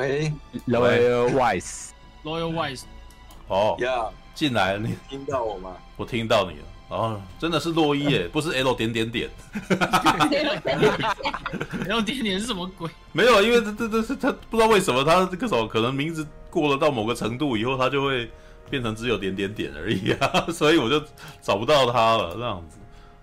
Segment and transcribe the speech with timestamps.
[0.00, 0.32] 喂
[0.66, 2.84] ，Loyal Wise，Loyal Wise，
[3.48, 4.96] 哦，呀，进来了，你。
[5.10, 5.76] 听到我吗？
[5.96, 9.28] 我听到你了，哦，真的是洛伊耶，不是 L 点点点，
[11.86, 12.88] L 点点是什么鬼？
[13.12, 18.30] 没有，因为这这这是他不知道为什么他这个时候可能名字过了到某个程度以后，他就会
[18.70, 20.98] 变成只有点点点而已啊， 所以我就
[21.42, 22.78] 找不到他了，这样子，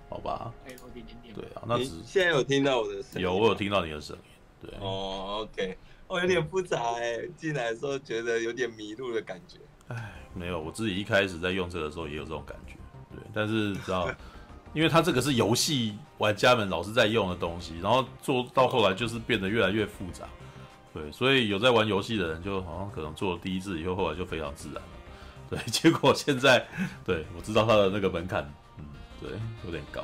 [0.09, 3.21] 好吧？L 点点点，对啊，那只现在有听到我的声音？
[3.21, 4.21] 有，我有听到你的声音，
[4.61, 5.75] 对，哦，OK。
[6.07, 9.57] 我、有点复杂哎，进来的时候觉得有点迷路的感觉。
[9.89, 12.75] 哎，没有，我自己一开始在用这个的时候也有这种感觉。
[13.13, 14.09] 对，但是知道，
[14.73, 20.27] 因为它这个是游戏玩家们老是在用的东西，然后做到后来就是变得越来越复杂。
[20.93, 24.89] 对，所以有在玩游戏的人就好像可能做了第一次以后，后来就非常自然了。
[25.49, 26.65] 对， 结果现在
[27.05, 28.43] 对我知道它的那个门槛，
[28.77, 28.85] 嗯，
[29.21, 29.31] 对，
[29.65, 30.03] 有点高。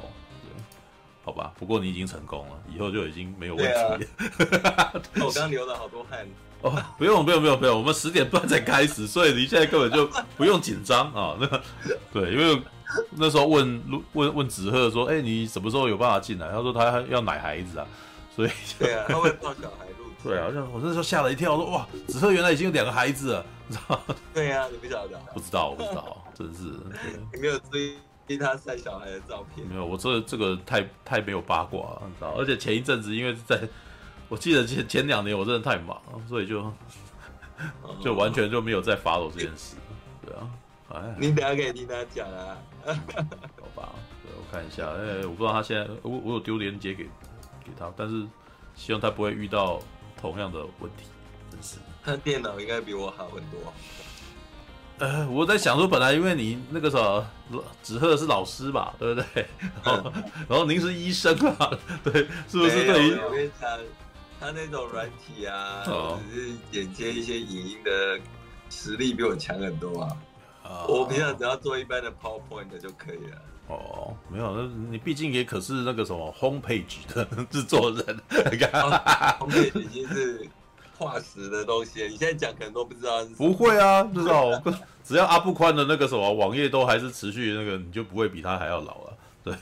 [1.23, 4.69] 好吧，不过你已经成功了，以后就已经没有问题了。
[4.71, 6.27] 啊、 我刚流了好多汗。
[6.61, 11.35] 哦，不用不用不用不用，我们十点半才开始，所以你现在根本就不用紧张啊。
[11.39, 11.47] 那
[12.13, 12.61] 对，因为
[13.11, 16.49] 那时候问问问子鹤说，哎、欸，你什么时候有办法进来？
[16.49, 17.87] 他说他要奶孩子啊，
[18.35, 20.03] 所以对啊，他会抱小孩入。
[20.23, 24.15] 对啊，我那时候吓了一跳，说哇，子鹤原来已经有两个孩子了，你知道吗？
[24.33, 25.17] 对啊，你不晓得？
[25.33, 26.63] 不知道，我不知道，真是。
[27.33, 27.95] 你没有追。
[28.33, 32.33] 替他晒小孩的照片没有，我这这个太太没有八卦了，你知道？
[32.37, 33.61] 而且前一阵子，因为在
[34.29, 36.71] 我记得前前两年我真的太忙了，所以就
[38.01, 39.75] 就完全就没有再 follow 这件事。
[40.25, 40.49] 对啊，
[40.89, 42.57] 哎，你等下可以听他讲啊。
[42.85, 43.89] 好吧，
[44.21, 47.03] 对，我看一下，哎，我不知道他现在，我我有丢链接给
[47.63, 48.25] 给他，但是
[48.75, 49.79] 希望他不会遇到
[50.19, 51.05] 同样的问题，
[51.49, 51.77] 真是。
[52.03, 53.71] 他电脑应该比我好很多。
[54.99, 57.25] 呃，我在想说，本来因为你那个时候
[57.81, 59.45] 子鹤是老师吧，对不对？
[59.83, 60.13] 然后，
[60.47, 61.71] 然后您是医生啊，
[62.03, 62.13] 对，
[62.47, 62.85] 是不是？
[62.85, 63.69] 对于我跟你讲，
[64.39, 68.19] 他那种软体啊，哦、只是剪接一些影音的
[68.69, 70.17] 实力比我强很多啊。
[70.63, 73.41] 哦、我平常只要做一般的 PowerPoint 就可以了。
[73.67, 78.21] 哦，没有，那你毕竟也可是那个什么 Homepage 的制作人，
[78.51, 79.01] 你看、哦、
[79.39, 80.47] Homepage 已经是。
[81.03, 83.23] 化石的东西，你现在讲可能都不知道。
[83.37, 84.49] 不会啊，不知道。
[85.03, 89.17] 只要阿布宽的那个什么网页都还是持续那个，你就不会比他还要老了。
[89.43, 89.53] 对，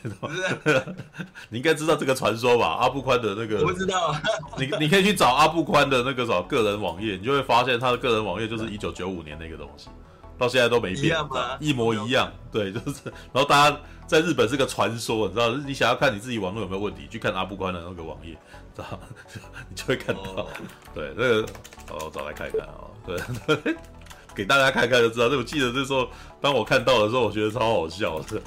[1.49, 2.77] 你应该知道这个传说吧？
[2.79, 4.15] 阿布宽的那个，我不知道。
[4.59, 9.89] 你你可以去找阿布宽的那个什么个人网页，你就会发现他的个人网页就是一九九五年那个东西，
[10.37, 11.17] 到现在都没变，
[11.59, 11.69] 一？
[11.69, 12.31] 一模一样。
[12.51, 12.99] 对，就是。
[13.33, 15.49] 然后大家在日本是个传说，你知道？
[15.49, 18.37] 你想要看你自己网络有没有问题，去看阿布宽的那个网页。
[18.75, 18.99] 知道，
[19.69, 20.47] 你就会看到，oh.
[20.93, 21.41] 对，那个，
[21.89, 23.75] 哦，我找来看一看啊，对，
[24.35, 25.27] 给大家看看就知道。
[25.29, 26.07] 那我记得那时候，
[26.39, 28.41] 当我看到的时候，我觉得超好笑的。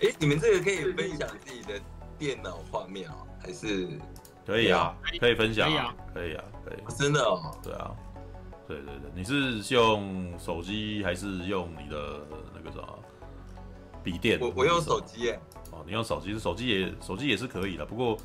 [0.00, 1.80] 哎，你们这个可以分享自己的
[2.18, 3.88] 电脑画面哦，还是
[4.46, 4.94] 可以啊？
[5.20, 6.78] 可以分享啊，可以啊，可以。
[6.98, 7.56] 真的哦？
[7.62, 7.90] 对啊，
[8.66, 12.20] 对对对，你是用手机还是用你的
[12.54, 12.98] 那个什么
[14.02, 14.40] 笔电？
[14.40, 15.40] 我我用手机耶。
[15.70, 18.18] 哦，你用手机，手机也手机也是可以的，不过，嗯。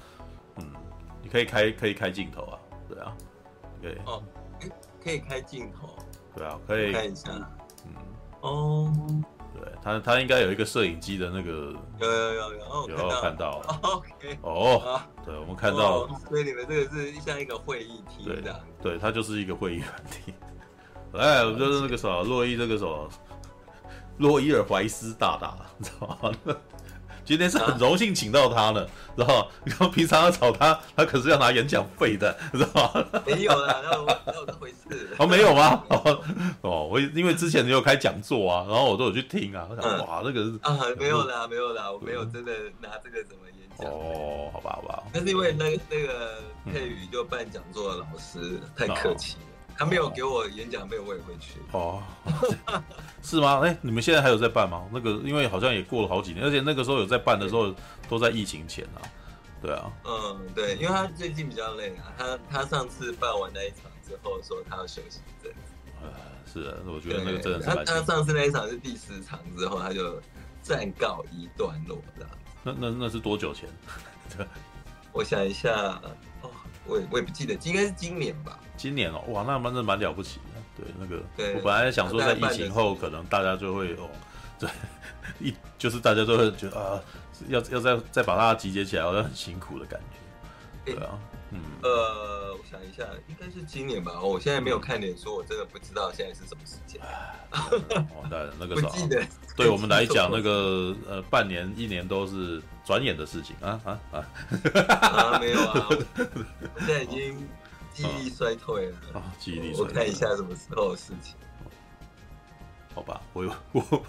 [1.23, 3.17] 你可以开可以开镜头啊，对啊，
[3.81, 4.21] 对哦，
[5.03, 5.95] 可以开镜头，
[6.35, 6.91] 对啊，可以。
[6.91, 7.31] 看一下，
[7.85, 7.93] 嗯，
[8.41, 8.91] 哦，
[9.53, 20.33] 对，他他应该有一个摄影机的那个，有有有有，有看到， OK，哦，对，我们看到，所以你们这个是像一个会议厅这样，对，它就是一个会议软体，
[21.17, 23.09] 哎，我就是那个什么洛伊，这个什么
[24.17, 26.55] 洛伊尔怀斯大大，你知道吗？
[27.25, 28.85] 今天是很荣幸请到他呢，
[29.15, 29.47] 知道吗？
[29.65, 33.21] 然后平常要找他，他可是要拿演讲费的，知道吗？
[33.25, 35.15] 没有啦， 那我那有这回事。
[35.17, 35.83] 哦，没有吗？
[36.61, 39.67] 哦，我因为之前你有开讲座啊，然后我都有去听啊。
[39.69, 43.89] 我想，哇，那个是啊，没有啦，没有啦，我没有真的拿这个怎么演讲。
[43.89, 45.03] 哦，好吧，好吧。
[45.13, 49.52] 那是因为那那个佩宇就办讲座的老师太客气了。
[49.77, 51.59] 他没有给我演讲费，我也会去。
[51.71, 52.01] 哦，
[53.23, 53.59] 是吗？
[53.63, 54.85] 哎、欸，你们现在还有在办吗？
[54.91, 57.73] 那个，因为好像也过了好几年，而且那个时候有在办的时候，
[58.07, 59.01] 都在疫情前啊。
[59.61, 59.91] 对啊。
[60.05, 62.13] 嗯，对，因为他最近比较累啊。
[62.17, 65.57] 他他上次办完那一场之后，说他要休息一阵子。
[66.01, 66.09] 呃，
[66.45, 67.65] 是啊，我觉得那个真的是。
[67.65, 70.21] 他他上次那一场是第十场之后，他就
[70.61, 72.29] 暂告一段落这样。
[72.61, 73.69] 那那那是多久前？
[75.11, 76.01] 我想一下。
[76.85, 78.59] 我也我也不记得，应该是今年吧。
[78.75, 80.62] 今年哦，哇，那蛮真蛮了不起的。
[80.75, 84.09] 对，那个，对我本来想说，在疫情后，可能大家就会哦，
[84.59, 84.69] 对，
[85.39, 87.00] 一就是大家都会觉得啊，
[87.47, 90.94] 要要再再把它集结起来，好像很辛苦的感觉。
[90.94, 91.18] 对啊，
[91.51, 94.19] 嗯，呃，我想一下，应该是今年吧。
[94.21, 97.00] 我现在没有看脸书，我真的不知道现在是什么时间。
[98.19, 98.91] 完蛋了，那个 时候，
[99.56, 104.25] 对我们来讲，那个呃，半年一年都是转眼的事情啊啊啊！
[105.01, 105.88] 啊，没有啊。
[106.80, 107.47] 现在已经
[107.94, 109.24] 记忆力衰退了啊！
[109.39, 111.35] 记忆力衰退，我看一下什么时候的事情。
[112.94, 113.83] 好吧，我有我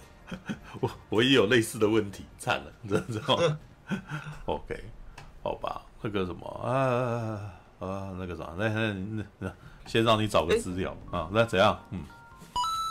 [0.81, 3.59] 我我也有类似的问题，惨了，你知道吗？
[4.47, 4.85] OK，
[5.43, 9.53] 好吧，那个什么啊啊，那个啥，那那那，
[9.87, 11.79] 先让你找个资料啊，那怎样？
[11.91, 12.01] 嗯。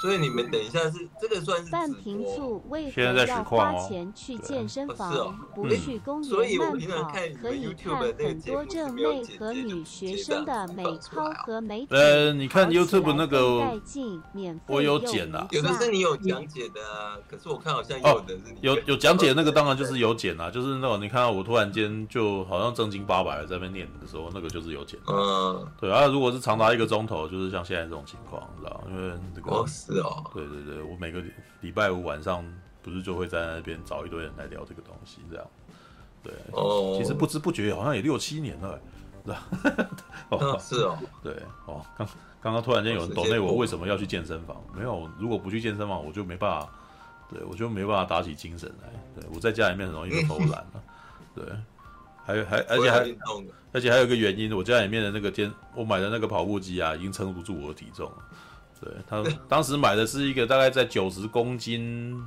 [0.03, 7.13] 所以你们等一下是这个算是半瓶醋，为何要花钱去健身房，不去公园慢跑？
[7.41, 11.97] 可以看很多正妹和女学生的美操和美腿。
[11.97, 13.79] 呃，你看 YouTube 那个，
[14.67, 17.15] 我有剪啊，有的是你有讲解的啊。
[17.25, 24.99] 可是我看好像有的是有有讲解那个，当然就是有剪啊，就是那种你看到我突然间就好像正经八百在那边念的时候，那个就是有剪。
[25.07, 29.63] 嗯，对啊，如果是长达一个钟头，就是像现在这种情况，你知道，因为这个。
[30.33, 31.21] 对对对，我每个
[31.61, 32.43] 礼拜五晚上
[32.81, 35.45] 不是就会在那边找一堆人来聊这个东西，这样。
[36.23, 38.79] 对，哦，其实不知不觉好像也六七年了，
[39.25, 39.47] 是吧？
[40.31, 41.33] 哦，是哦，对
[41.65, 42.07] 哦，刚
[42.41, 44.55] 刚刚突然间有人懂内我为什么要去健身房？
[44.73, 46.69] 没有，如果不去健身房，我就没办法，
[47.29, 48.89] 对我就没办法打起精神来。
[49.15, 50.83] 对我在家里面很容易就偷懒了。
[51.35, 51.45] 对，
[52.25, 53.15] 还有还而且还
[53.73, 58.17] 而且还有一个原因，我家里面的那个健我买的那个跑步机啊，已经撑不住我的体重了。
[58.83, 62.21] 对他当时买的是一个大概在九十公斤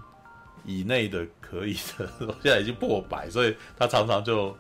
[0.65, 2.09] 以内的可以的，
[2.43, 4.57] 现在已经破百，所以他常常就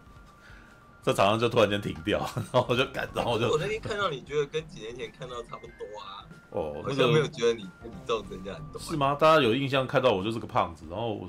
[1.02, 2.18] 在场上就突然间停掉，
[2.52, 6.26] 然后我就赶，然后我就我那天看到你觉得跟几年前看到差不多啊？
[6.50, 8.80] 哦，那个没有觉得你体重增加很多？
[8.80, 9.14] 是吗？
[9.18, 11.28] 大家有印象看到我就是个胖子，然后我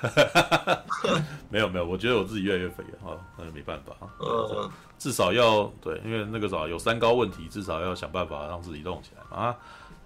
[1.50, 9.54] 没有没有，我觉得我自己越来越肥了啊，那就没办法，嗯，至少要对，因为那个啥有三高问题，至少要想办法让自己动起来啊。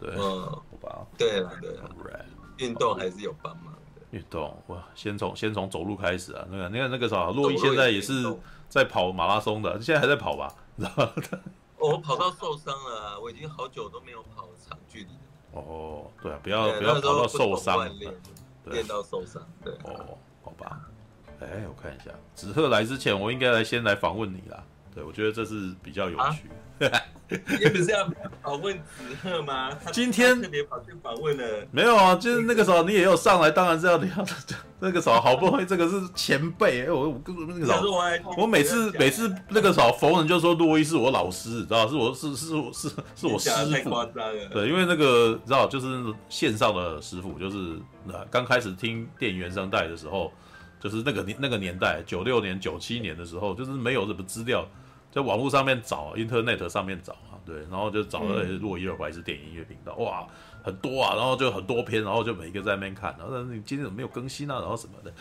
[0.01, 2.25] 对，嗯，好吧，对了，对了，
[2.59, 4.03] 运动还是有帮忙的。
[4.11, 6.47] 运动哇，先从先从走路开始啊。
[6.51, 8.37] 那个，那个那个啥，洛伊现在也是
[8.69, 10.53] 在跑马拉松的，现在还在跑吧？
[10.79, 11.13] 知道吗？
[11.79, 15.61] 我跑到受伤了，我已经好久都没有跑长距离了。
[15.63, 17.89] 哦，对啊，不要不要跑到受伤，
[18.65, 19.43] 练到受伤。
[19.65, 20.81] 对，哦，好吧。
[21.41, 24.63] 哎，我看一下，子赫来之前，我应该来先来访问你啦。
[24.93, 26.49] 对，我觉得这是比较有趣。
[27.61, 28.09] 你不是要
[28.43, 29.71] 访问子贺吗？
[29.93, 31.45] 今天特别跑去访问了。
[31.71, 34.33] 没有啊，就是那个时候你也有上来，当然是要聊的。
[34.81, 37.91] 那个时候好不容易这个是前辈，哎，我我跟那个时候，
[38.39, 43.51] 我每次每次那个时候逢人就说洛伊是我老师，知道是我是是是是我师
[43.83, 43.91] 傅。
[44.53, 45.87] 对，因为那个知道就是
[46.29, 50.33] 线上的师傅，就是那刚开始听电影原声带的时候，
[50.81, 54.67] 就是那个年那个年代，九六年九七年的时候，就是没有什么资料。
[55.19, 60.25] 在网络上面找，Internet 上面找啊，对，然后就找了洛伊尔怀斯电影音乐频道，哇，
[60.63, 64.61] 很多啊，然后就很多篇，然后就每一个在那边看，然后你今天怎么没有更新啊？
[64.61, 65.13] 然后什么的，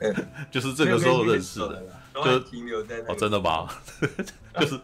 [0.00, 0.12] 对，
[0.50, 1.80] 就是这个时候认识的，
[2.12, 3.68] 就停留在哦，真的吗？
[4.58, 4.80] 就是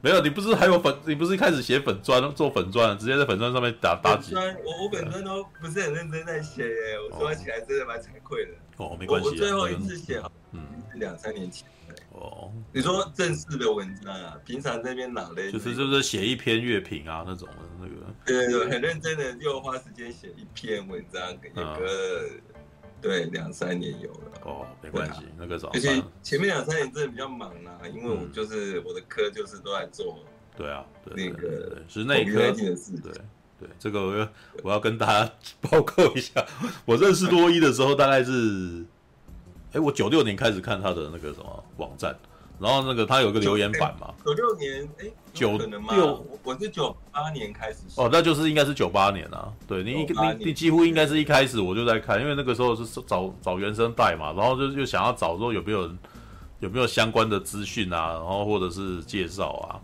[0.00, 4.36] 没有，你不是还有粉，你不是一开始写粉专做粉专，直接在粉专上面打打几？
[4.36, 8.52] 我我粉专都不是很认真在写耶，我说起来真的蛮惭愧的。
[8.76, 10.60] 哦，没关系，我最后一次写，嗯，
[10.94, 11.68] 两三年前。
[12.12, 15.52] 哦，你说正式的文章啊，平常这边哪类？
[15.52, 17.92] 就是就是写一篇乐评啊那种的那个。
[18.24, 22.30] 对对，很认真的，又花时间写一篇文章，一个
[23.02, 24.40] 对两三年有了。
[24.44, 25.72] 哦，没关系，那个时候。
[25.74, 30.18] 而且前面两三年真的比较忙啊，因为我就是我的科就是都在做。
[30.56, 32.92] 对啊，那个是内科的事。
[33.02, 33.12] 对，
[33.60, 34.28] 对，这个我要
[34.62, 36.44] 我要跟大家报告一下，
[36.86, 38.84] 我认识多一的时候大概是，
[39.74, 42.16] 哎，我九六年开始看他的那个什么网站。
[42.56, 47.78] 然后那个他有个留言板嘛，九六年，哎，九六，我是九八年开始。
[47.96, 49.52] 哦，那就是应该是九八年啊。
[49.66, 55.98] 对你，你你几乎应该是一开始我就在看，因为那个时候是找找原声带嘛，然后就就想要找说有没有人
[56.60, 59.80] 有没有相关的资讯啊，然后或者是介绍啊，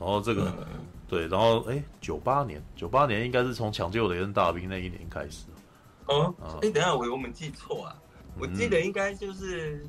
[0.00, 0.66] 然后这个、嗯、
[1.06, 5.44] 对，然后哎，九八年，九八年应该是从抢救雷恩大兵那一年开始。
[6.06, 7.96] 哦，哎，等下我我们记错啊，
[8.38, 9.86] 我记得应该就是、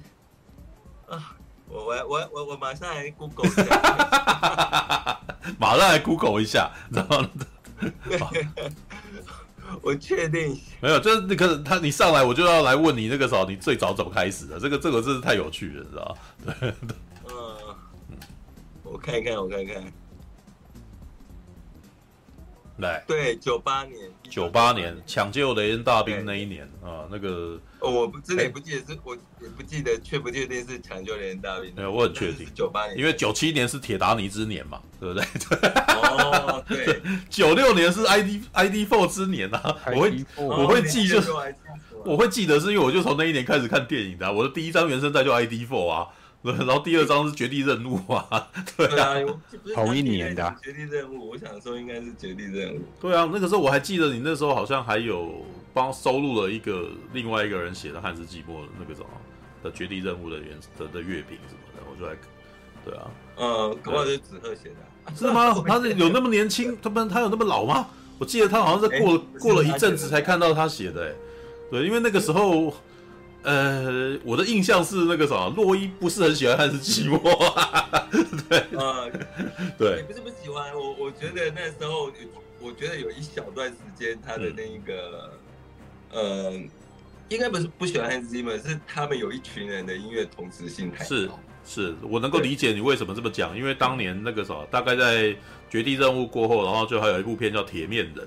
[1.07, 1.33] 嗯、啊。
[1.69, 3.65] 我我我我我马上来 Google 一下，
[5.59, 7.25] 马上来 Google 一下，然后，
[9.81, 14.57] 我确定 没有，就是那个他你上来我就要来问你那个时候你最早怎么开始的？
[14.57, 16.53] 这个这个真是太有趣了，知道吗？
[16.61, 16.73] 对，
[17.29, 17.35] 嗯，
[18.83, 19.83] 我看一看，我看一看。
[22.77, 23.97] 来，对，九八年，
[24.29, 31.73] 九八年抢救雷恩大兵那一年啊，那个，我不真的也不记得，是我也不记得，确不确定是抢救雷恩大兵。
[31.75, 35.25] 没有，我很确定，九八年，因为九七年是铁达尼之年嘛，对不对？
[35.95, 41.19] 哦，对， 九六年是 ID ID Four 之年啊，我会我会记就，
[42.05, 46.07] 我会记得是因为我就从那一年开始看电影的，我的第一张原声带就 ID Four 啊。
[46.55, 49.15] 然后第二张是绝地任务啊， 对啊，
[49.73, 52.81] 同 一年的绝地任务，我想说应该是绝地任务。
[53.01, 59.07] 对啊，那个时候我还记得你那时候好像还有帮收录了一个另外一个人写的汉字寂寞的那个什么
[59.61, 62.15] 的绝地任务的原的的乐评什么的，我就来，
[62.85, 65.53] 对啊，呃，可能是子鹤写的，是吗？
[65.67, 66.77] 他是有那么年轻？
[66.81, 67.87] 他们他有那么老吗？
[68.19, 71.13] 我记得他好像是过了过了一阵子才看到他写的，哎，
[71.71, 72.73] 对，因为那个时候。
[73.47, 77.17] 呃，我的印象是那个什么，洛伊不是很喜欢汉斯季默，
[78.49, 79.09] 对，呃，
[79.77, 82.11] 对，不是不喜欢，我我觉得那时候，
[82.59, 85.31] 我觉得有一小段时间他的那一个，
[86.11, 86.51] 嗯、呃，
[87.29, 91.05] 应该不是不喜欢汉斯季默，是他们有一群人的音乐同时性太高。
[91.05, 91.29] 是，
[91.65, 95.33] 是我能够理解你为什么这么讲，因为当年那个什么，大概在
[95.69, 98.25] 绝地任务过后，然后就还有一部片叫《铁面人》。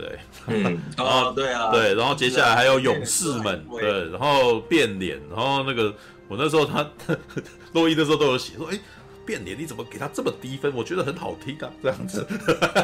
[0.00, 5.94] 对，嗯，然 后对啊，对，然后接下来还有勇士们，对，然后变脸，然后那个
[6.26, 6.88] 我那时候他
[7.74, 8.78] 洛伊的时候都有写说，哎，
[9.26, 10.74] 变脸你怎么给他这么低分？
[10.74, 12.26] 我觉得很好听啊，这样子。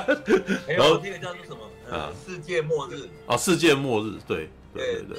[0.69, 2.13] 然后那个叫做什么啊？
[2.27, 5.19] 世界末日啊，世界末日，对对对对，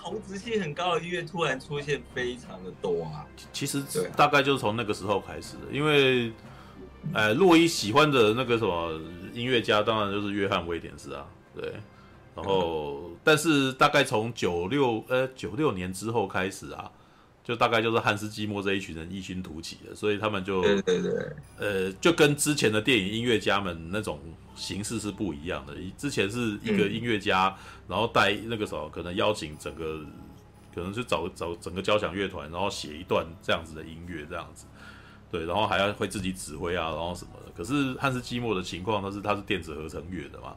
[0.00, 3.26] 同质性很高的音乐突然出现非常的多啊。
[3.52, 3.82] 其实
[4.16, 6.32] 大概就是从那个时候开始的，因为。
[7.12, 8.98] 呃，洛伊喜欢的那个什么
[9.34, 11.74] 音乐家，当然就是约翰威廉斯啊，对。
[12.36, 16.90] 然后，但是大概从九六呃九六年之后开始啊，
[17.44, 24.18] 就大概就是汉斯季默这一群人异军突起了，所以他们就对对对，呃，就跟之前的电影音乐家们那种
[24.56, 25.74] 形式是不一样的。
[25.96, 27.56] 之前是一个音乐家，
[27.86, 30.00] 然后带那个什么，可能邀请整个，
[30.74, 34.66] 可能是找找整个交响乐团，然后写一段这样子的音乐，这样子。
[35.30, 37.52] 对，然后还要会自己指挥啊，然后什么的。
[37.56, 40.56] 可是汉斯季默的情况，他是他是电子合成乐的嘛，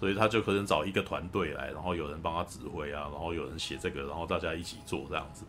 [0.00, 5.44] 所以他就可能找一个团队来，然后有人帮他指挥啊，然后有人写这个，然后大家一起做这样子。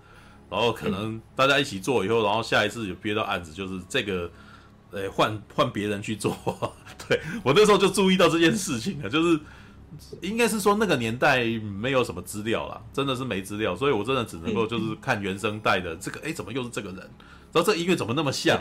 [0.49, 4.29] 然后可能大家一起做以后，然后下一次有憋到案子，就是这个，
[4.91, 6.35] 呃，换换别人去做。
[7.07, 9.39] 对，我那时候就注意到这件事情了，就是
[10.19, 16.97] 应该是说那个年代没有什么资料啦，真的是没资料，所以我真的只能够就是看原声带的这个，哎，怎么又是这个人？
[17.53, 18.59] 然后这音乐怎么那么像？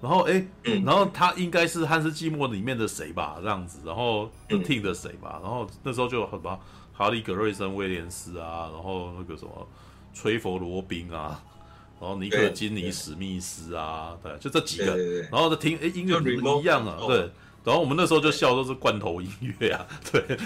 [0.00, 0.46] 然后哎，
[0.84, 3.38] 然后他应该是汉斯季默里面的谁吧？
[3.42, 4.30] 这样子，然后
[4.64, 5.40] 听的谁吧？
[5.42, 6.58] 然后那时候就有什么
[6.92, 9.68] 哈利·格瑞森·威廉斯啊，然后那个什么
[10.14, 11.42] 吹佛·罗宾啊，
[12.00, 14.96] 然后尼克·金尼·史密斯啊，对，就这几个。
[15.30, 16.98] 然后就听哎，音乐不一样啊？
[17.06, 17.30] 对。
[17.64, 20.38] 然后我们那时候就笑都是罐头音乐啊， 对，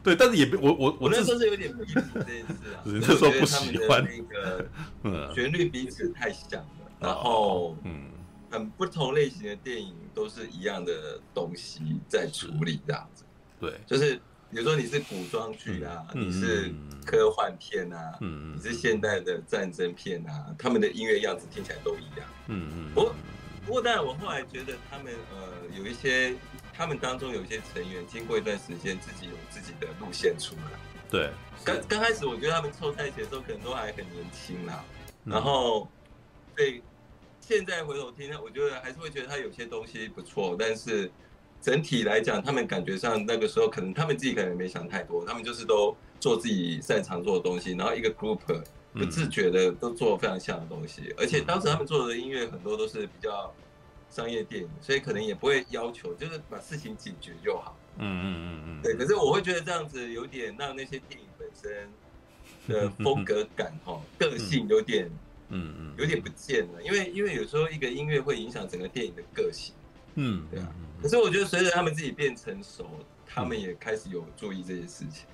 [0.00, 6.66] 对，但是也我我我那时候是有点批评这件事啊，那时候不喜欢那个旋律彼此太像了，
[7.00, 8.02] 然后嗯，
[8.54, 13.24] 很不同类型的电影都是一样的东西在处理这样子，
[13.60, 14.14] 对，就是
[14.50, 16.72] 比如说你是古装剧啊，你是
[17.04, 23.14] 科幻片啊，嗯，你是现代的战争片啊，他们的音乐样子听起来都一样，嗯嗯，不过。
[23.66, 26.36] 不过，当然，我后来觉得他们呃有一些，
[26.74, 30.78] 他们当中有一些成员，经过一段时间，自己有自己的路线出来。
[31.08, 31.30] 对，
[31.64, 34.84] 刚刚开始，我觉得他们凑在一起的时候，可能都还很年轻啦。
[35.24, 35.88] 然后，
[36.54, 36.82] 对，
[37.46, 40.56] 现在回头听，我觉得还是会觉得他有些东西不错。
[40.58, 41.10] 但是
[41.60, 48.38] 整体来讲，他们感觉上那个时候，可能他们自己可能没想太多，他们就是都做自己擅长做的东西，然后一个 group。
[48.96, 53.52] 不自觉的都做非常像的东西，而且当时他们做的音乐很多都是比较
[54.08, 57.76] 商业电影，所以可能也不会要求，就是把事情解决就好。
[57.98, 58.94] 嗯嗯嗯嗯，对。
[58.94, 61.90] 可是我会觉得这样子有点让那些电影本身
[62.68, 65.18] 的风格感哈，个性有点，嗯
[65.54, 66.82] 嗯嗯，有点不见了。
[66.82, 69.74] 因为因为有时候一个音乐会影响整个电影的个性。
[70.16, 70.68] 嗯，对啊。
[71.00, 72.86] 可是我觉得随着他们自己变成熟，
[73.26, 75.24] 他们也开始有注意这些事情。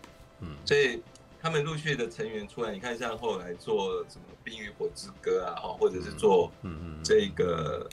[0.40, 1.02] 嗯，所以。
[1.42, 7.88] 他们陆续的成员出来，你看像后来做什么《冰与火之歌》啊，哈，或者是做嗯嗯这个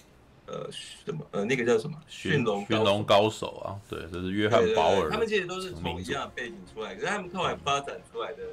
[0.47, 5.09] 呃什么呃那个叫什么驯龙驯龙高手啊，对，这是约翰鲍尔。
[5.09, 8.43] 他们其实都是从一样背景出来，可是他们后来发展出来的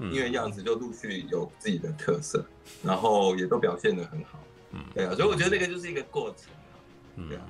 [0.00, 2.44] 音乐样子就陆续有自己的特色，
[2.82, 4.38] 然后也都表现的很好。
[4.72, 7.46] 嗯，对啊，所以我觉得那个就是一个过程啊，对啊。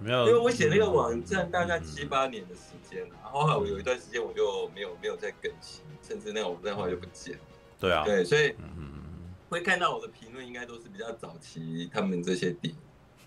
[0.00, 7.40] 没有，因为我写那个网站大概七八年的时间了，然后后来我有一段时间我就没有没有再更新，甚至那个网站后来就不见了。
[7.80, 8.54] 对啊，对，所以
[9.48, 12.72] 会看到我的评论应该都是比较早期他们这些点。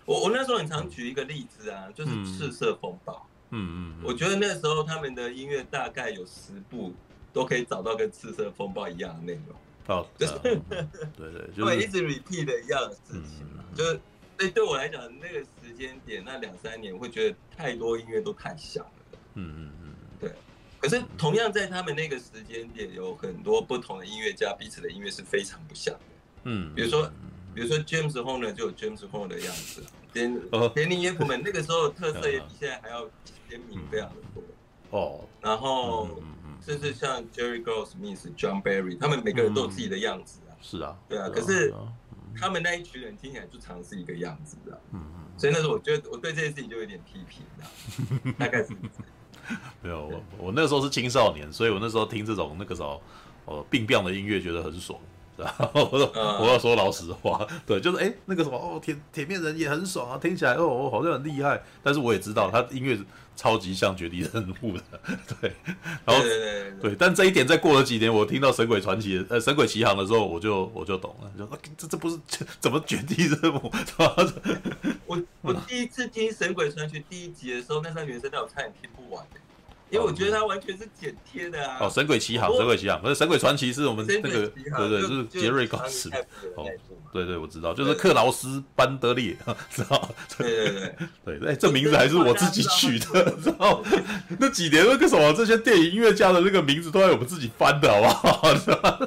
[0.06, 3.12] 我我那时候很常举一个例子啊，就是《赤色风暴》。
[3.50, 6.94] 嗯嗯，我觉得那时候他们的音乐大概有十部
[7.32, 9.56] 都可以找到跟《赤色风暴》一样的内容。
[9.88, 10.60] 哦，就是对
[11.16, 14.00] 对，就会一直 repeat 的一样的事情嘛，就是。
[14.38, 18.90] 所以对我来讲，那个时间点那两三年，我会觉得太多音乐都太像了。
[19.34, 20.32] 嗯嗯嗯，对。
[20.80, 26.00] 可是同样在他们那个时间点，有很多不同的音乐家，彼此的音乐是非常不像的。
[26.44, 27.08] 嗯，比如说，
[27.54, 29.84] 比如说 James Horner 就有 James Horner 的样子，
[30.14, 30.40] 连
[30.74, 33.08] 连林耶普们那个时候特色也比现在还要
[33.48, 34.42] 鲜明非常的多。
[34.98, 36.20] 哦，然后
[36.64, 40.56] 甚至像 Jerry Goldsmith、John Barry，他们每个人都有自己的样子啊。
[40.60, 41.28] 是啊，对啊。
[41.28, 41.74] 可是。
[42.34, 48.70] 他们那一群人听起来就常是一个样子的，嗯嗯，所以那时候我觉得我对这件事情就有点批评的， 大概是
[49.82, 53.02] 没有我我那时候是青少年，所以我那时候听这种那个时候
[53.44, 54.98] 呃病变的音乐觉得很爽，
[55.36, 62.98] 然后我说我要说老实话，对，就是哎那个什么哦铁铁面人也很爽啊，听起来哦好像很厉害，但是我也知道他音乐。
[63.34, 64.82] 超级像绝地任务的，
[65.40, 65.50] 对，
[66.04, 66.22] 然后
[66.82, 72.18] 对，但这一点再过了几年，我听到《神鬼传奇》呃《神鬼奇航》的时候，我就我就懂了，就说这这不是
[72.60, 73.72] 怎么绝地任务？
[75.06, 79.24] 我我第一次听《神鬼传奇》第一集的时候，那张原声带我差点听不完。
[79.92, 81.76] 因为我觉得它完全是剪贴的啊！
[81.82, 86.08] 哦，《神鬼奇航》《神鬼奇航》不是《神鬼传奇》，是我们那个对对，就是杰瑞高斯。
[86.56, 86.66] 哦，
[87.12, 89.36] 对对，我知道，就是克劳斯班德列，
[89.70, 90.10] 知道？
[90.38, 90.70] 对对
[91.26, 93.82] 对 对，哎，这名字还是我自己取的，知道？
[94.40, 98.52] 那几年那个什么，这些电影音乐家的那个名字都要我们自己翻的，好不好？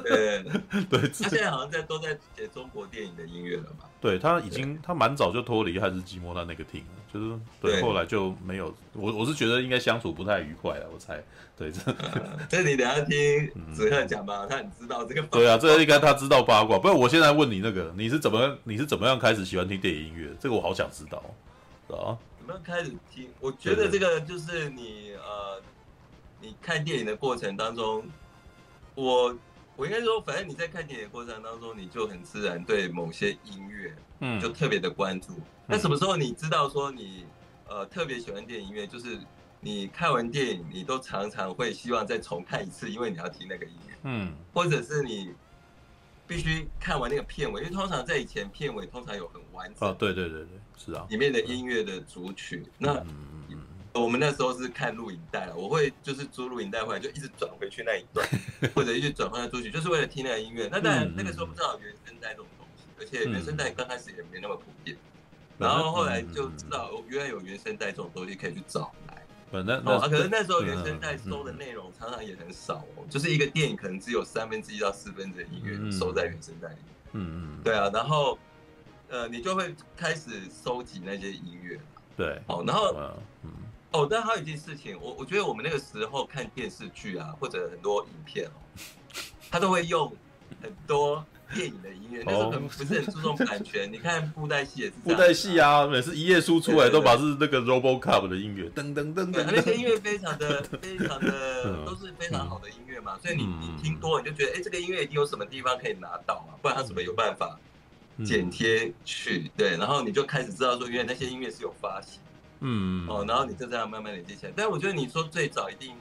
[0.00, 0.44] 对
[0.88, 3.86] 对，他现在好像在都在写中国电影的音乐了嘛？
[4.06, 8.72] 对，他已经他蛮早就脱离汉斯季默他那个 team 了，就是对，后来就没有。
[8.92, 10.86] 我我是觉得应该相处不太愉快了。
[10.94, 11.20] 我猜，
[11.58, 11.80] 对这，
[12.48, 15.22] 这你等下听子赫讲吧，他很知道这个。
[15.22, 16.78] 对啊，这个应该他知道八卦。
[16.78, 20.30] 不然我现在问你那个，你是怎么你是怎么样开始喜欢听电影音乐？
[20.38, 21.18] 这个我好想知道，
[21.88, 22.14] 啊？
[22.38, 23.28] 怎么样开始听？
[23.40, 25.60] 我觉得这个就是你呃，
[26.40, 28.04] 你看电影的过程当中，
[28.94, 29.36] 我
[29.76, 35.38] 我应该说，反正你在看电影的过程当中，你就很自然对某些音乐，嗯，就特别的关注。
[35.66, 37.24] 那什么时候你知道说你
[37.68, 39.18] 呃特别喜欢电影音乐，就是？
[39.58, 45.32] 你看完电影，你都常常会希望再重看一次，因为你要听那个音乐，嗯，或者是你
[46.24, 53.02] 必须看完那个片尾，因为通常在以前片尾通常有很完整，哦，对对对对，是啊，里面的音乐的主曲，那
[54.00, 58.26] 我们那时候是看录影带了，我会就是租录影带回来就一直转回去那一段，
[58.74, 60.68] 或者一直转换到主曲，就是为了听那个音乐。
[60.70, 64.96] 那当然那个时候不知道原声带这种东西，而且原声带刚开始也没那么普遍，
[65.58, 69.22] 然后后来就知道原来有原声带这种东西可以去找来。
[69.52, 76.84] 哦，可是那时候原声带收的内容常常也很少哦，就是一个电影可能只有三分之一到四分之一的音乐收在原声带里面。
[77.12, 78.36] 嗯嗯，对啊，然后
[79.08, 81.78] 呃，你就会开始收集那些音乐。
[82.16, 82.94] 对，哦，然后
[83.44, 83.50] 嗯，
[84.02, 88.58] 哦，但还有一件事情，我我觉得我们那个时候看电视剧啊，或者很多影片哦，
[89.50, 90.12] 他都会用
[90.62, 91.24] 很多。
[91.54, 93.88] 电影的音乐，那时候可能不是很注重版权。
[93.92, 103.16] 你看布袋戏也是布袋戏啊，每次一页书出来都把是那个 RoboCop 的音乐，噔噔噔噔，那些音乐非常的、非常的都是非常好的音乐嘛。
[103.22, 107.56] 所以你你听多，你就觉得，哎，这个音乐一定有什么地方可以拿到嘛，不然他怎么有办法
[108.24, 109.48] 剪贴去？
[109.56, 112.18] 对，然后你就开始知道说，原来那些音乐是有发行，
[112.60, 114.52] 嗯，哦，然后你就这样慢慢累积起来。
[114.56, 115.94] 但我觉得你说最早一定。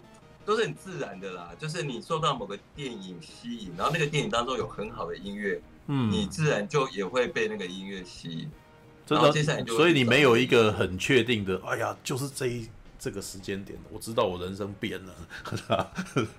[0.46, 8.52] 都是很自然的啦，就是你受到某个电影吸引，然后那个电影当中有很好的音乐，嗯，你自然就也会被那个音乐吸引。
[9.08, 15.13] 然后接下来就，所以你没有一个很确定的，哎呀，就是这一这个时间点，我知道我人生变了。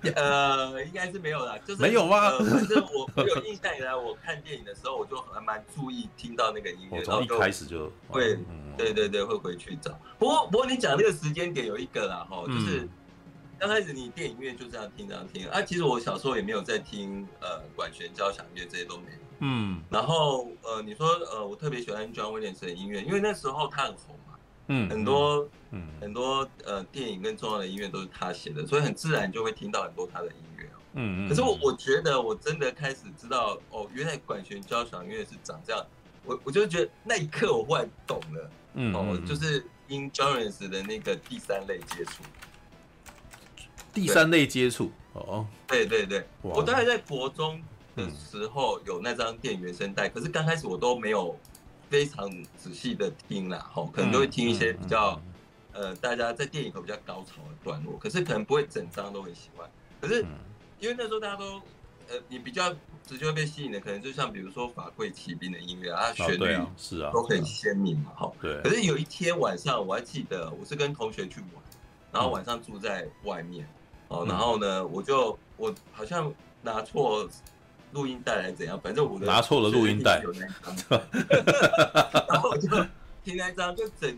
[0.15, 2.31] 呃，应该是没有啦，就是没有吗？
[2.39, 8.37] 反正我我有印象以来，我看电影的时候，我就还蛮注意听到那个音乐，从一开始就会，
[8.77, 9.97] 对对对，会回去找。
[10.17, 12.87] 不过不过你讲那个时间点有一个啦，哈，就是
[13.59, 15.61] 刚开始你电影院就这样听这样听啊。
[15.61, 19.17] 其实我小时候也没有在听呃管弦交响乐这些都没有。
[19.39, 24.26] 嗯，然后呃，你说呃，我特别喜欢 John Williams 的音乐，因为那时候他很红嘛，
[24.67, 31.29] 嗯，很多，嗯，很多呃电影跟重要的音乐都是他写的，所以很自然就会听到很多他的音乐，嗯嗯。
[31.29, 35.85] 可是我我觉得我真的开始知道哦，原来管弦交响乐是长这样，
[36.25, 42.23] 我我就觉得那一刻我忽然懂了，嗯，哦，就是因 John Williams 的那个第三类接触，
[43.93, 47.61] 第三类接触，哦，对对对，我大概在国中。
[47.97, 51.35] 的时候有那张电影原声带，可是刚开始我都没有
[51.89, 55.21] 非常仔细的听啦，吼，可能都会听一些比较，
[55.71, 59.69] 呃，大家在电影里比较高潮的段落，可是可能不会整张都很喜欢。
[60.01, 60.25] 可是
[60.79, 61.61] 因为那时候大家都，
[62.09, 62.73] 呃，你比较
[63.05, 68.31] 直接会被吸引的，可能就像比如说法贵骑兵的音乐啊，旋律是啊，都很鲜明嘛，哈。
[68.41, 68.61] 对。
[68.61, 71.63] 可是有一天晚上，我还记得我是跟同学去玩，
[72.11, 73.67] 然后晚上住在外面，
[74.09, 77.29] 哦，然后呢，我就我好像拿错。
[77.91, 78.79] 录音带来怎样？
[78.81, 80.21] 反正我的拿错了录音带，
[82.29, 82.67] 然后我就
[83.23, 84.17] 听那一张，就整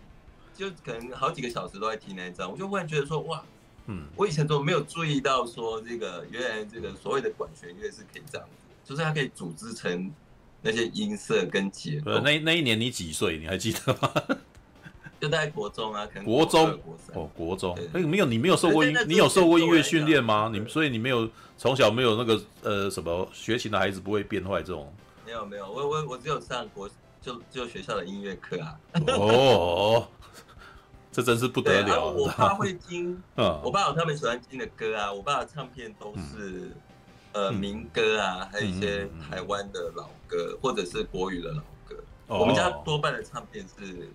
[0.56, 3.44] 就可能好几个小时都在听那一张，我就忽然觉得说哇，
[3.88, 10.12] 嗯，我以前都没有注意到说这个原来这个所谓的管弦乐是可以这样子，就是它可以组织成
[10.62, 12.20] 那些音色跟节奏。
[12.20, 13.38] 那那一年你几岁？
[13.38, 14.12] 你还记得吗？
[15.20, 16.80] 就在国中啊，可能国中
[17.14, 17.78] 哦，国中。
[17.92, 20.50] 那没有，你没有受过音，你有受过音乐训练吗？
[20.54, 24.94] 你所以你没有从小没有那个呃什么学琴的孩子不会变坏这种。
[25.26, 26.90] 没有没有，我我我只有上国
[27.22, 28.80] 就就学校的音乐课啊。
[29.08, 30.08] 哦，
[31.12, 32.10] 这真是不得了。
[32.12, 35.12] 我爸会听， 嗯我爸有他们喜欢听的歌啊。
[35.12, 36.72] 我爸的唱片都是
[37.34, 41.98] 呃民歌啊，还有一些台湾的老歌或者是国语的老歌。
[42.28, 44.10] 我们家多半的唱片是。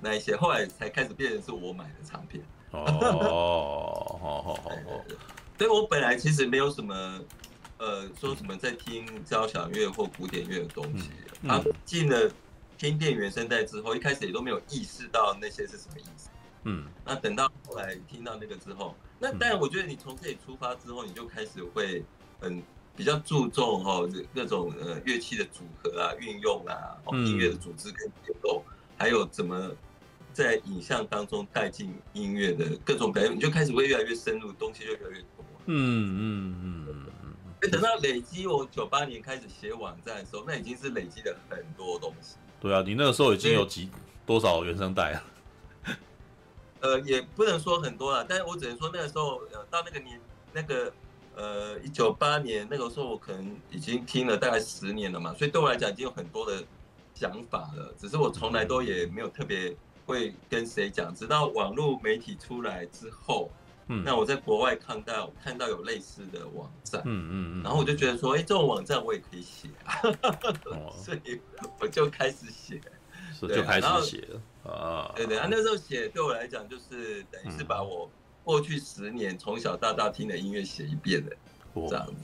[0.00, 2.44] 那一些后来才开始变成是我买的唱片。
[2.72, 5.04] 哦，好好好好，
[5.56, 7.20] 所以我本来其实没有什么
[7.78, 11.08] 呃说什么在听交响乐或古典乐的东西，
[11.48, 12.30] 啊进了
[12.76, 16.28] 听电影原声带之后，一开始也都没有意识到那些是什么意思，
[16.64, 22.04] 嗯，那等到后来听到那个之后，那当然我觉得你从这里出发之后，你就开始会
[22.40, 22.62] 很
[22.94, 28.62] 比较注重哈这各种呃乐器的组合啊运用啊，音乐的组织跟结构，
[28.98, 29.70] 还有怎么。
[30.36, 35.42] 在影像当中带进音乐的各种表演，你就开始会越来越深入，东西就越来越多。
[35.64, 37.06] 嗯嗯嗯嗯
[37.62, 37.70] 嗯。
[37.70, 42.36] 等到累积，我九八年开始写网站的时候，那已经是累积了很多东西。
[42.60, 43.88] 对啊，你那个时候已经有几
[44.26, 45.24] 多少原声带啊？
[46.80, 50.20] 呃，也不能说很多了，但是我只能说那个时候，呃，到那个年，
[50.52, 50.92] 那个
[51.34, 56.62] 呃，一九八年那个时候，我可能已经听了大概十年了嘛，所以对我来讲已经有很多的
[57.14, 59.74] 想法了，只是我从来都也没有特别。
[60.06, 61.14] 会跟谁讲？
[61.14, 63.50] 直到网络媒体出来之后，
[63.88, 69.68] 嗯，那我在国外看到看到有类似的网站，嗯嗯嗯，然后我就觉得说，哎，这种网站我也可以写，
[70.64, 71.40] 哦、 所以
[71.80, 72.80] 我就开始写，
[73.38, 74.72] 是就开始写了。
[74.72, 78.08] 啊，对对啊，那时候写对我来讲就是等于是把我
[78.44, 81.36] 过去十年从小到大听的音乐写一遍的，
[81.74, 82.14] 哦、这样子。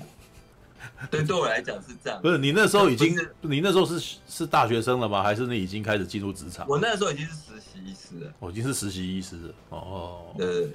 [1.10, 2.20] 对，对我来讲是这样。
[2.22, 5.22] 不是你那时候已经，你那时候是是大学生了吗？
[5.22, 6.66] 还是你已经开始进入职场？
[6.68, 8.32] 我那时候已经是实习医师了。
[8.38, 9.54] 我已经是实习医师了。
[9.70, 10.72] 哦，对对对。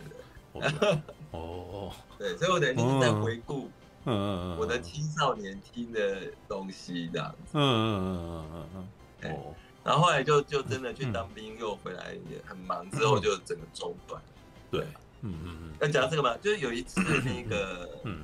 [1.32, 3.70] 哦，对，所以我等于一直在回顾，
[4.06, 7.52] 嗯我的青少年听的东西这样子。
[7.54, 8.88] 嗯嗯嗯嗯嗯
[9.22, 9.32] 嗯。
[9.32, 9.54] 哦。
[9.84, 14.22] 然后后来就就真的去当兵，又回来也很忙，之后就整个中断。
[14.72, 14.82] 对，
[15.22, 15.74] 嗯嗯嗯。
[15.80, 16.36] 要讲这个吗？
[16.42, 18.22] 就是有一次那个，嗯。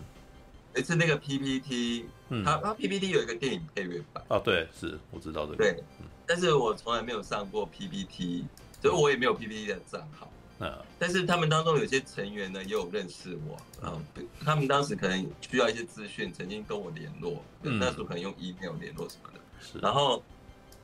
[0.75, 4.23] 一次那个 PPT，嗯，它它 PPT 有一个电影配乐版。
[4.29, 5.83] 哦，对，是我知道这个，对，
[6.25, 8.45] 但是我从来没有上过 PPT，
[8.81, 14.03] 所以我也没有 PPT 的账号，嗯，但是他们当中有些成员呢也有认识我，嗯，
[14.43, 17.77] 他们当时可能需要一些资讯，曾经跟我联络，嗯。
[17.79, 20.23] 那时候可能用 email 联络什么的，是，然后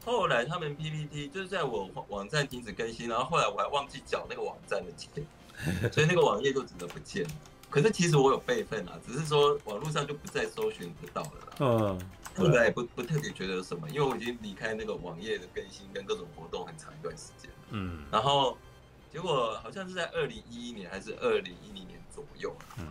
[0.06, 5.24] 后来他们 PPT 就是在我网站停止更新，然后后来我还忘记缴那个网站的钱，
[5.92, 7.30] 所以那个网页就只能不见了。
[7.70, 11.56] 可是其实我有备份啊，只是说网络上就不再搜寻得到了啦。
[11.60, 12.02] 嗯，
[12.36, 17.52] 后来也不不特别觉得有什么，因为我已经离开那个网页的更新跟各种活动很长一段时间。
[17.70, 18.58] 嗯，然后
[19.12, 22.56] 结果好像是在二零一一年还是二零一零年左右。
[22.80, 22.88] 嗯，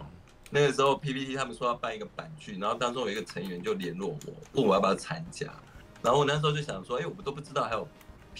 [0.50, 5.52] 那个时候 PPT 他们说要办一个版剧，然后当中有一个成员就联络我，问我要不要参加。
[6.00, 7.86] 然后我那时候就想说，哎，我们都不知道还有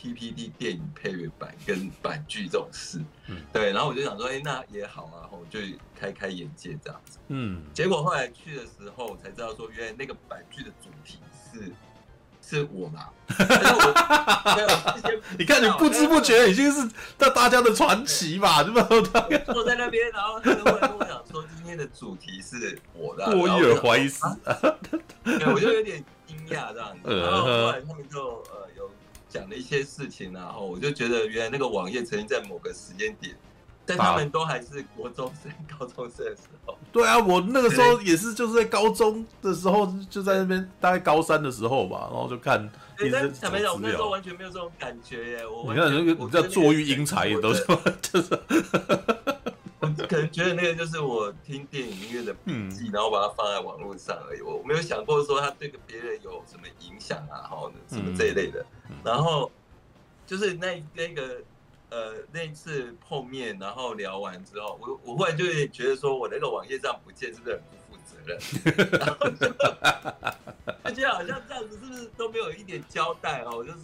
[0.01, 5.59] PPT 电影配乐版跟版剧这种事，嗯，对，然后我就想说，哎、欸，那也好啊，然后就
[5.99, 11.19] 开开眼界这样子，嗯，结果后来去的时候才知道说，原来那个版剧的主题
[11.53, 11.73] 是
[12.41, 13.09] 是我嘛，
[15.37, 18.89] 你看你不知不觉已经是大大家的传奇嘛，对吧？
[19.53, 24.25] 坐在那边，然后他就会跟我讲说，今天的主题是我的，我有点怀斯，
[25.25, 28.21] 对，我就有点惊讶这样子， 然后后来他们就
[28.53, 28.69] 呃。
[29.29, 33.37] 讲了一些事情，然后我就觉得原来那个网页曾经在某个时间点，
[33.85, 36.79] 但他们都还是国中生、高中生的时候。
[36.91, 42.71] 对啊，我那个时候也是，就是在高中的时候，就在那边大概高三的时候吧，然后就看。
[42.97, 45.47] 对，但坦白讲，我那时候完全没有这种感觉耶。
[45.47, 47.65] 我你看那个，你知道坐育英才也都是，
[48.03, 48.29] 就是。
[49.81, 54.41] 我可能觉得那个就是我听电影音乐的笔记，然后把它放在网络上而已。
[54.41, 58.67] 我没有想过说他对个别人有什么影响啊，好什么这一类的。
[59.05, 59.51] 然后
[60.27, 61.41] 就是那那个
[61.91, 68.37] 呃那一次碰面，然后聊完之后，我我忽然就有点觉得说，我那个网页上不见是不是很不负责任？
[68.99, 69.47] 然 后就
[70.83, 73.63] 而且好像这样子是不是都没有一点交代哦？
[73.63, 73.79] 就是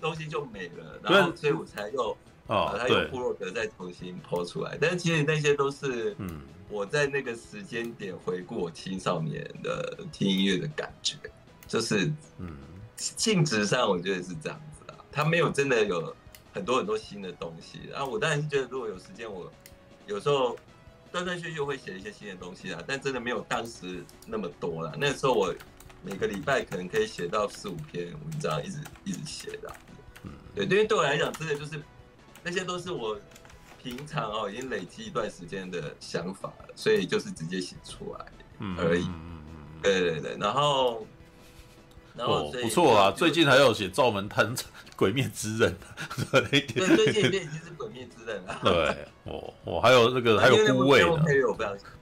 [0.00, 2.16] 东西就没了，然后所以我才又。
[2.50, 11.14] 哦，他用部落格再重新 po 出来，但是其实那些都是嗯，我在那个时间点回顾我青少年的听音乐的感觉，
[11.68, 12.56] 就是嗯，
[12.96, 16.12] 性质上我觉得是这样子啊，他没有真的有
[16.52, 19.48] 很多很多新的东西，然后我当然是觉得如果有时间，我
[20.08, 20.58] 有时候
[21.12, 24.92] 断断续续会写一些新的东西啊，但真的没有当时那么多了。
[24.98, 25.54] 那时候我
[26.02, 29.72] 每个礼拜可能可以写到四五篇文章，一直一直写的，
[30.24, 31.80] 嗯，对，因为对我来讲，真的就是。
[32.42, 33.18] 那些都是我
[33.82, 38.26] 平常哦已经累积一段时间的想法了，所以就是直接写出来
[38.78, 39.08] 而已。
[39.82, 41.06] 对对对，然后
[42.14, 44.54] 然后不错啊，最近还有写《赵门探
[44.96, 45.74] 鬼灭之刃》
[46.50, 48.60] 对，最近已经是《鬼灭之刃》了。
[48.62, 51.24] 对， 哦，我还有那个还有孤味呢。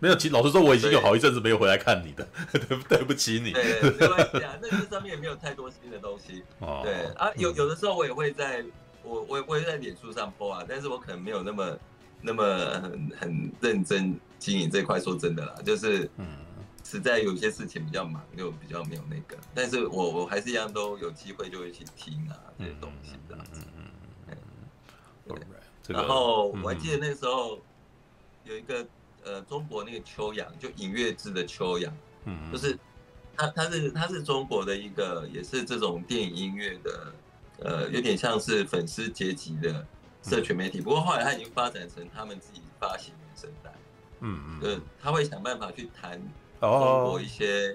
[0.00, 3.52] 没有，其实老实说，我已经有好一阵子没有回来看你的，对对不起你。
[3.52, 6.42] 对，没关系啊，那这上面也没有太多新的东西。
[6.58, 8.64] 哦，对啊，有有的时候我也会在。
[9.08, 11.78] 我我我也在脸书上 po 啊，但是我可能没有那么
[12.20, 12.44] 那么
[12.82, 15.00] 很很认真经营这块。
[15.00, 16.26] 说真的啦，就是嗯，
[16.84, 19.36] 实在有些事情比较忙，就比较没有那个。
[19.54, 23.62] 但是我我还是一样都有机会就会去听啊这些东西这样子。
[23.76, 24.34] 嗯嗯
[25.28, 25.40] 嗯。
[25.84, 25.96] 对。
[25.96, 27.58] 然后我还记得那时候
[28.44, 28.86] 有一个
[29.24, 31.90] 呃中国那个秋阳，就尹月之的秋阳，
[32.26, 32.78] 嗯，就是
[33.34, 37.12] 他他是他是中国的一个也是这种电影音乐的。
[37.60, 39.84] 呃，有点像是粉丝阶级的
[40.22, 43.72] 社群媒体，不过后来他已经发展成他们自己发行原声带，
[44.20, 46.20] 嗯嗯，呃，他会想办法去谈
[46.60, 46.70] 中
[47.04, 47.72] 国一些，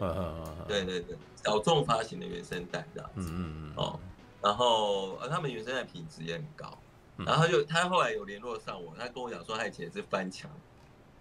[0.67, 3.99] 对对对，小众发行的原声带这样子，嗯嗯嗯，哦，
[4.41, 6.77] 然后呃，他们原声带品质也很高，
[7.17, 10.49] 然后就他后来有联络上我，他跟我讲说他以前是翻墙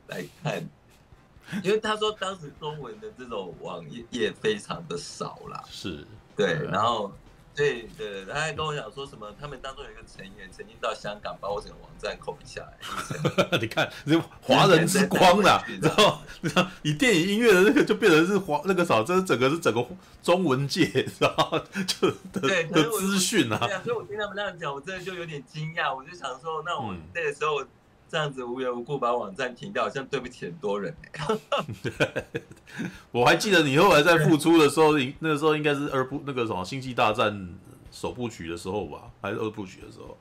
[0.07, 0.65] 来看，
[1.65, 6.07] 因为他说当时中文的这种网页也非常的少啦，是。
[6.37, 7.11] 对，然后。
[7.55, 13.59] 对对，他还跟我讲说什么，他们当中有一个成员曾经到香港把我整个网站扣下来。
[13.61, 16.19] 你看，这华人之光啦，然后
[16.83, 19.87] 你电影音乐的那个就变成是华那个啥，这整个是整个
[20.23, 23.59] 中文界，然后就的对的资讯啊。
[23.59, 27.63] 对啊，所以我听他们那样讲，我真的就有点惊讶，我就想说，那我那个时候。
[27.63, 27.69] 嗯
[28.13, 30.95] 这样子无缘无故把网站停掉，好像对不起很多人。
[31.83, 32.25] 对，
[33.11, 37.33] 我还记得你后来在复出的时候，那个时候应该是二部那个什么《星际大战》
[37.91, 40.19] 首部曲的时候吧，还是二部曲的时候。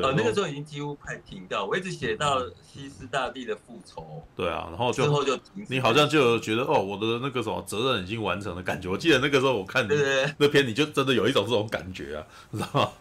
[0.00, 4.22] 对，呃，那个时候已经几乎快停掉，我一直写到西斯大帝的复仇。
[4.36, 5.66] 对啊，然后就之后就停。
[5.68, 8.88] 你好像就觉得哦，我的那个什么责任已经完成的感觉。
[8.88, 9.94] 我记得那个时候我看你
[10.38, 12.92] 那篇，你就真的有一种这种感觉啊， 知道吗？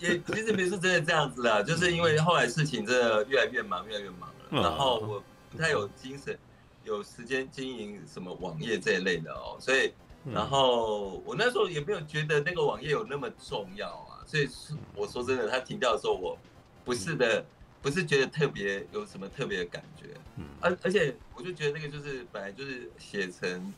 [0.00, 6.38] 也也其实不是真的这样子啦， 就是因为后来事情真的越来越忙，越来越忙了，然后我不太有精神，
[6.84, 9.92] 有时间经营什么网页这一类的哦，所以
[10.32, 14.15] 然后我那时候也没有觉得那个网页有那么重要啊。
[14.26, 14.48] 所以
[14.94, 16.36] 我说真的，他停掉的时候，我
[16.84, 17.44] 不是的，
[17.80, 23.72] 不是觉得特别有什么特别的感觉，嗯，而而且我就觉得那个就是本来就是写成，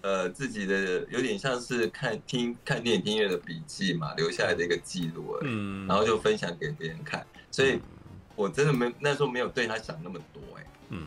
[0.00, 7.78] 呃，自己的有点像是看听看电影听音乐的笔记嘛，留下来的一个记录而已，嗯，然后就分享给别人看，所以
[8.34, 11.06] 我真的没那时候没有对他想那么多，哎，嗯，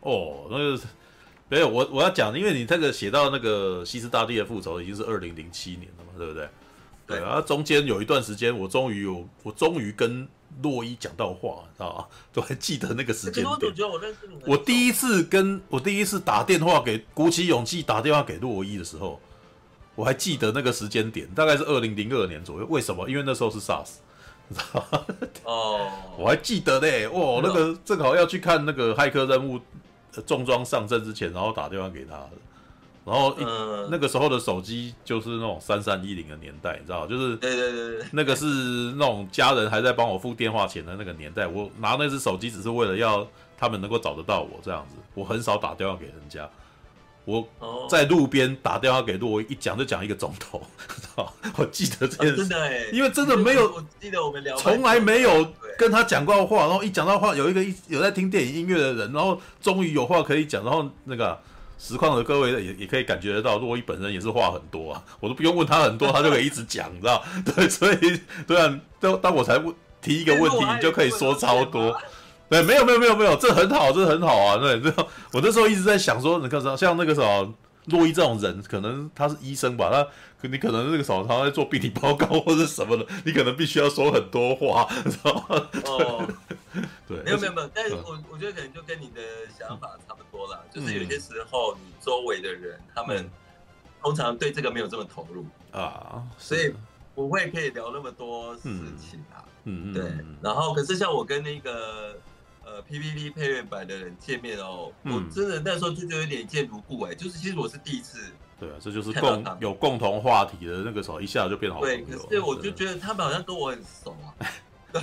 [0.00, 0.86] 哦，那就是
[1.48, 6.48] 没有，我我要讲，因为你这个写到那个西斯大帝的复仇已经是二零零七年了嘛，对不对？
[7.08, 10.28] 对啊，中间有一段时间，我终于有，我终于跟
[10.62, 12.04] 洛伊讲到话，知道吗？
[12.34, 13.46] 都还记得那个时间点。
[13.46, 14.36] 我觉得我认识你。
[14.46, 19.18] 我第一次跟我第一次打电话给鼓起勇气打电话给洛伊的时候，
[19.94, 22.66] 我还记得那个时间点，大概是二零零二年左右。
[22.68, 23.08] 为什么？
[23.08, 23.88] 因为那时候是 SARS，
[24.52, 25.06] 知道吗？
[25.44, 27.08] 哦，我还记得嘞。
[27.08, 29.58] 哇，那个正好要去看那个骇客任务
[30.26, 32.30] 重装上阵之前，然后打电话给他的。
[33.08, 38.44] 然后一、嗯、那个时候的手机就是那种三三一零的年代，你知道，就是对对对，那个是
[38.96, 41.46] 那种家人还在帮我付电话钱的那个年代。
[41.46, 46.48] 我拿那只手机只是为了要他们能够找得到我这样子，我很少打电话给人家。
[47.24, 47.46] 我
[47.90, 50.62] 在路边打电话给路，我，一讲就讲一个钟头，
[51.56, 61.38] 我记得这件事，因为真的没有，我记得我们聊，从来没有跟他讲过话，然后一讲到话，有一个一有在听电影音乐的人，然后终于有话可以讲，然后那个
[61.78, 67.22] 实况的各位也也可以感觉得到，洛伊本身也是话很多啊， 我都不用问他很多，他就可以一直讲，你知道？
[67.54, 71.96] 对，所以对啊，当当我才问提一个问题，你就可以说超多。
[72.50, 74.56] 对，没有没有没有没有，这很好，这很好啊！
[74.56, 74.90] 对，这
[75.32, 77.52] 我那时候一直在想说，你看，像那个时候
[77.90, 85.68] 洛伊这种人，可能他是医生吧，他你可能那个时候他在做病理报告或者什么的， 你可能必须要说很多话，知道吗？
[85.84, 86.28] 哦，
[87.08, 89.20] 对，没有没有没有，但是我我觉得可能就跟你的
[89.58, 93.28] 想法差不多啦，就是有些时候你周围的人，他们
[94.02, 95.44] 通常对这个没有这么投入。
[95.72, 96.74] 啊，所以
[97.14, 98.62] 不会可以聊那么多事
[98.98, 100.04] 情啊，嗯嗯，对，
[100.40, 102.16] 然后可是像我跟那个。
[102.68, 108.18] 呃，PVP 配乐版的人见面哦，嗯、我真的那时候就觉得有点见如故哎，就是其实我是第一次。
[108.60, 111.96] 对啊，这就是共有共同话题的那个时候，一下就变好朋友。
[111.96, 114.36] 对，可是我就觉得他们好像跟我很熟啊。
[114.92, 115.00] 这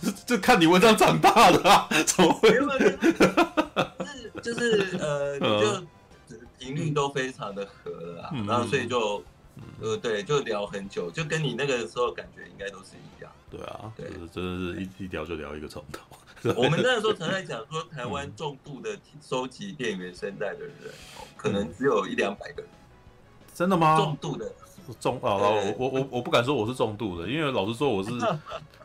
[0.00, 2.50] 这这看你文章长大的啊，怎么会？
[2.50, 5.86] 就是就是呃， 就
[6.58, 9.22] 频率都非常的合啊，嗯、然后所以就
[9.80, 13.30] 呃对，就聊很久，就跟你那个时候感觉应该都是一样。
[13.50, 16.02] 对啊，对，真的是一一聊就聊一个钟头。
[16.56, 20.72] 我们那时候常在讲说，台湾重度的收集电源声带的人，
[21.36, 22.70] 可能只有一两百个人。
[23.54, 23.96] 真的吗？
[23.96, 24.52] 重度的。
[25.00, 25.36] 重啊！
[25.36, 28.10] 我我我我不敢说我是重度的，因为老实说我是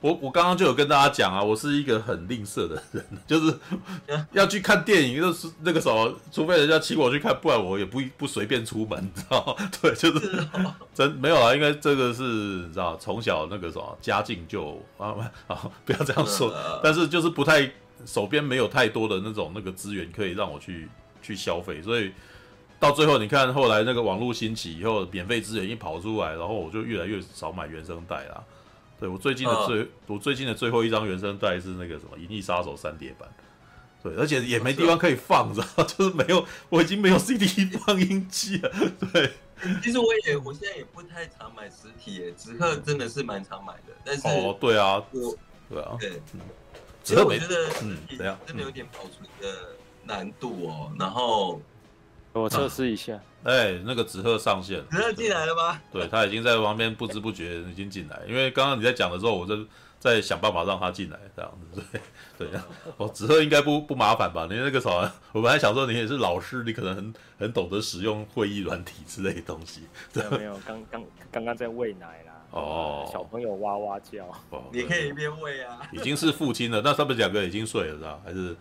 [0.01, 3.57] 我我刚刚就有跟大家讲啊，我是一个很吝啬的人，就是
[4.33, 9.69] 要去看电影，就是那个什么，除非人家请我去看，不然我也不不随便出门，你知道吗？
[9.81, 10.45] 对，就是
[10.93, 15.15] 真没有啊，因为这个是你知道，从小那个什么家境就啊
[15.47, 17.71] 啊，不要这样说，但是就是不太
[18.05, 20.89] 手边没有太多的那种那个资源可以让我去
[21.21, 22.11] 去消费，所以。
[22.83, 28.43] 到最后，你看后来那个网络兴起以后，免费资源一跑出来，然后我就越来越少买原声带啦。
[28.99, 33.29] 对，我最近的最，我最近的最后一张原声带是那个什么《银翼杀手》三碟版。
[34.03, 38.69] 对，而且也没地方可以放，知道 就是没有，我已经没有 CD 放映机了。
[39.13, 39.31] 对，
[39.81, 43.93] 其实我也，我现在也不太常买实体耶，纸鹤真的是蛮常买的。
[44.03, 45.37] 但是哦，对啊，我
[45.69, 46.21] 对啊，对，
[47.01, 47.69] 纸鹤我觉得
[48.45, 49.69] 真的有点保存的
[50.03, 51.61] 难度哦，然后。
[52.33, 55.79] 我测试一下，哎、啊欸，那个纸鹤上线，纸鹤进来了吗？
[55.91, 59.55] 对，他已经在旁边不知不觉已经进来，因为刚刚你在讲的时候，我就
[59.99, 61.81] 在想办法让他进来，这样子，
[62.37, 62.59] 对对。
[62.97, 64.47] 哦， 纸鹤应该不不麻烦吧？
[64.49, 69.81] 你那个时候，我本来想说你也是老师，你可能很很懂得使用会议软体之类的东西。
[70.13, 72.33] 没有没有，刚刚刚刚在喂奶啦。
[72.49, 75.79] 哦，小朋友哇哇叫，哦、你可以一边喂啊。
[75.91, 78.19] 已经是父亲了，那他们两个已经睡了，是吧？
[78.25, 78.55] 还是？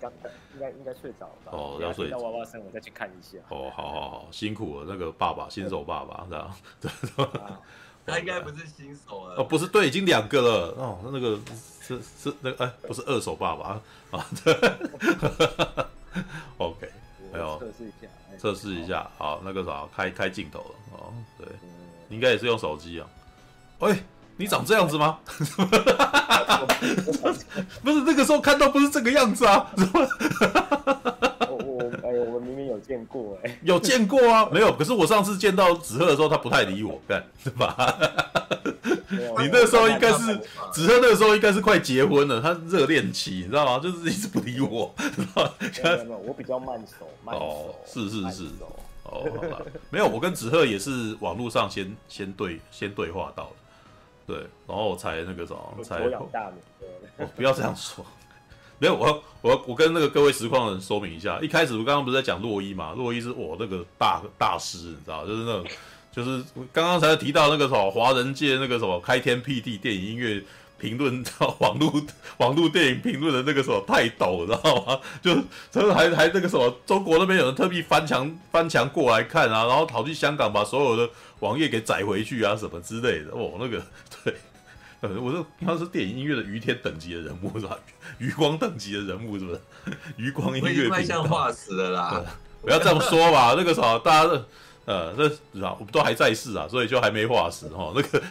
[0.00, 0.12] 刚
[0.54, 1.52] 应该应该睡着了吧？
[1.52, 2.10] 哦，要睡。
[2.10, 3.38] 到娃娃声，我再去看一下。
[3.48, 6.54] 哦，好好好，辛苦了，那个爸爸，新手爸爸，这样。
[6.80, 6.90] 对，
[8.06, 9.36] 他应该不是新手了。
[9.36, 10.74] 哦，不是，对，已经两个了。
[10.78, 11.38] 哦，那个
[11.82, 14.26] 是是那个哎，不是二手爸爸啊。
[14.44, 14.54] 对。
[16.58, 16.88] OK，
[17.32, 19.10] 哎呦测试一下，测试一下。
[19.18, 20.74] 好，那个啥，开开镜头了。
[20.92, 21.46] 哦，对，
[22.08, 23.08] 应该也是用手机啊。
[23.80, 23.94] 喂。
[24.36, 25.18] 你长这样子吗？
[27.82, 29.70] 不是那个时候看到不是这个样子啊！
[31.48, 34.46] 我我哎呦，我明明有见过哎，有见过啊？
[34.52, 37.74] 没有，可是我上次见到纸鹤的时候，他不太理我，干对吧？
[39.38, 40.36] 你那个时候应该是
[40.72, 43.78] 纸鹤那个时候应该是快结婚了，他热恋期，你知道吗？
[43.82, 44.94] 就是一直不理我。
[44.98, 47.40] 没有没有，我比较慢熟，慢熟。
[47.42, 48.44] 哦，是是是。
[49.04, 53.50] 哦，好吧，没有，我跟纸鹤也是网络上先先对先对话到的。
[54.26, 54.36] 对，
[54.66, 58.04] 然后我才那个什么，才我 不要这样说，
[58.78, 65.66] 没有，我我我跟那个各位实况的人说明一下，一开始我刚刚不是在讲洛伊嘛，洛伊是我那个大大师，你知道，就是那种，
[66.12, 70.42] 就是刚刚才提到那个什么华人界那个什么开天辟地电影音乐。
[70.78, 71.90] 评论到网络
[72.36, 75.00] 网络电影评论的那个什么泰斗，知道吗？
[75.22, 75.34] 就
[75.70, 81.08] 真的还还那个什么，中国那边有人特地翻墙翻墙过来看啊，然后跑去香港把所有的
[81.40, 83.30] 网页给载回去啊，什么之类的。
[83.32, 83.82] 哦，那个
[84.24, 84.34] 对，
[85.18, 87.78] 我说他是电影音乐的于天等级的人物是吧？
[88.18, 89.60] 余光等级的人物是不是？
[90.16, 92.24] 余光音乐快像化石了啦！
[92.62, 94.44] 不要这么说吧，那个什么，大家
[94.86, 95.76] 呃，这是吧？
[95.78, 97.92] 我们都还在世啊，所以就还没化石哈。
[97.94, 98.22] 那个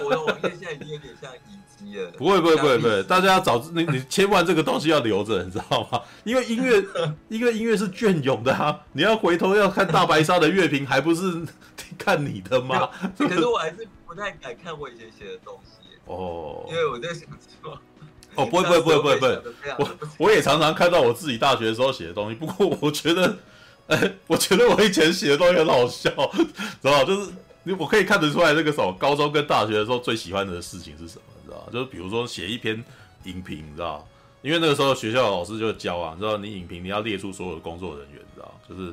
[0.00, 2.10] 我的网页现在已经有点像遗迹了。
[2.12, 6.00] 不会不会不会不会，大家要找你你千万这个东西要留着，你知道吗？
[6.24, 6.80] 因为音乐
[7.28, 11.44] 因为音乐是隽永的啊，你要回头要看大白鲨的乐评，还不是
[11.98, 12.88] 看你的吗？
[13.18, 17.22] 可是我还是不太敢看我以前写的东西哦，因为我在想
[17.62, 17.78] 说。
[18.36, 19.42] 哦，不会，不会，不会，不会，不会。
[19.76, 22.34] 我我也常常看到我自己大学的时候写的东西。
[22.36, 23.36] 不过我觉得，
[23.90, 26.10] 哎， 我觉得我以前写的东西很好笑，
[26.82, 27.30] 知道就是
[27.62, 31.22] 你我可以看得出来，那个时候高中跟大学的时候最喜欢的事情是什么？
[31.42, 32.82] 你知道就是比如说写一篇
[33.24, 34.06] 影评，你知道
[34.42, 38.92] 因为那个时候学校的老师就教啊，你知道，你影评你要列出所有的工作人员，你知道就是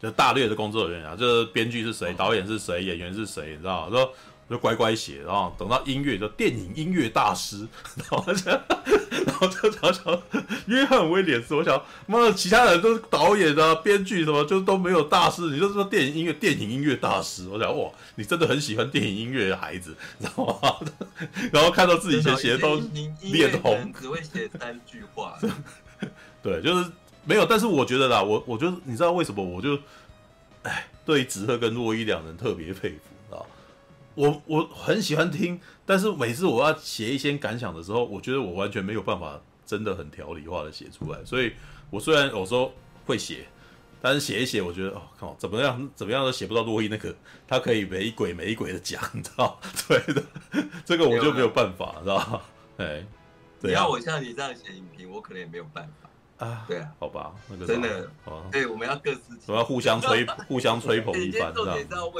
[0.00, 4.12] 就大略的工作人员啊，就是编剧是谁，导演是谁，演员是谁，你知道说。
[4.48, 10.22] 就乖乖写，然后等到音乐，就电影音乐大师，然后就，然后就常常
[10.66, 20.58] 约翰威廉斯，我想，妈的，其他人都是导演啊、编剧什么，就都没有大师，你就说电影音乐，电影音乐大师，我想，哇，你真的很喜欢电影音乐的孩子，然后，
[21.52, 22.80] 然后看到自己以前写的都
[23.20, 25.38] 脸红，只会写三句话，
[26.42, 26.90] 对，就是
[27.26, 29.78] 没有，但是我觉得啦，我我就你知道为什么，我就，
[30.62, 33.17] 哎，对子赫跟洛伊两人特别佩服。
[34.18, 41.24] 我我很喜欢听，但是每次我要写一些感想的时候，我觉得我完全没有办法真的很条理化的写出来。
[41.24, 41.52] 所以，
[41.88, 42.72] 我虽然有时候
[43.06, 43.46] 会写，
[44.02, 47.14] 但是写一写，我觉得哦靠，怎么样怎么样都写不到洛伊那个，
[47.46, 49.56] 他可以没鬼没鬼的讲，你知道？
[49.86, 50.20] 对的，
[50.84, 52.42] 这个我就没有办法，知道？
[52.78, 53.06] 哎，
[53.60, 56.64] 你要我像你这样写影评，我可能也没有办法啊。
[56.66, 58.10] 对啊，好吧，那个真的，
[58.50, 62.10] 对，我们要各自，我们要互相吹， 互相吹捧一番，知道？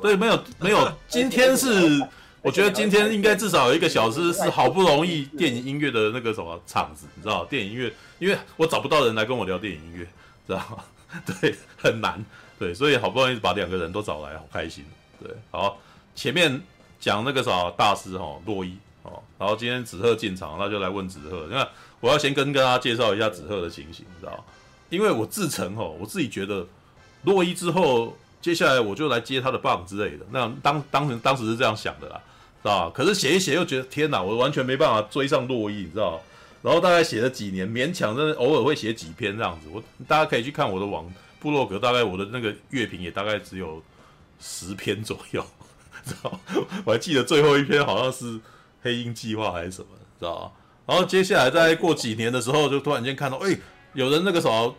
[0.00, 2.00] 对，没有没有， 今天是
[2.42, 7.44] 我觉得今天应该至少有一个小时是好不容易电影音乐的那个什么场子，你知道？
[7.44, 10.06] 电影音乐，因为我找不到人来跟我聊电影音乐，
[10.46, 10.84] 知道吗？
[11.40, 12.24] 对，很难，
[12.58, 14.84] 对，所以好不容易把两个人都找来，好开心。
[15.22, 15.78] 对，好，
[16.14, 16.62] 前面
[17.00, 21.46] 讲那个啥大师哈，洛伊哦，然后今天子赫进场，那就来问子赫。
[21.50, 21.68] 那
[22.00, 24.44] 我要先跟跟大家介绍一下子赫的情形，你知道？
[24.88, 26.66] 因为我自成哦，我自己觉得
[27.24, 28.16] 洛伊之后。
[28.40, 32.20] 接下来我就来接他的棒之类的，那当当时当时是这样想的啦，
[32.62, 32.92] 知道吧？
[32.94, 36.18] 可是写一写又觉得天哪，我完全没办法追上洛伊，你知道？
[36.62, 39.68] 然后大概写了几年，勉强的偶尔会写几篇这样子。
[39.70, 41.04] 我大家可以去看我的网
[41.38, 43.82] 部落格，大概我的那个乐评也大概只有
[44.40, 45.44] 十篇左右，
[46.06, 46.40] 知道？
[46.84, 48.24] 我还记得最后一篇好像是
[48.82, 49.88] 《黑鹰计划》还是什么，
[50.18, 50.54] 知道？
[50.86, 53.54] 然后接下来再过几年的时候，就突然间看到，哎，
[53.92, 54.74] 有人那个时候。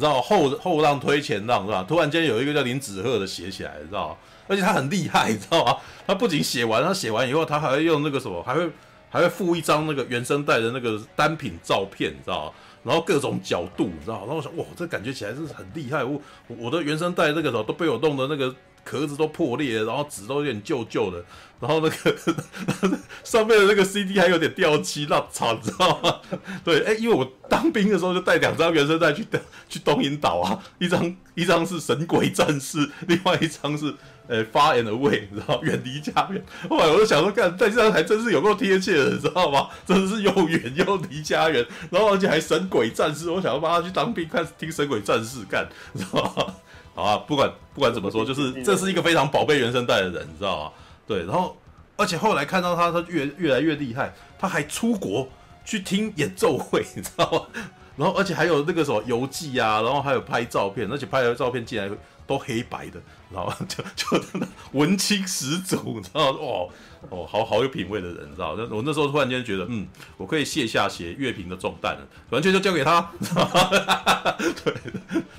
[0.00, 1.84] 你知道后后浪推前浪是吧？
[1.86, 4.16] 突然间有一个叫林子赫的写起来，你知道？
[4.48, 5.76] 而且他很厉害，你知道吗？
[6.08, 8.66] 他不仅写完，他写完以后，他还会用那个什么，还会
[9.10, 12.50] 还会附一张那个原声带的那个单品照片，你知道？
[12.82, 14.20] 然后各种角度，你知道？
[14.20, 16.02] 然后我想，哇，这感觉起来是很厉害。
[16.02, 18.54] 我我的原声带这个时候都被我弄的那个。
[18.84, 21.24] 壳子都破裂，然后纸都有点旧旧的，
[21.60, 22.16] 然后那个
[23.22, 26.16] 上面的那个 CD 还有点掉漆，那惨，你知道吗？
[26.64, 29.26] 对，哎，因为我当兵的时候就带两张原声带去
[29.68, 33.94] 去东瀛岛啊，一张一张是神鬼战士，另外一张是
[34.26, 36.42] 呃 Far and Away，你知道，远离家园。
[36.68, 39.68] 后来我就想说，干，但这张还真是有够贴切的，你知道吗？
[39.86, 46.54] 真的是又远又离家园，然后而且还神鬼战士，我想要帮他去当兵，看听神鬼战士干，你知道吗？
[47.00, 50.72] 好啊，不管不管怎么说，就是这是一个非常宝贝原声带的人，你知道吗？
[51.06, 51.56] 对，然后
[51.96, 55.26] 而且后来看到他，他越越来越厉害，他还出国
[55.64, 57.62] 去听演奏会，你知道吗？
[57.96, 61.90] 然后而且还有那个什么游记啊，然后还有拍照片，而且拍的照片竟然
[62.30, 63.02] 都黑白的，
[63.34, 66.38] 然后就就真的文青始祖，你知道吗？
[66.38, 66.68] 哇！
[67.08, 68.54] 哦，好好有品味的人，你知道？
[68.56, 69.84] 那我那时候突然间觉得，嗯，
[70.16, 74.36] 我可以卸下写乐评的重担了， 完全就交给他，你知道吗？
[74.62, 74.72] 对，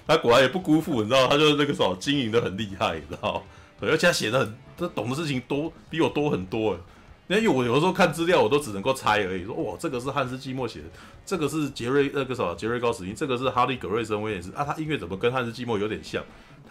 [0.06, 1.30] 他果然也不辜负，你知道？
[1.30, 3.42] 他就是那个时候经营的很厉害，你知道？
[3.80, 6.78] 而且他写的很，他懂的事情多，比我多很多。
[7.28, 9.46] 因为我有的时候看资料，我都只能够猜而已。
[9.46, 10.86] 说，哇，这个是汉斯季默写的，
[11.26, 16.22] 这个是杰瑞那个什么杰瑞高史汀，这个是哈利葛瑞森威廉斯啊，他音乐怎么跟汉斯季默有点像？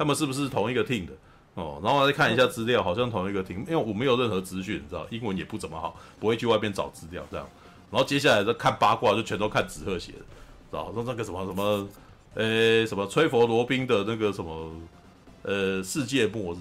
[0.00, 1.12] 他们是不是同一个 team 的？
[1.56, 7.46] 哦，然后再看一下资料，好像同一个 team，，因为我没有任何资讯，你知道，英文也不怎么好，不会去外边找资料这样。
[7.90, 10.24] 然后接下来再看八卦，就全都看纸鹤写的，知
[10.70, 10.90] 道？
[10.94, 11.86] 说那个什么什么，
[12.32, 14.72] 呃，什么吹佛罗宾的那个什么，
[15.42, 16.58] 呃，世界末日。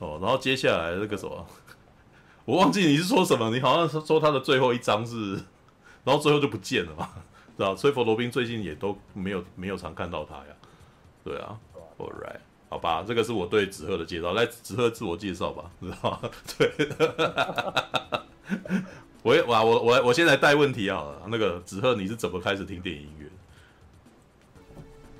[0.00, 1.46] 哦，然后接下来那个什么，
[2.44, 5.34] 我忘记你是说什么，你好像是说他的最后一章是，
[6.02, 7.08] 然后最后就不见了嘛，
[7.56, 7.76] 知道？
[7.76, 10.56] 吹佛罗宾最近也都没有没有常看到他呀，
[11.22, 11.56] 对啊
[11.96, 12.40] ，All right。
[12.72, 16.30] 好吧，这个是我对子赫的介绍，来子赫自我介绍吧，知道吗？
[16.56, 16.72] 对，
[19.22, 23.26] 我我我我我先来带问题好了，那个子赫你是怎么开始听电影音乐？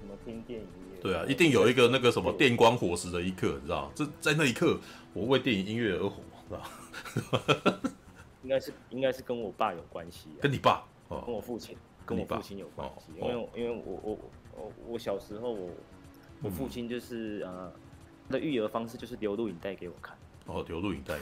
[0.00, 0.98] 怎么听电影音乐。
[1.02, 3.92] 对啊，一定有一个那个什么电光火石的一刻，你知道？
[3.94, 4.80] 这在那一刻，
[5.12, 7.74] 我为电影音乐而火，知道？
[8.42, 11.76] 应该是应该是跟我爸有关系，跟你爸，跟我父亲，
[12.06, 14.18] 跟我父亲有关系，因为因为我我
[14.56, 15.68] 我我小时候我
[16.42, 17.72] 我父亲就是呃，
[18.28, 20.16] 他的育儿方式就是留录影带给我看。
[20.46, 21.14] 哦，留录影带，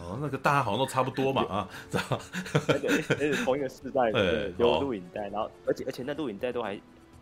[0.00, 2.20] 哦，那个大家好像都差不多嘛啊，知道？
[2.66, 6.78] 对， 是同一个时代的留录影带，然后而且而且那录影带都还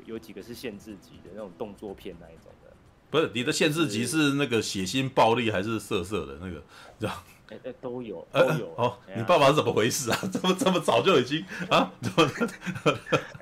[0.06, 2.72] 有几个是限制级的那种动作片那一种的。
[3.10, 6.62] 不是你的限制级是那个血腥暴力还是色色的那个，
[6.98, 7.12] 知道？
[7.50, 8.72] 哎哎，都有都有。
[8.78, 10.16] 哦，你爸爸是怎么回事啊？
[10.32, 11.92] 怎么这么早就已经啊？
[12.00, 12.30] 怎么？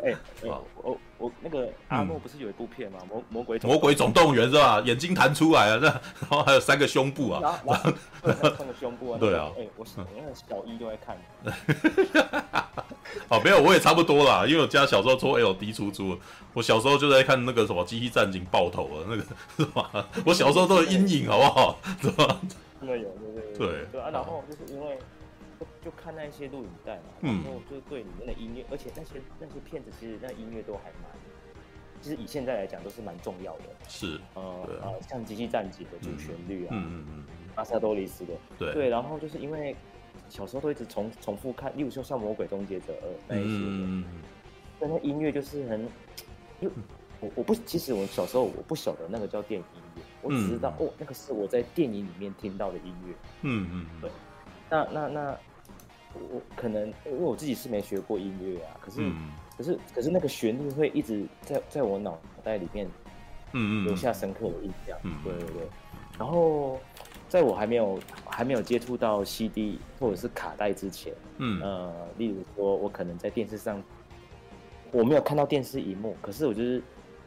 [0.02, 0.66] 哎， 我。
[0.82, 1.00] 我
[1.40, 2.98] 那个阿诺不是有一部片吗？
[3.08, 4.80] 魔魔鬼魔鬼总动员是吧？
[4.84, 7.90] 眼睛弹出来了，那然后还有三个胸部啊，然后
[8.22, 9.18] 三个胸部啊。
[9.20, 11.16] 对啊，哎，我我那个小一就在看。
[13.28, 16.16] 哦，没有，我也差不多啦，因为我家小时候抽 LD 出租，
[16.54, 19.24] 我小时候就在看那个什么《机器战警》爆头啊，那个
[19.56, 20.06] 是吧？
[20.24, 21.78] 我小时候都有阴影，好不好？
[22.00, 22.40] 是吧？
[22.80, 23.86] 真的有，对对对。
[23.92, 24.98] 对啊，然后就是因为。
[25.83, 31.11] 就看那些录影带嘛，然后就对里面的音乐，而且那些那些片子其实那音乐都还蛮，
[32.03, 33.64] 其实以现在来讲都是蛮重要的。
[33.89, 34.43] 是，呃
[34.83, 37.24] 呃，像《机器战警》的主旋律啊，嗯嗯嗯，
[37.55, 38.74] 阿萨多里斯的，对。
[38.74, 39.74] 对，然后就是因为
[40.28, 44.05] 小时候都一直重重复看，例如说像《魔鬼终结者二》那一些，嗯嗯
[44.81, 45.81] 那那音乐就是很，
[46.61, 46.70] 因为
[47.20, 54.11] 我我不其实我小时候我不晓得那个叫电影音乐，我只知道哦那个是我在电影里面听到的音乐，嗯嗯，对，
[54.68, 55.39] 那那那。
[56.14, 62.86] 我可能因为我自己是没学过音乐啊，可是、嗯、可是可是那个旋律会一直在在我脑袋里面，
[63.52, 64.98] 嗯嗯，留下深刻的印象。
[65.04, 65.68] 嗯，对对对。
[66.18, 66.78] 然后
[67.28, 73.82] 在我还没有还没有接触到 CD 或者是卡带之前，嗯呃，例如说我可能在电视上，
[74.90, 76.82] 我没有看到电视荧幕，可是我就是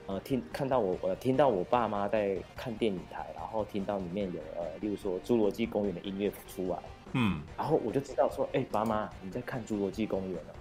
[0.07, 6.77] 呃听看到我呃听到我爸妈在看电影台，然后听到里面有呃例如说《侏罗纪公园》的音乐出来。
[7.13, 10.53] 嗯，然后我就知道说，哎、欸，爸妈，你在看《侏罗纪公园》啊？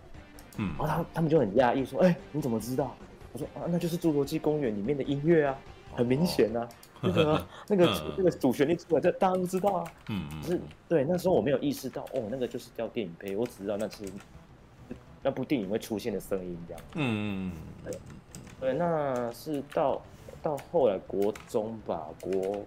[0.59, 2.95] 嗯，然后他他们就很讶异说，哎、欸，你怎么知道？
[3.33, 5.59] 我说啊，那就是《侏罗纪公园》里面的音乐啊，
[5.95, 6.69] 很明显啊，
[7.01, 9.93] 那个那个那个主旋律出来，这大家都知道啊。
[10.11, 10.43] 嗯嗯。
[10.43, 14.05] 是，对，那时候我没有意识到，哦，那个就是叫电影配，我只知道那是
[15.23, 16.83] 那部电影会出现的声音这样。
[16.97, 17.53] 嗯嗯嗯。
[17.85, 18.01] 对，
[18.61, 20.03] 对，那是到
[20.43, 22.67] 到后来国中吧，国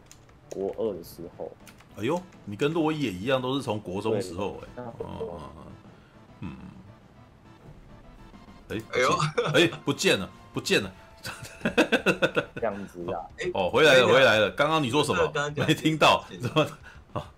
[0.50, 1.52] 国二的时候。
[1.98, 5.40] 哎呦，你跟洛伊也一样，都是从国中时候哎，哦，
[6.42, 6.56] 嗯，
[8.70, 9.18] 哎，哎呦，
[9.54, 10.92] 哎，不见了，不见了，
[12.56, 13.22] 这样子啊？
[13.54, 14.52] 哦，回来了，回来了。
[14.52, 15.32] 刚刚你说什么？
[15.56, 16.26] 没听到？
[16.42, 16.68] 怎么？
[17.14, 17.32] 啊？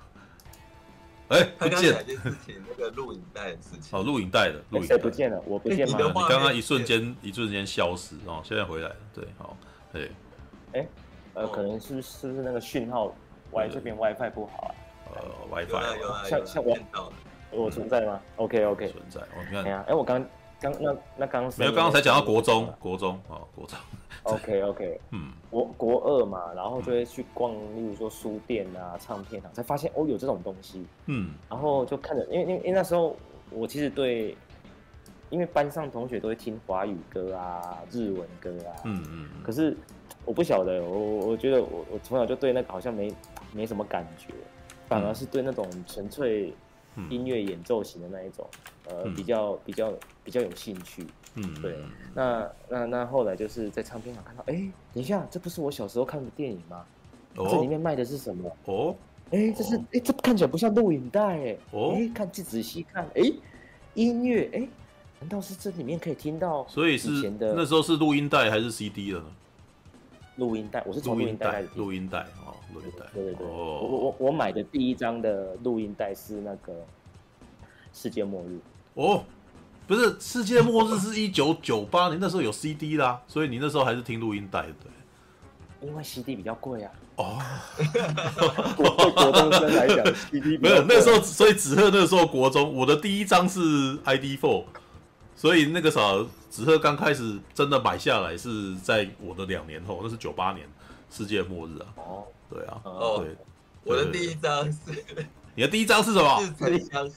[1.30, 2.02] 哎，不见了。
[2.70, 4.00] 那个录影带的事情。
[4.00, 5.98] 哦，录影带的，录影带不见了，我不见吗？
[6.00, 8.96] 你刚刚一瞬间，一瞬间消失哦，现在回来了。
[9.14, 9.56] 对，好，
[9.94, 10.10] 哎，
[10.74, 10.88] 哎，
[11.36, 13.14] 呃，可能是是不是那个讯号
[13.66, 16.78] ？Y 这边 WiFi 不好啊，呃，WiFi 像像我
[17.52, 20.24] 我存在吗？OK OK 存在，我看，哎呀，哎，我刚
[20.60, 23.78] 刚那那刚没有，刚刚才讲到国中，国中啊，国中，
[24.24, 33.16] OK OK， 嗯，国国二嘛，然后就会去逛，例如说书店啊、唱片啊，才发现哦有这种东西，嗯，然后就看着，因为因为因为那时候
[33.50, 34.36] 我其实对，
[35.30, 39.78] 因为班上同学都会听华语歌啊、日文歌啊，嗯嗯，可是
[40.28, 43.12] 我不晓得，我我觉得我我从小就对那个好像没。
[43.54, 44.34] 没什么感觉，
[44.88, 46.54] 反而是对那种纯粹
[47.10, 48.46] 音乐演奏型的那一种，
[48.90, 49.92] 嗯、呃，比较比较
[50.24, 51.08] 比较有兴趣。
[51.36, 51.76] 嗯，对。
[52.14, 54.54] 那那那后来就是在唱片上看到，哎，
[54.94, 56.86] 等一下，这不是我小时候看的电影吗？
[57.38, 58.52] 哦、这里面卖的是什么？
[58.66, 58.94] 哦，
[59.32, 61.58] 哎，这是哎，这看起来不像录影带哎。
[61.72, 63.32] 哦，哎，看仔仔细看，哎，
[63.94, 64.68] 音乐，哎，
[65.22, 66.68] 难道是这里面可以听到？
[66.68, 67.10] 所以是
[67.40, 69.26] 那时候是录音带还是 CD 了呢？
[70.38, 71.84] 录音带，我是从录音带开始听。
[71.84, 73.06] 录音带哦，录音带。
[73.14, 76.74] 对对对，我我我买的第一张的录音带是那个
[77.92, 78.60] 《世界末日》。
[79.02, 79.24] 哦，
[79.88, 84.92] 不是，《世界末日》是一九九八年，那时候有 CD 啦，所以你那时候还是听录音带对。
[85.80, 86.92] 因为 CD 比较贵啊。
[87.18, 87.40] 哦。
[87.78, 93.60] 对国中生来讲，CD 没有那时候，所以子赫那时候国中，我的第一张是
[94.00, 94.64] ID4，
[95.38, 96.28] 所以那个时候。
[96.50, 100.66] 子赫刚开始真的买下来是在我的两年后，那是九八年
[101.12, 101.86] 世界末日啊。
[101.98, 103.36] 哦，对啊，哦，对，
[103.84, 104.80] 我的第一张是，
[105.54, 106.42] 你的第一张是什么？
[106.42, 107.16] 似曾相识，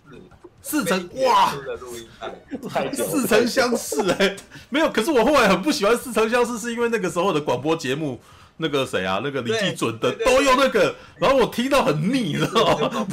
[0.61, 1.55] 似曾哇，
[2.93, 4.37] 似曾相识哎，
[4.69, 8.21] 没有，可是我后来很不喜欢似曾相识，是因为那个时候的广播节目，
[8.61, 13.07] 那个谁啊，那个李济准的都用那个，然后我听到很腻，你知道吗？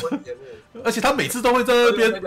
[0.83, 2.21] 而且他每次都会在那边。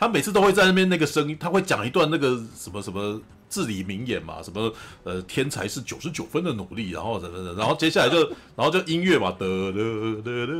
[0.00, 3.20] 他每次都会在那边那个声音，他会讲一段那个什么什么
[3.50, 4.72] 至理名言嘛，什么
[5.02, 7.20] 呃天才是九十九分的努力，然后
[7.56, 8.20] 然后接下来就
[8.54, 10.52] 然后就音乐嘛，得得得得，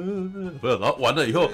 [0.60, 1.48] 不是，然后完了以后，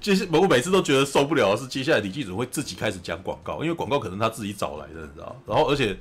[0.00, 5.96] 接下我每次都觉得受不了的是接下来李记者会自己开始讲广告，因为广告可能他自己找来的，你知道，然后而且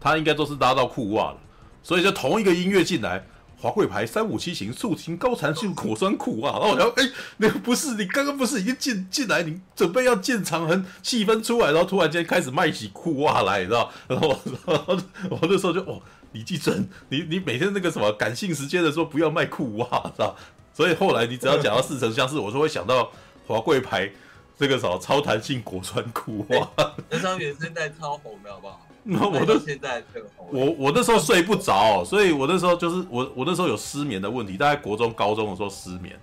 [0.00, 1.38] 他应该都是拉到裤袜的，
[1.88, 3.24] 所以就同一个音乐进来。
[3.56, 13.90] 华贵牌三五七型塑形高弹性果酸裤袜，然后我想，哎，那个不是你刚刚不是已经进进来，你准备要进场，很气氛出来，然后突然间开始卖起裤袜来，你知道？
[14.06, 14.96] 然后我，然后
[15.30, 16.00] 我那时候就，哦，
[16.32, 20.36] 李继珍，你你每天那个什么感性时间的时候不要卖裤袜，知道？
[20.72, 23.10] 所以后来你只要讲到似曾相识，我就会想到
[23.48, 24.08] 华贵牌
[24.56, 28.87] 这个什么超弹性果酸裤袜，那张原声带超红的好不好？
[29.16, 30.02] 我都现在
[30.50, 36.14] 我我那时候睡不着，所以我那时候就是我我那时候有失眠的问题，大概国中高中的时候失眠，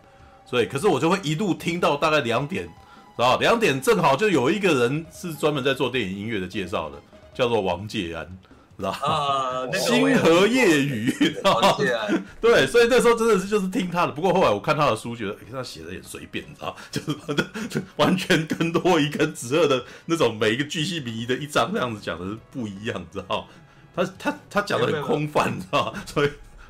[0.45, 2.69] 所以可是我就会一路听到大概两点，
[3.17, 6.97] 然后两点正好就有一个人是专门在做电影音乐的介绍的，
[7.33, 8.37] 叫做王介安。
[8.77, 11.77] 知道啊，星河夜雨，知道？
[12.41, 14.11] 对，所以那时候真的是就是听他的。
[14.11, 23.47] 不过后来我看他的书，觉得哎，他写的也随便，你知道， 就是完全跟多一跟子二的那种每一个巨细靡遗的一章那样子讲的是不一样，知道？
[23.95, 25.93] 他他他讲的很空泛，知道？
[26.05, 26.29] 所以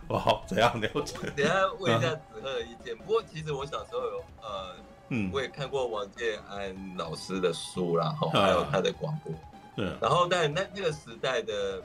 [0.10, 1.18] 哇，好怎样了解？
[1.36, 2.96] 等下问一下子二的意见。
[2.96, 4.76] 不过其实我小时候有呃，
[5.10, 9.34] 嗯，我也看过王建安老师的书，然后还有他的广播。
[9.76, 11.82] 对，然后但那那个时代的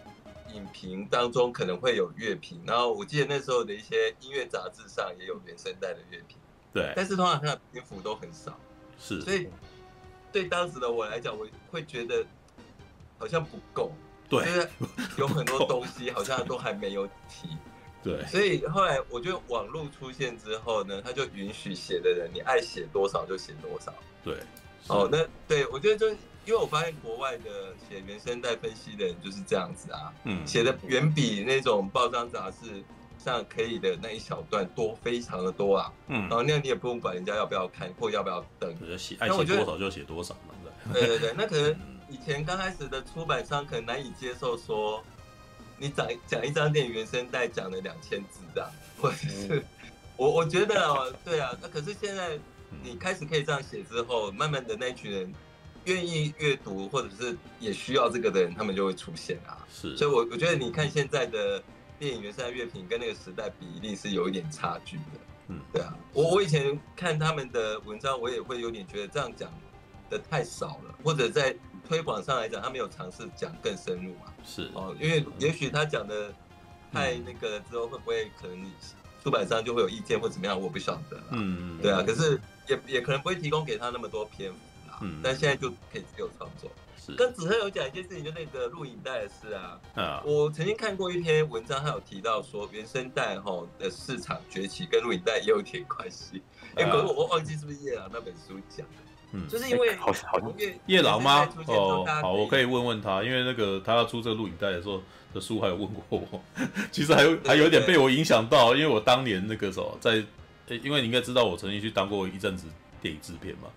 [0.55, 6.37] 影评当中可能会有乐评，然后我记得那时候的一些音乐杂志上也有原声带的乐评，
[6.73, 8.59] 对，但是通常它的篇幅都很少，
[8.99, 9.49] 是，所以
[10.33, 12.25] 对当时的我来讲，我会觉得
[13.19, 13.93] 好像不够，
[14.29, 14.69] 对，因为
[15.19, 17.57] 有很多东西好像都还没有提，
[18.03, 23.95] 对，所以后来我觉得网络出现之后呢，他就允许写的人你爱写多少就写多少，
[24.25, 24.37] 对，
[24.89, 26.17] 哦，那对我觉得就。
[26.51, 32.83] 因为我发现国外的写原声带分析的人就是这样子啊，嗯，写的远比那种报章杂志
[33.25, 40.55] 上可以的那一小段多，非常的多啊，嗯，然后那样你也不用管人家要不要看或要不要登，写爱写多少就写多少嘛，
[40.93, 41.07] 对。
[41.07, 41.77] 对对，那可能
[42.09, 45.01] 以前刚开始的出版商可能难以接受说，
[45.79, 48.69] 你讲讲一张电影原声带讲了两千字这样，
[49.01, 49.65] 或者是
[50.17, 52.37] 我我觉得哦，对啊，那可是现在
[52.83, 55.33] 你开始可以这样写之后，慢慢的那群人。
[55.85, 59.67] 愿意阅读或者是也需要这个的人，他们就会出现啊。
[59.71, 61.63] 是，所以，我我觉得你看现在的
[61.99, 65.03] 电影原声乐评跟那个时代比一定是有一点差距的。
[65.49, 69.51] 嗯，对啊，我我以前看他们的文章，我也会有点觉得这样讲
[70.09, 71.57] 的太少了，或者在
[71.89, 74.33] 推广上来讲，他没有尝试讲更深入嘛。
[74.45, 76.33] 是哦，因为也许他讲的
[76.93, 78.71] 太那个之后，会不会可能
[79.25, 80.61] 出版商就会有意见或怎么样？
[80.61, 81.21] 我不晓得。
[81.33, 84.59] 嗯，对啊，可是也也可能不会提供给他那么多篇幅。
[85.01, 86.71] 嗯，但现在就可以自由创作。
[86.99, 89.81] 是，跟子赫有讲一件事情，就那个录影带的事啊。
[89.95, 96.43] 啊，我曾经看过一篇文章，他有提到说原声带吼的市场崛起跟录影带也有点关系。
[96.75, 98.93] 哎，可是我我忘记是不是叶朗那本书讲的。
[99.33, 100.53] 嗯，就是因为 好好
[100.87, 101.49] 叶朗吗？
[101.69, 105.01] 哦，好，我可以问问他，因为那个他要出这个录影带的时候
[105.33, 106.43] 的书，还有问过我。
[106.93, 110.17] 其实还有还有一点被我影响到，因为我当年那个时候在，
[110.83, 112.67] 因为你应该知道我曾经去当过一阵子
[113.01, 113.69] 电影制片嘛。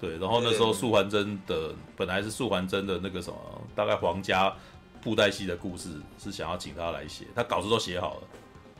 [0.00, 3.36] 对，然后那时候素还真的本来是素还真的那个什么，
[3.74, 4.54] 大概皇家
[5.02, 5.88] 布袋戏的故事
[6.18, 8.22] 是想要请他来写，他稿子都写好了，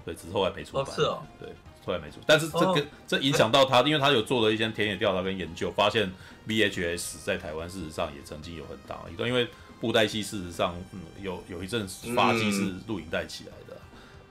[0.05, 0.85] 对，只是后来没出版。
[0.85, 1.49] 哦，是哦，对，
[1.85, 2.19] 后来没出。
[2.25, 6.09] 但是这个、哦、这影响到他，因为他有做了一些田野调查跟研究，发现
[6.47, 9.49] VHS 在台湾事实上也曾经有很大一段，因为
[9.81, 13.77] 布袋戏事实上嗯有有一阵发迹是录影带起来的。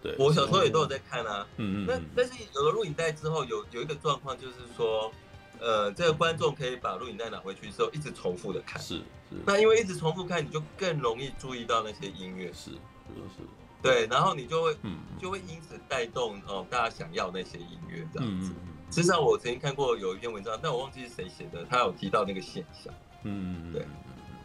[0.02, 1.46] 对，我小时候也都有在看啊。
[1.58, 1.86] 嗯嗯。
[1.86, 5.12] 那但是有了录影带之后，有有一个状况就是说。
[5.60, 8.82] 呃，这个观众可以把录影带拿回去之后，一直重复的看。
[8.82, 8.96] 是
[9.30, 9.38] 是。
[9.46, 12.48] 那因为一直重复看，你就更容易注意到那些音乐。
[12.54, 13.44] 是是是。
[13.82, 18.52] 对，然后你就会，嗯，就会因此带动哦，大家想要那些音乐这样子。
[18.90, 22.94] 实际上，我曾经看过有一篇文章，但我忘记是谁写的，他有提到那个现象。
[23.24, 23.86] 嗯，对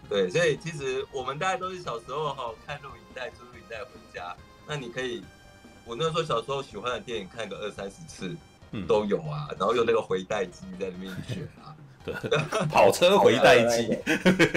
[0.09, 4.37] 对，所以其实我们大家都是小时候哈看录影带，租录影带回家。
[4.67, 5.23] 那你可以，
[5.85, 8.37] 我那时候小时候喜欢的电影，看个二三十次。
[8.87, 12.15] 都有啊，然后用那个回带机在里面选啊， 对，
[12.71, 13.97] 跑车回带机。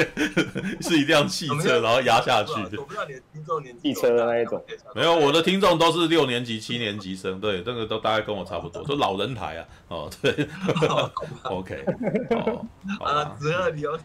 [0.81, 2.51] 是一辆汽车，然后压下去。
[2.77, 4.63] 我不知道你的听众年纪，汽车的那一种，
[4.95, 10.47] 没有，我的听众都是六年级、七年级生，对，这个都大概跟我差不多，都老人台啊，哦，对，
[11.43, 11.83] OK，
[12.31, 12.65] 哦，
[13.03, 13.97] 啊，子赫，你要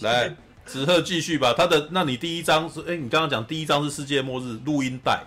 [0.00, 0.34] 来，
[0.64, 5.24] 子赫继续吧，他的，那你第一张是，哎，你刚刚讲第一张是世界末日录音带。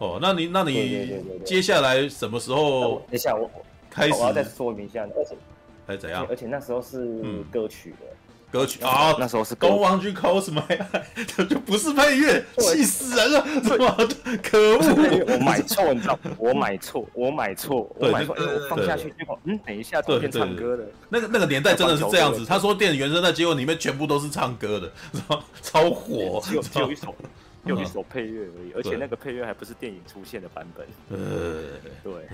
[0.00, 3.02] 哦，那你那你接下来什么时候？
[3.10, 3.50] 等一下我
[3.90, 5.36] 开始，我要再说明一下，而且
[5.86, 6.26] 还怎样？
[6.30, 7.22] 而且那时候是
[7.52, 8.06] 歌曲的，
[8.50, 13.44] 歌曲啊，那时候是 Go on to close my eyes，就不是配乐，气死人了！
[13.60, 13.94] 怎么
[14.42, 15.34] 可恶？
[15.34, 16.18] 我买错，你知道？
[16.38, 20.84] 我买错，我买错，我买错，我放下去结果，嗯，等一下，突然唱歌的。
[21.10, 22.46] 那个那个年代真的是这样子。
[22.46, 24.90] 他说电影原声带，结果里面全部都是唱歌的，
[25.60, 27.14] 超火，只有只有一首，
[27.64, 30.86] 有一首配乐而已，而且那个配乐还不是电影出现的版本。
[31.10, 32.26] 呃， 对。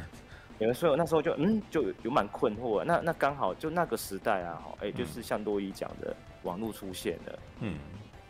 [0.59, 2.83] 有人说，那时候就嗯，就有有蛮困惑。
[2.83, 7.75] 那那刚好就那个时代啊，哎、欸，就是像多伊讲的，网络出现了，嗯，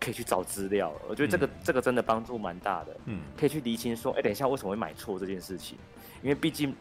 [0.01, 0.92] 可以去找资料。
[1.09, 5.78] 我觉得这个、嗯、这个真的帮助蛮大的，嗯，可以去厘清说，哎、欸，等一下为什么会买错这件事情？
[6.20, 6.74] 因为毕竟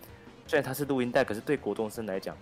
[0.48, 2.36] 虽然它是录音带，可是对国中生来讲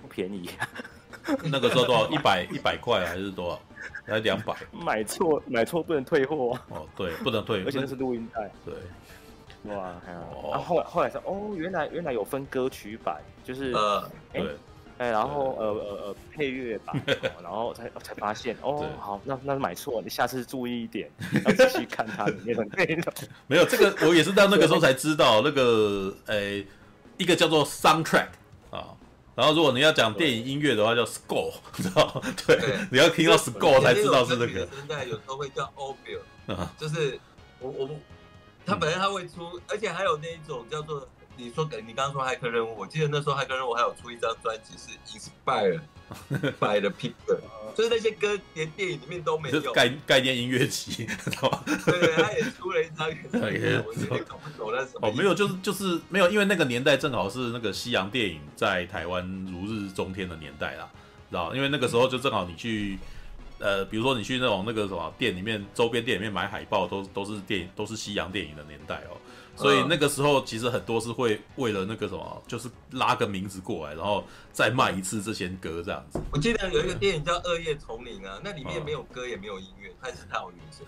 [0.00, 0.48] 不便宜。
[1.44, 2.08] 那个时候多少？
[2.08, 3.60] 一百一百块还是多少？
[4.04, 4.54] 还是两百？
[4.72, 8.74] 买错买错不能退货哦，对，不能退，而且那是录音带，对。
[9.74, 14.40] 哇，还有，然后后来后来说，哦，原来原来有分歌曲版，就是呃，哎
[14.98, 16.94] 哎，然后呃呃呃配乐版，
[17.42, 21.10] 然后才才发现，哦，好，那那是买错，你下次注意一点，
[21.44, 23.12] 要仔细看它里面的内容。
[23.48, 26.64] 没有这个，我也是到那个时候才知道，那个诶，
[27.16, 28.45] 一个叫做 soundtrack 啊，
[29.36, 32.22] 然后如果你要讲电影音乐的话，叫 score， 知道？
[32.46, 32.58] 对，
[32.90, 34.66] 你要听到 score 才知道是这个。
[34.74, 37.20] 现在有时候会叫 audio，就是
[37.60, 37.90] 我我。
[38.64, 41.06] 他本来他会出，而且还有那一种叫做
[41.36, 45.80] 你说给你刚刚说骇客任务，我记得那时候骇客任务还有出一张专辑是 Inspire
[46.58, 47.40] by the People，
[47.74, 49.72] 就是那些歌连电影里面都没有。
[49.72, 51.06] 概概念音乐集？
[51.06, 53.06] 对对，他也出了一张。
[53.32, 55.08] 我有点搞不懂那什么。
[55.08, 60.88] 哦，没有，就是就是没有，因为那个年代正好是那个西洋电影在台湾如日中天的年代啦，
[61.30, 61.54] 知道？
[61.54, 62.98] 因为那个时候就正好你去。
[63.58, 69.16] 呃，比如说你去那种那个什么店里面，周边店里面买海报，都都是电影，都是西洋电影的年代哦。
[69.56, 76.20] 所以那个时候其实很多是会为了那个什么，就是拉个名字过来，然后再卖一次这些歌这样子。
[76.30, 80.84] 我记得有一个电影叫《恶夜丛林》啊，那里面没有歌也没有音乐，但是它有原声。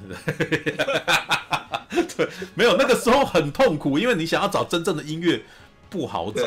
[2.16, 5.42] 对，没有那个时候很痛苦，因为你想要找真正的音乐
[5.88, 6.42] 不好找。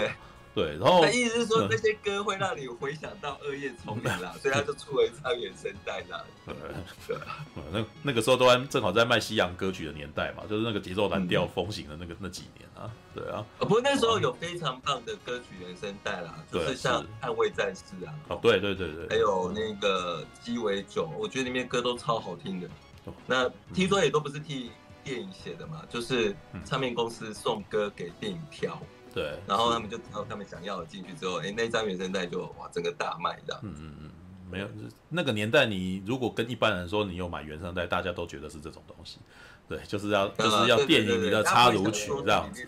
[0.54, 6.24] 对，然后他意思是说那些歌会让你回想到《恶夜丛林》啦， 所以他就出了一张原声带啦。
[7.08, 12.91] 对啊，那那个时候都正好在卖西洋歌曲的年代嘛，就是那个节奏蓝调风行的那个那几年啊。
[13.14, 18.14] 对啊，不过那时候有非常棒的歌曲原声带啦，就是像《捍卫战士》啊。
[18.30, 22.70] 哦，对对对对，还有那个鸡尾酒，我觉得里面歌都超好听的。
[23.26, 24.72] 那听说也都不是替
[25.04, 28.82] 电影写的嘛，就是唱片公司送歌给电影挑。
[29.14, 33.62] 对，然后他们就挑他们想要的进去之后，哎，那张原声带就哇，整个大卖这样。
[33.64, 34.12] 嗯嗯嗯，
[34.49, 34.68] 没有，
[35.09, 39.18] 那个年代你如果跟一般人说你有买原声带，大家都觉得是这种东西。
[39.68, 42.68] 对，就是要就是要电影里的插入曲这样子。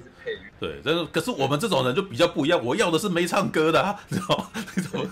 [0.58, 4.52] 对，但是可是我们这种人就比较不一样，我要的是没唱歌的，啊， 你知道？
[4.76, 5.10] 你怎么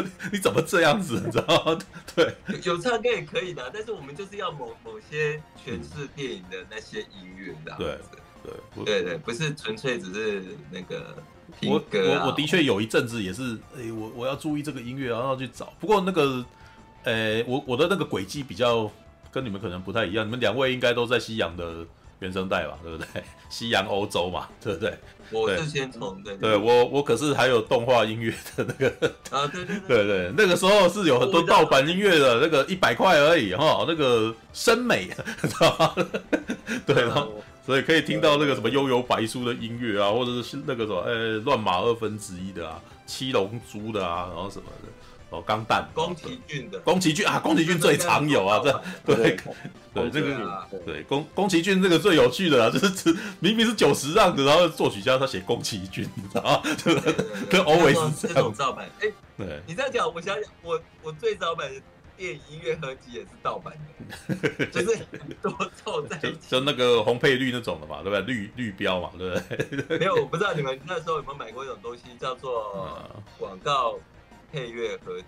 [0.32, 1.20] 你怎么这样子？
[1.22, 1.78] 你知道？
[2.14, 7.84] 对，有唱歌也可以的，但是我们就是要某某些诠释电影的那些音乐这样子。
[7.84, 7.98] 对。
[8.84, 11.14] 对对对，不是纯粹只是那个啊。
[11.62, 15.72] 我我我的确有一阵子也是，哎，我我要注意这个音乐，然后去找。
[15.80, 16.44] 不过那个，
[17.04, 18.90] 呃，我我的那个轨迹比较
[19.30, 20.26] 跟你们可能不太一样。
[20.26, 21.86] 你们两位应该都在西洋的
[22.18, 22.76] 原声带吧？
[22.82, 23.22] 对不对？
[23.48, 24.98] 西洋欧洲嘛，对不对？
[25.30, 28.88] 我是先从对，对我我可是还有动画音乐的那个
[29.30, 35.08] 啊，对对对 对，那个时候是有很多盗版音乐的，那个一百块而已哈，那个声美，
[35.40, 35.94] 知道吗？
[36.84, 37.32] 对，然后。
[37.66, 44.88] 所以可以听到那个什么悠游白书的音乐啊，或者是那个什么呃乱马二分之一的啊，七龙珠的啊，然后什么的
[45.30, 48.82] 哦，钢弹，宫崎骏的，宫崎骏啊，宫崎骏最常有啊，这
[49.16, 49.36] 对
[49.92, 56.62] 对这个对宫宫崎骏这个最有趣的啊，就是明明是九十让的，然后作曲家他写宫崎骏，你知道吗？
[57.50, 61.74] 跟 always 这种盗版，哎，对，你这样讲，我想想，我我最早买的。
[62.16, 63.76] 电影音乐合集也是盗版
[64.26, 64.98] 的， 就是
[65.42, 68.22] 多凑在一起，就那个红配绿那种的嘛，对不对？
[68.22, 69.98] 绿绿标嘛，对不对？
[69.98, 73.02] 没有，我不知道你们那时候有没有买过一种东西，叫做
[73.38, 73.98] 广告
[74.50, 75.26] 配乐合集。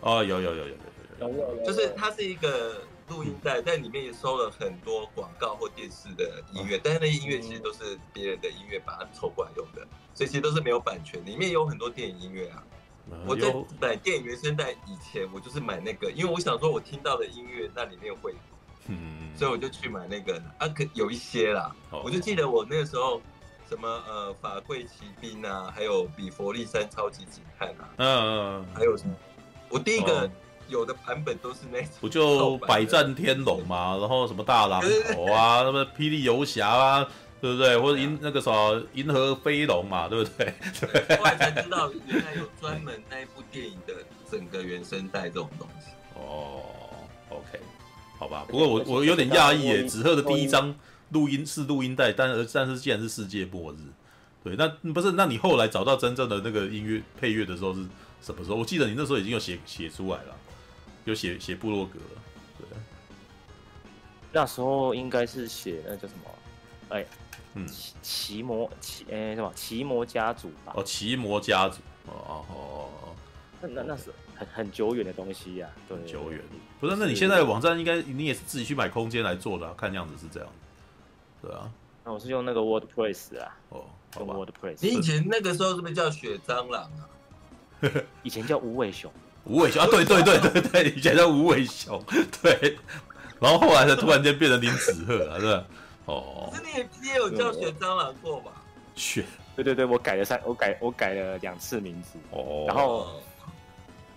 [0.00, 12.62] 哦，有有有有有有有，就是它是一个录音带，但里面也收了很多广告或电视的音乐，但是那些音乐其实都是别人的音乐，把它凑过来用的，所以其实都是没有版权，里面有很多电影音乐啊。
[13.26, 18.34] 我在买电影原声带以前，我就是买那个，因为我想说，我听到的音乐那里面会，
[18.88, 23.20] 嗯，所以我就去买那个啊，可有一些啦，我就记得我那个时候
[23.68, 29.14] 什么呃法贵奇兵啊，还有比佛利山超级警探啊，嗯，还有什么，
[29.68, 30.28] 我第一个
[30.68, 34.82] 有的版本都是那种，不就百战天龙嘛，然后什么大狼
[35.12, 37.08] 头啊，什么霹雳游侠啊。
[37.40, 37.76] 对不对？
[37.78, 40.54] 或者银那个什么银河飞龙嘛，对不对？
[40.80, 43.94] 对后来才知道原来有专门那一部电影的
[44.30, 45.88] 整个原声带这种东西。
[46.14, 46.62] 哦
[47.28, 47.60] ，OK，
[48.18, 48.44] 好吧。
[48.48, 50.74] 不过我我有点讶异耶，紫鹤的第一张
[51.10, 53.76] 录音是录音带，但而但是既然是世界末日，
[54.42, 55.12] 对，那不是？
[55.12, 57.84] 那你后来找到真正的那个音乐配乐的时候是
[58.22, 58.56] 什么时候？
[58.56, 60.34] 我记得你那时候已经有写写出来了，
[61.04, 62.22] 有写写部落格了，
[62.58, 62.66] 对。
[64.32, 66.30] 那时候应该是写那叫什么？
[66.88, 67.04] 哎，
[67.56, 67.66] 嗯，
[68.02, 69.50] 奇魔奇哎什么？
[69.56, 70.72] 奇魔家族吧？
[70.76, 72.88] 哦，奇魔家族，哦哦哦。
[73.60, 76.40] 那那那是很很久远的东西呀，对，久远。
[76.78, 80.48] 不是，那你现在的网站应该你也是自己去买空间来做的，看样子是这样。
[81.40, 81.70] 对啊，
[82.04, 83.56] 那我是用那个 WordPress 啊。
[83.70, 83.84] 哦，
[84.18, 84.76] 用 WordPress。
[84.80, 87.08] 你以前那个时候是不是叫雪蟑螂啊？
[88.22, 89.10] 以前叫无尾熊。
[89.44, 92.02] 无尾熊啊，对对对对对，以前叫无尾熊，
[92.42, 92.76] 对。
[93.40, 95.64] 然后后来才突然间变成林子鹤啊，是吧？
[96.06, 96.50] 哦。
[96.50, 98.50] 可是你也你也有叫雪蟑螂过吧？
[98.94, 99.24] 雪。
[99.54, 102.18] 对对对，我改了三，我改我改了两次名字。
[102.30, 102.64] 哦。
[102.66, 103.08] 然后。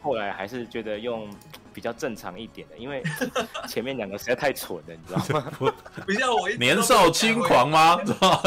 [0.02, 1.30] 后来还是觉得用
[1.74, 3.04] 比较正常一点的，因为
[3.68, 5.52] 前面两个实在太蠢了，你知道吗？
[6.08, 8.02] 不像我年少轻狂吗？
[8.06, 8.42] 知道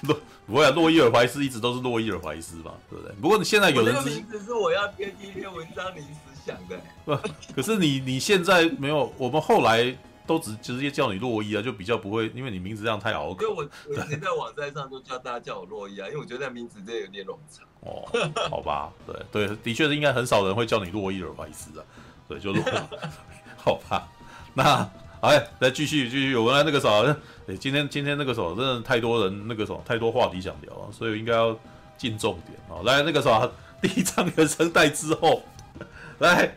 [0.00, 3.14] 洛不会啊，洛伊尔怀斯一直都是洛伊尔怀斯吧，对不对？
[3.22, 6.76] 不过你现在有人名字是我要编第一篇文章临时想的。
[7.04, 7.16] 不，
[7.54, 9.96] 可是你你现在没有，我们后来
[10.26, 13.42] 都直直接叫你洛伊啊，就比较不会，因为你名字这样太拗口。
[13.42, 13.56] 因为我
[13.88, 17.64] 我以前在网站上都叫大家叫我洛伊啊，因为我觉得那名字真的有点冗长。
[17.80, 18.02] 哦，
[18.50, 21.84] 好吧，对对，的确是应该很少人会叫你洛伊尔怀斯啊，
[22.28, 22.62] 对，就洛，
[23.56, 24.08] 好吧，
[24.54, 26.90] 那哎，来继续继续，我们来那个啥，
[27.46, 31.56] 哎，今天今天那个什么，真的太多人那个什么，太多话题想聊啊，所以应该要
[31.96, 33.48] 进重点啊，来那个啥，
[33.80, 35.42] 第一张原声带之后，
[36.18, 36.54] 来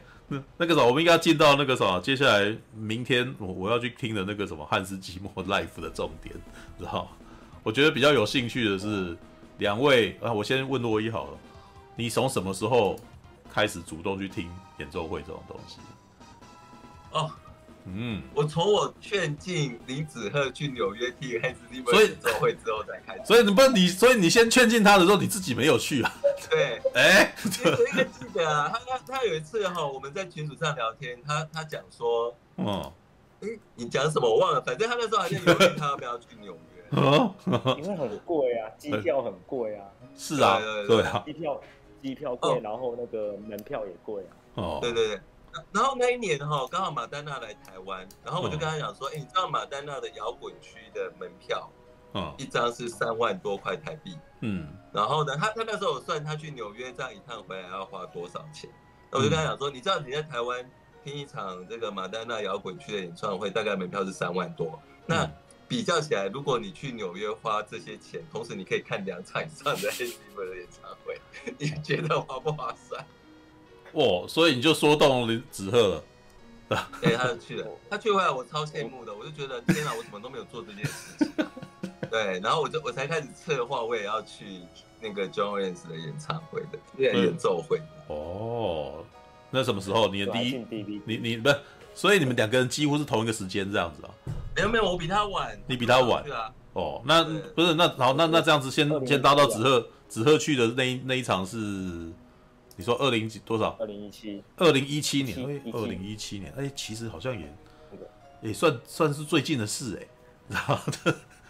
[0.57, 6.35] 那个啥，我们应该要进到那个啥，接下来明天我我要去听的那个什么汉斯季默 Life 的重点，
[6.77, 7.09] 知道？
[7.63, 9.17] 我觉得比较有兴趣的是。
[9.59, 11.37] 两位啊，我先问洛伊好了，
[11.97, 12.97] 你从什么时候
[13.51, 15.79] 开始主动去听演奏会这种东西？
[17.11, 17.29] 哦，
[17.85, 23.21] 嗯，我从我劝进林子赫去纽约听汉斯季默演奏会之后再开始。
[23.25, 26.13] 所以你不你，所以你先劝进他的时候，你自己没有去啊？
[26.49, 27.33] 对， 哎，
[27.65, 32.93] 我应该记得啊，他他他有一次哈，我们在群组上聊天，他他讲说，哦，
[33.41, 36.59] 哎，你讲什么我忘了，反正他那时候还在犹豫他要不要去纽约。
[36.99, 37.35] 哦，
[37.77, 39.85] 因为很贵啊，机票很贵啊。
[40.17, 41.61] 是啊，对啊，机票
[42.01, 44.31] 机票贵，然后那个门票也贵啊。
[44.55, 45.19] 哦，对对对。
[45.71, 51.69] 然后那一年哈，刚好马丹娜来台湾，然后我就跟他讲说，哎，你知道马丹娜的摇滚区的门票，
[52.13, 54.17] 嗯，一张是三万多块台币。
[54.41, 54.67] 嗯。
[54.91, 58.69] 然后呢，他他那时候我算他去纽约这样一趟回来要花多少钱？
[59.11, 60.67] 那我就跟他讲说，你知道你在台湾
[61.03, 64.79] 听一场这个马丹娜摇滚区的演唱会，大概门票是三万多。
[65.05, 65.29] 那
[65.67, 71.21] 比较起来，如果你去纽约花这些钱，同时你可以看两场以上的汉斯季默的演唱会，
[71.59, 73.05] 你觉得划不划算？
[73.93, 76.03] 哦，所以你就说动林子赫了。
[77.01, 81.47] 对，他就去了，他去回来我超羡慕的，我就觉得天哪，我怎么都没有做这件事情。
[82.11, 84.61] 对，然后我就我才开始策划，我也要去
[85.01, 87.81] 那个 John Williams 的演唱会的演奏会。
[88.07, 89.03] 哦，
[89.49, 90.07] 那什么时候？
[90.09, 90.65] 你的第一，
[91.05, 91.59] 你你不是，
[91.95, 94.09] 所以你们两个人几乎是同一个时间这样子啊？
[94.55, 95.59] 没有没有，我比他晚。
[95.65, 96.53] 你比他晚啊。
[96.73, 97.23] 哦，那
[97.55, 101.57] 不是那好，那那这样子先先搭到子赫子赫去的那一那一场是，
[102.79, 103.75] 你说二零几多少？
[103.77, 104.41] 二零一七。
[104.55, 105.37] 二零一七年，
[105.73, 107.53] 二零一七年，哎，其实好像也
[108.41, 110.07] 也算算是最近的事哎，
[110.47, 110.79] 然后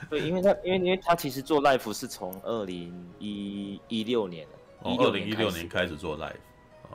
[0.10, 4.48] 对，因为他因为因为他其实做 life 是从二零一一六年，
[4.82, 6.34] 二零一六年开始做 life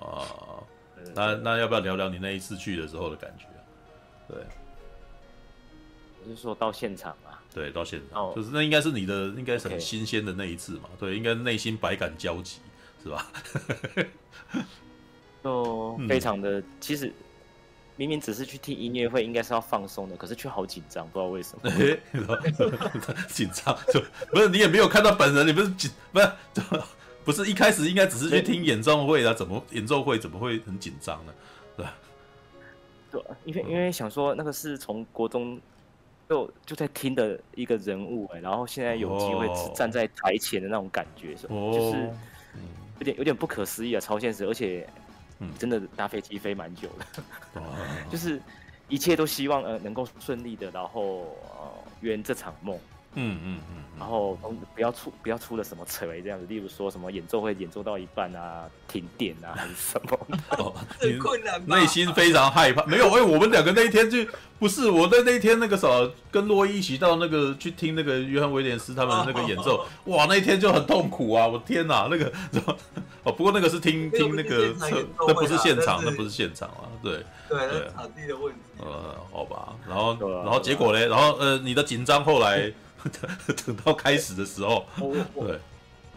[0.00, 0.26] 啊，
[1.14, 3.46] 那那要不要聊聊你那一次去的时候的感觉？
[4.26, 4.42] 对。
[6.24, 12.58] 我是说到现场嘛，对，到现场，就是那应该是你的，应该是很新鲜的那一次嘛，对，应该内心百感交集，
[13.04, 13.30] 是吧？
[15.42, 17.12] 就 非常的，其实
[17.96, 21.70] 明明只是去听音乐会，应该是要放松的，可是却好紧张，不知道为什么。
[23.28, 26.32] 紧张就不是你也没有看到本人，你不是紧不是
[27.24, 29.34] 不是一开始应该只是去听演奏会啊？
[29.34, 31.34] 怎么演奏会怎么会很紧张呢？
[31.76, 31.94] 对吧？
[33.12, 35.60] 对，因为因为想说那个是从国中。
[36.26, 41.54] 就就在听的一个人物哎，然后现在有机会站在台前的那种感觉，是吧？
[41.54, 42.10] 就是
[42.98, 44.88] 有点有点不可思议啊，超现实，而且
[45.58, 47.22] 真的搭飞机飞蛮久的，
[48.10, 48.40] 就是
[48.88, 51.70] 一切都希望呃能够顺利的，然后呃
[52.00, 52.78] 圆这场梦，
[53.14, 54.38] 嗯嗯嗯，然后
[54.74, 60.18] 不要出不要出了什么扯这样子，例如说什么演奏会演奏到一半啊，停电啊还是什么
[60.58, 62.84] 哦， 很困难，内心非常害怕。
[62.86, 64.18] 没有，哎，我们两个那一天就
[64.58, 65.88] 不是我在那一天那个啥，
[66.30, 69.86] 跟洛伊一起到那个去听那个约翰威廉斯他们那个演奏，哦、
[70.16, 71.46] 哇，那一天就很痛苦啊！
[71.46, 72.32] 我天哪，那个
[73.22, 78.60] 哦，不过那个是听听那个测，那不是现场，那不是现场啊，对对，对场地的问题。
[78.78, 82.72] 呃，好吧，然后然后结果嘞，然后呃，你的紧张后来。
[83.66, 84.86] 等到开始的时候，
[85.34, 85.58] 对，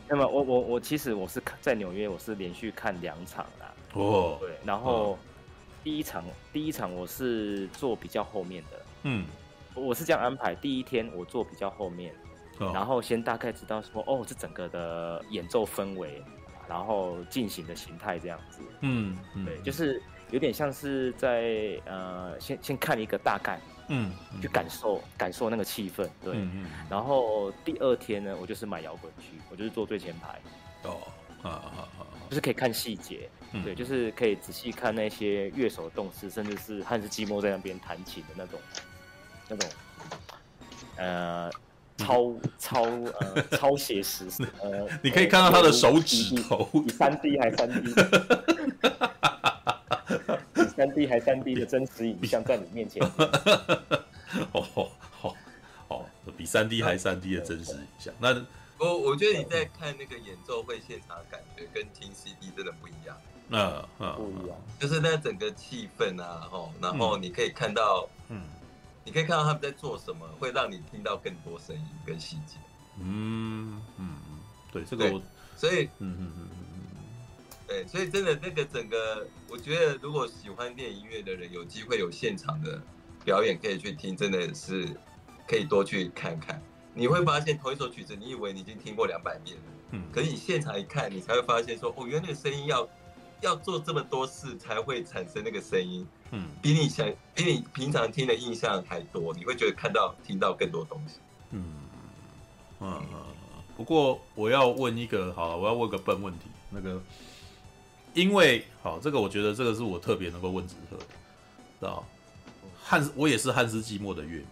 [0.08, 3.74] 那么我我我其实我是在纽约，我是连续看两场啦。
[3.94, 5.18] 哦，对，然后
[5.84, 6.24] 第一场
[6.54, 9.26] 第一场我是坐比较后面的，嗯，
[9.74, 12.14] 我是这样安排，第一天我坐比较后面，
[12.58, 16.24] 然后先大概知道说，哦，这整个的演奏氛围，
[16.70, 23.60] 然后进行的形态这样子，嗯，对，就是有点像是在呃，先先看一个大概。
[23.90, 24.12] 嗯，
[24.42, 26.34] 去感受感受那个气氛，对。
[26.34, 30.40] 嗯嗯、然后第二天呢，我就是买摇滚区，我就是坐最前排。
[30.84, 30.98] 哦，
[31.42, 32.02] 啊啊啊！
[32.30, 38.60] 就是可以看细节，嗯、对，就是可以仔细看那些乐手的动势，甚至是汉斯季默在那边弹琴的那种，
[39.48, 39.70] 那种，
[40.98, 41.50] 呃，
[41.98, 44.26] 超超呃 超写实，
[44.62, 47.94] 呃，你可以看到他的手指头，比三 D 还三 D。
[50.76, 53.02] 三 D 还三 D 的真实影像在你面前，
[54.52, 54.62] 哦，
[55.12, 55.36] 好，
[55.88, 56.06] 哦，
[56.38, 58.14] 比三 D 还三 D 的真实影像。
[58.20, 58.34] 那
[58.78, 63.18] 我我觉得你在看那个演奏会现场的感觉跟听 CD 真的不一样。
[63.50, 68.42] 嗯嗯，不一样，就是那整个气氛啊，吼，然后你可以看到，嗯，
[69.06, 72.58] 你可以看到他们在做什么，会让你听到更多声音跟细节。
[73.00, 74.18] 嗯嗯，
[74.70, 75.22] 对，这个我，
[75.56, 76.50] 所以，嗯嗯嗯。
[77.68, 82.82] 对，所以真的那个整个，我觉得如果喜欢电影音乐的人，有机会有现场的
[83.26, 84.88] 表演可以去听，真的是
[85.46, 86.62] 可以多去看看。
[86.94, 92.88] 你会发现同一首曲子，你以为你已经听过两百遍了，嗯，可是你现场一看，你才会发现说，哦，原来那个声音要
[93.42, 97.06] 要做这么多事才会产生那个声音，嗯，比你想
[97.36, 101.16] 比你平常听的印象还多，你会觉得看到听到更多东西，
[101.52, 101.66] 嗯
[102.80, 103.20] 嗯嗯。
[103.76, 107.02] 不过我要问一个，好，我要问个笨问题，那个。
[108.18, 111.04] 因为好，这个我觉得这个是我特别能够问子特的，
[111.80, 112.04] 知道
[112.84, 114.46] 汉斯，我也是汉斯季默的乐迷，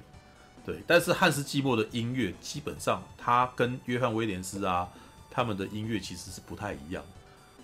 [0.63, 4.88] 对，但是汉斯季默的音乐基本上他跟约翰威廉斯啊
[5.32, 7.03] 他们的音乐其实是不太一样。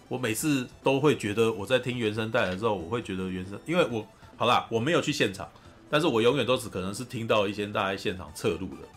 [0.08, 4.04] 我每次都会觉得我在听原声带的时候，我会觉得原声，因为我
[4.38, 5.48] 好啦，我没有去现场，
[5.88, 8.88] 但是我永远都只可能是听到一些大家现场侧录的，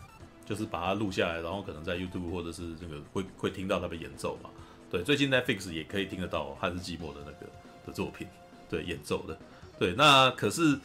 [0.43, 4.49] 就是把它录下来，然后可能在 YouTube 或者是这个会会听到他们演奏嘛。
[4.95, 7.51] 对，最近 Netflix 也可以听得到汉斯季默的那个
[7.85, 8.25] 的作品，
[8.69, 9.37] 对，演奏的。
[9.77, 10.79] 对，那可是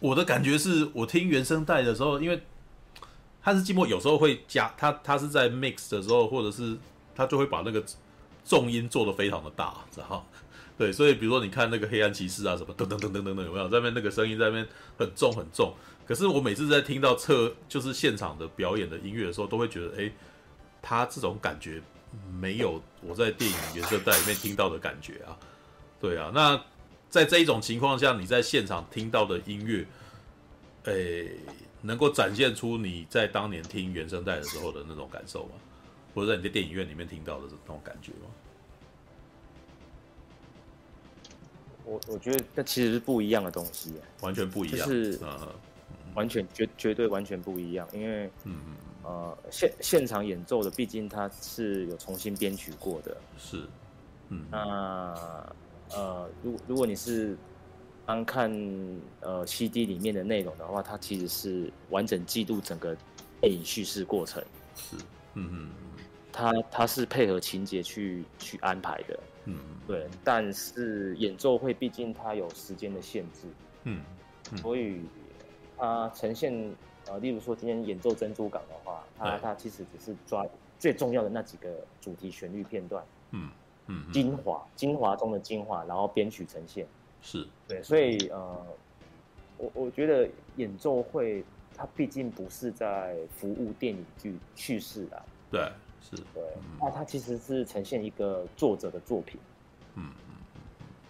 [0.00, 2.42] 我的感觉是，我听原声带的时候，因为
[3.40, 6.76] 汉斯季默有时候会加他，他是在 mix 的时候，或者是
[7.14, 7.80] 他就会把那个
[8.44, 10.24] 重音做得非常的大，然后？
[10.76, 14.66] 对，所以比如说你看那个黑暗骑士啊，什么噔噔噔噔噔噔，有没有在那边那个声音在那边
[14.98, 15.72] 很重很重？
[16.04, 20.10] 可是我每次在听到侧就是现场的表演的音乐的时候，都会觉得，哎，
[20.80, 21.80] 他这种感觉。
[22.40, 25.38] 没有我在电影原声带里面听到的感觉啊，
[26.00, 26.62] 对啊，那
[27.08, 29.86] 在这一种情况下，你在现场听到的音乐，
[30.84, 31.36] 诶，
[31.80, 35.52] 能够展现出你在当年听原声带的时候的那种感受吗？
[36.14, 38.28] 或者在你在电影院里面听到的那种感觉吗？
[41.84, 45.18] 我我觉得那其实是不一样的东西，完全不一样，是
[46.14, 48.76] 完全绝绝对完全不一样，因为嗯嗯。
[49.04, 53.66] 呃，现现场演奏的，毕竟它是有重新编曲过的，是，
[54.28, 55.52] 嗯，那
[55.90, 57.36] 呃，如果如果你是
[58.06, 58.48] 单看
[59.20, 62.96] 呃 CD 里面的内容的话，它其实是完整记录整个
[63.40, 64.40] 电影叙事过程，
[64.76, 64.96] 是，
[65.34, 65.70] 嗯嗯，
[66.32, 73.48] 它它是配合情节去去安排的，嗯，对，但是演奏会毕竟它有时间的限制，
[73.82, 74.00] 嗯，
[74.52, 75.00] 嗯，所以
[75.76, 76.72] 它呈现。
[77.08, 80.46] 呃，例如说今天演奏珍珠港的话，它它其实只是抓
[80.78, 81.68] 最重要的那几个
[82.00, 83.50] 主题旋律片段，嗯
[83.86, 86.86] 嗯，嗯，精华精华中的精华，然后编曲呈现，
[87.20, 87.46] 是。
[87.66, 88.66] 对，所以呃，
[89.58, 91.44] 我我觉得演奏会
[91.76, 95.60] 它毕竟不是在服务电影剧叙事啊，对，
[96.00, 96.16] 是。
[96.34, 96.42] 对，
[96.80, 99.40] 那它其实是呈现一个作者的作品，
[99.96, 100.12] 嗯。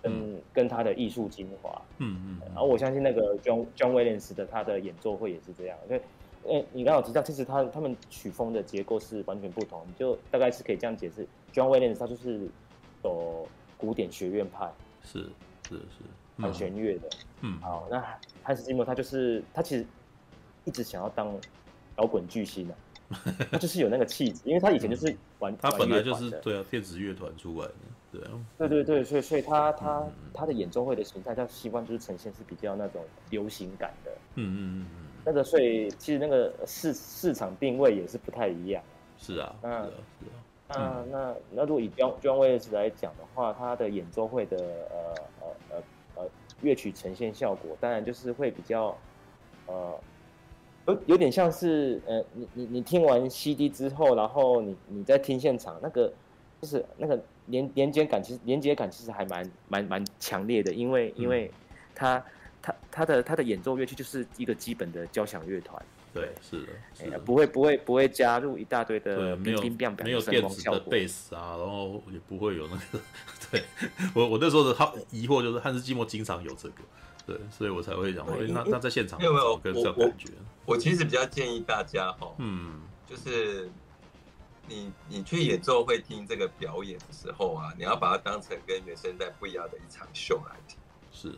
[0.02, 6.02] 跟跟他的艺术精华，嗯嗯，然后我相信那个 John John Williams 的他的演奏会也是这样，因为，
[6.44, 12.48] 呃，你刚好提到，其实他他们曲风的结构是完全不同，你就大概是可以这样解释，John Williams 他就是
[13.02, 13.48] 走
[13.78, 14.70] 古典学院派，
[15.04, 15.20] 是
[15.68, 17.08] 是是，管弦乐的，
[17.42, 18.04] 嗯，好，那
[18.42, 19.86] 汉斯季默他就是他其实
[20.64, 21.32] 一直想要当
[21.98, 22.74] 摇滚巨星的，
[23.52, 27.74] 他就是有那个气质，因为他以前就是玩，他本来就是对啊，电子乐团出来的，
[28.12, 38.82] 对啊，对对对，所以所以他他他的演奏会的形态，他习惯就是呈现是比较那种流行感的，嗯嗯嗯嗯，那个所以其实那个市市场定位也是不太一样，
[39.18, 39.92] 是啊，那是
[40.68, 45.82] 啊，那那那如果以 John John Williams 来讲的话，他的演奏会的呃呃呃
[46.22, 48.96] 呃乐曲呈现效果，当然就是会比较
[49.66, 49.98] 呃。
[50.88, 56.12] 有有点像是，呃，你你你听完 CD 之后，然后你你在听现场，那个
[56.60, 61.50] 就是那个连连接感，其实连接感其实还蛮蛮蛮强烈的，因为因为
[61.94, 62.24] 他
[62.60, 65.80] 他他的他的演奏乐器就是一个基本的交响乐团，
[66.12, 73.04] 对，是的，是的，不会不会不会加入一大堆的没有没有电子的贝斯啊，然后也不会有那个，
[73.50, 73.62] 对
[74.14, 76.76] 我我那时候的好疑惑就是汉斯季默经常有这个。
[77.24, 80.28] 对，所以我才会讲，那那在现场有没有跟这种感觉？
[80.66, 83.70] 我其实比较建议大家哈，嗯，就是
[84.66, 90.78] 你你去演奏会听这个表演的时候啊，你要把它当成跟原声带不一样的一场秀来听。
[91.10, 91.28] 是，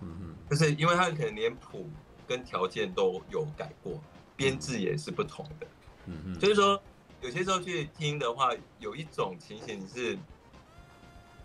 [0.00, 1.88] 嗯嗯，就是因为他可能连谱
[2.26, 4.00] 跟条件都有改过，
[4.36, 5.66] 编制也是不同的。
[6.06, 6.80] 嗯嗯，就是说
[7.20, 10.18] 有些时候去听的话，有一种情形是。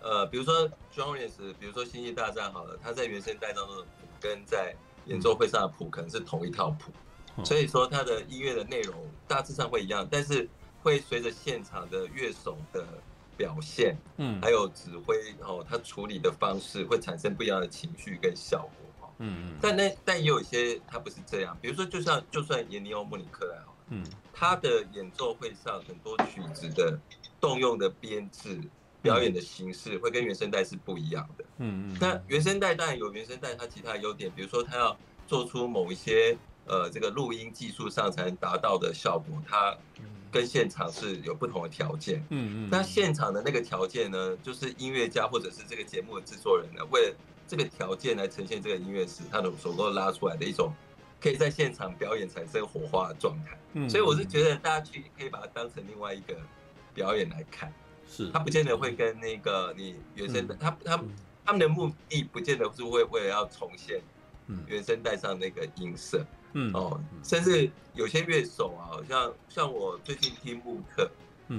[0.01, 0.65] 呃，比如说
[0.95, 1.13] John
[1.59, 3.89] 比如说《星际大战》好了，他在原声带当中的谱
[4.21, 4.73] 跟在
[5.07, 6.89] 演奏会上的谱可能是同一套谱，
[7.35, 8.95] 嗯、所以说他的音乐的内容
[9.27, 10.47] 大致上会一样，但是
[10.81, 12.85] 会随着现场的乐手的
[13.37, 24.03] 表现，嗯，还有指挥哦，他处理的方式会产生不一样的情绪跟效果哈，嗯嗯，但那但也有一些他不是这样，比如说就像就算严尼欧·莫里克莱好了，嗯，
[24.33, 26.99] 他的演奏会上很多曲子的
[27.39, 28.59] 动用的编制。
[29.01, 31.45] 表演的形式会跟原声带是不一样的。
[31.59, 31.97] 嗯嗯。
[32.01, 39.73] 那原声带当然有原声带它其他的优点，比如说它要做出某一些呃这个录音技术上才能达到的效果，它
[40.31, 42.23] 跟现场是有不同的条件。
[42.29, 42.69] 嗯嗯。
[42.71, 47.15] 那现场的那个条件呢，就是音乐家或者是这个节目的制作人呢，为了
[47.47, 50.73] 这个条件来呈现这个音乐时，他的所都拉出来的一种
[51.19, 53.57] 可以在现场表演产生火花的状态。
[53.73, 53.89] 嗯。
[53.89, 56.35] 所以我是觉得大家去可以把它当成另外一个
[56.93, 57.73] 表演来看。
[58.07, 61.03] 是，他不见得会跟那个你原声带，他他
[61.45, 64.01] 他们的目的不见得是会为了要重现
[64.65, 66.71] 原声带上那个音色，嗯。
[66.73, 71.09] 哦，甚至有些乐手啊，像像我最近听穆克，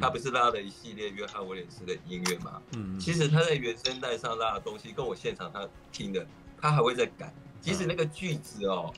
[0.01, 6.27] 他不是拉了一系列约翰威廉斯的音乐嘛，嗯，其实他在原声带上拉的东西，跟我现场他听的，
[6.61, 8.93] 他还会再改，即使那个句子哦，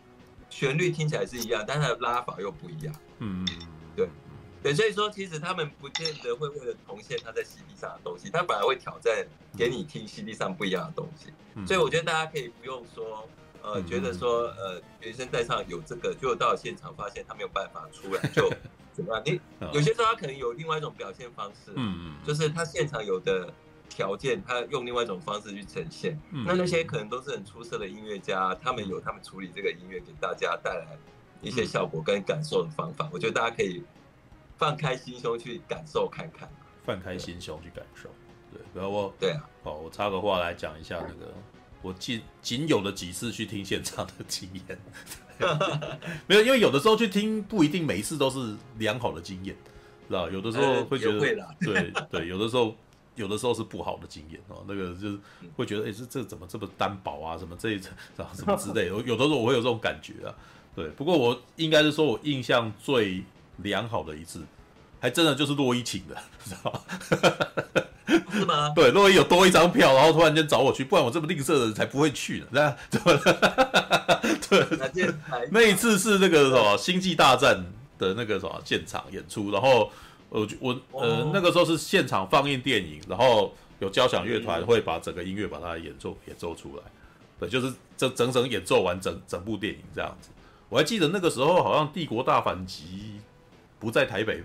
[0.50, 3.66] 旋律听起来是一样，但是他的拉法又不一样，嗯嗯，
[3.96, 4.08] 对。
[4.62, 9.26] 对，所以说其实他们不见得会为了重现他在 CD 上的东西，他反而会挑战
[9.58, 11.32] 给你听 CD 上不一样的东西。
[11.66, 13.28] 所以我觉得大家可以不用说，
[13.62, 18.50] 呃，觉得说呃原声带上有这个，就到现场发现他没有办法出来，就
[18.92, 19.22] 怎么样？
[19.24, 19.40] 你
[19.72, 23.52] 有些时候他可能有另外一种表现方式，嗯嗯，就是他现场有的
[23.88, 26.18] 条件，他用另外一种方式去呈现。
[26.30, 30.98] 那那些可能都是很出色的音乐家，他们有他们处理这个音乐给大家带来
[31.40, 33.08] 一些效果跟感受的方法。
[33.12, 33.82] 我觉得大家可以。
[34.58, 36.48] 放开心胸去感受看看，
[36.84, 38.08] 放开心胸去感受，
[38.52, 41.34] 对，然后我，对啊，好，我插个话来讲一下那个
[41.82, 44.78] 我仅仅有的几次去听现场的经验，
[46.26, 49.54] 没有，因为有的时候去听不一定每一次都是良好的经验，
[50.08, 50.30] 知道？
[50.30, 52.74] 有的时候会觉得，对对，有的时候
[53.16, 55.18] 有的时候是不好的经验哦，那个就是
[55.56, 57.36] 会觉得，哎，这这怎么这么单薄啊？
[57.36, 60.34] 什么这一层啊什么之类的，有有的时候我会有这种感觉啊，
[60.74, 60.88] 对。
[60.90, 63.22] 不过我应该是说我印象最。
[63.58, 64.40] 良好的一次，
[64.98, 66.80] 还真的就是洛伊请的，知道吗？
[68.32, 68.70] 是吗？
[68.76, 72.46] 对，洛伊有多一张票，然后突然间找我去，不然我这么吝啬的人才不会去呢。
[72.50, 74.20] 那怎么了？
[74.48, 75.08] 对，
[75.50, 77.56] 那一次是那个什么《星际大战》
[78.00, 79.90] 的那个什么现场演出，然后
[80.28, 86.82] 我我呃那个时候是现场放映电影，然后有交响乐团会把整个音乐把它演奏演奏出来，
[87.38, 90.28] 对，就是整整整演奏完整整部电影这样子。
[90.68, 92.84] 我还记得那个时候好像《帝国大反击》。
[93.82, 94.40] 不在台北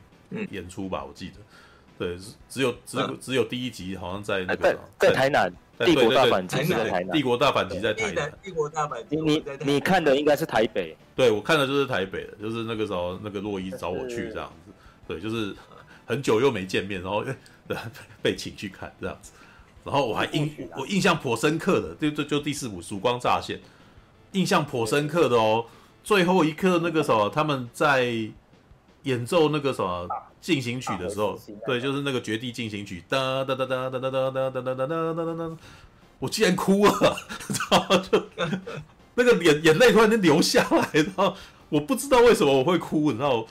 [0.49, 1.05] 演出吧？
[1.05, 1.35] 我记得，
[1.97, 2.17] 对，
[2.47, 14.71] 只有只有只有第一集好像在那个在台南，帝国大反击在台南，帝国大反击在台南，帝国大反击，你你看的应该是台北，对，我看的就是台北的，就是那个时候那个洛伊找我去这样子，
[15.07, 15.55] 对，就是
[16.05, 17.25] 很久又没见面，然后
[18.21, 19.31] 被请去看这样子，
[19.83, 23.59] 然后我还印我印象颇深刻的，就就就第四部曙光乍现，
[24.33, 25.65] 印象颇深刻的哦，
[26.03, 28.29] 最后一刻那个时候他们在。
[29.03, 30.05] 演奏那个什么
[30.39, 35.57] 进行曲的时候，对，就是那个绝地进行曲，哒哒哒哒哒哒哒哒哒哒哒哒哒哒，
[36.19, 37.17] 我竟然哭了，
[37.71, 38.23] 然后就
[39.15, 41.35] 那个眼眼泪突然间流下来，然后
[41.69, 43.47] 我不知道为什么我会哭，然后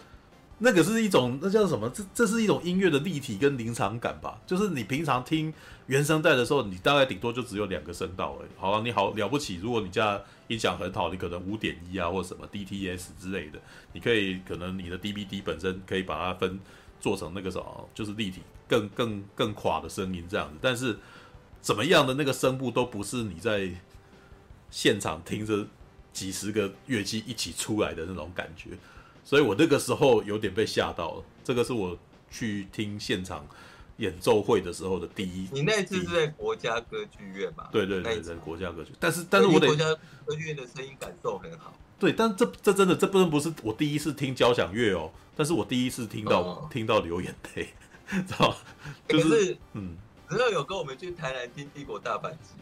[0.58, 1.88] 那个是一种，那叫什么？
[1.90, 4.40] 这这是一种音乐的立体跟临场感吧？
[4.46, 5.52] 就是你平常听
[5.86, 8.48] 原声带的时候，你大概顶多就只有两个声道而已。
[8.56, 10.18] 好了，你好了不起，如果你家
[10.48, 13.60] 音响很好，你可能五点一啊，或者什么 DTS 之类的，
[13.92, 16.58] 你可以可能你的 DVD 本身可以把它分
[17.00, 20.54] 做成那个什么，就是立体更更更垮的声音这样子。
[20.62, 20.96] 但是
[21.60, 23.70] 怎么样的那个声部都不是你在
[24.70, 25.66] 现场听着
[26.14, 28.70] 几十个乐器一起出来的那种感觉。
[29.26, 31.98] 所以我那个时候有点被吓到了，这个是我
[32.30, 33.44] 去听现场
[33.96, 35.48] 演奏会的时候的第一。
[35.50, 37.68] 你那次是在国家歌剧院吧？
[37.72, 38.92] 对对对，在国家歌剧。
[39.00, 39.84] 但是但是我得国家
[40.24, 41.74] 歌剧院的声音感受很好。
[41.98, 47.74] 对，但这这真的这不能不是我第一次听交响乐哦，但是我第一次听到、哦、听到流眼泪，
[48.08, 48.56] 知道
[49.08, 49.96] 就是、可是嗯，
[50.30, 52.54] 只要有跟我们去台南听帝国大阪击。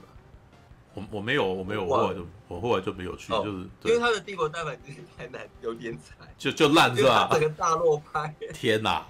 [0.94, 7.28] 我我没有我没有，我后来就我后来就没有去，就是因为他的帝国大阪击太难有点惨， 就就烂是吧？
[7.32, 9.04] 整个大落拍， 天哪！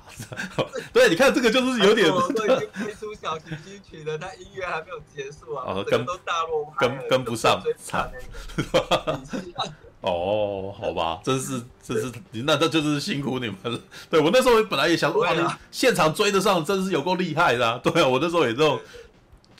[0.94, 2.09] 对，你看这个就是有点。
[2.11, 8.11] 都已经推出小型新曲了，他音乐还没有结束啊，跟都大落拍，跟跟不上，惨。
[10.01, 13.78] 哦，好吧，真是真是，那这就是辛苦你们了。
[14.11, 17.78] 对我那时候本来也想，哇，你现场追得上，真是有够厉害的。
[17.78, 18.81] 对啊，我那时候也这种。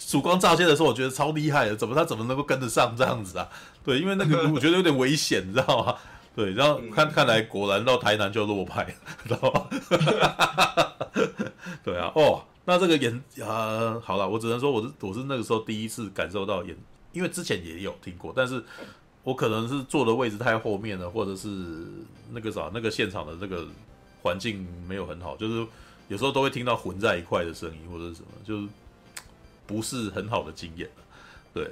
[0.07, 3.49] 曙光乍现的时候，我觉得超厉害的，怎么他怎么能够跟得上这样子啊？
[3.83, 5.97] 对，因为那个 我觉得有点危险，你知道吗？
[6.37, 8.95] 对，然后看看来果然到台南就落败，
[9.27, 9.67] 知道吗？
[11.83, 16.77] 对啊，哦，那这个演啊，好了，我只能说我是我是那个时候第一次感受到演，
[17.13, 18.63] 因为之前也有听过，但是
[19.23, 21.49] 我可能是坐的位置太后面了，或者是
[22.33, 23.67] 那个啥，那个现场的这个
[24.23, 25.67] 环境没有很好，就是
[26.09, 28.69] 有时候都会听到混在一块的声音或者是什么，就是。
[29.67, 30.89] 不是很好的经验，
[31.53, 31.71] 对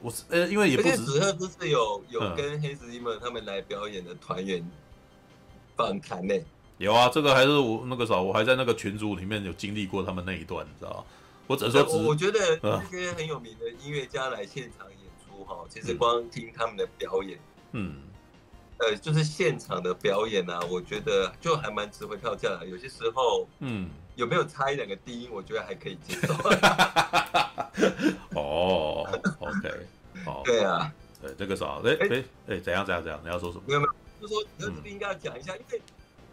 [0.00, 4.66] 我是呃，因为也不是子赫不是有有跟黑子一们他们来表演的团员
[5.76, 6.34] 访谈呢？
[6.78, 11.04] 有啊，这个还是我那个时候我还在那个群组里面有经历过他们那一段，你知道吗？
[11.46, 17.38] 我只能说只，我觉得那些很有名的音乐家来现场演出哈，其实光听他们的表演，
[17.72, 17.96] 嗯，
[18.78, 22.66] 呃，就是现场的表演啊，我觉得就还蛮值回票价的。
[22.66, 23.90] 有些时候，嗯。
[24.16, 25.30] 有没有差一两个低音？
[25.32, 26.34] 我觉得还可以接受。
[28.34, 29.06] 哦
[29.40, 29.70] ，OK，
[30.24, 31.80] 好，对啊，对这个啥？
[31.84, 33.20] 哎哎哎，怎样怎样怎样？
[33.22, 33.64] 你要说什么？
[33.66, 35.82] 没有没有，就说你这边应该要讲一下，因为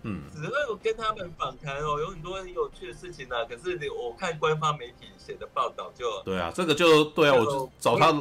[0.03, 3.45] 嗯，子赫有跟他们访谈哦，有很多很有趣的事情呢。
[3.45, 8.11] 可是你我看官方媒体写的报道就对啊，这个就对啊，我就找他，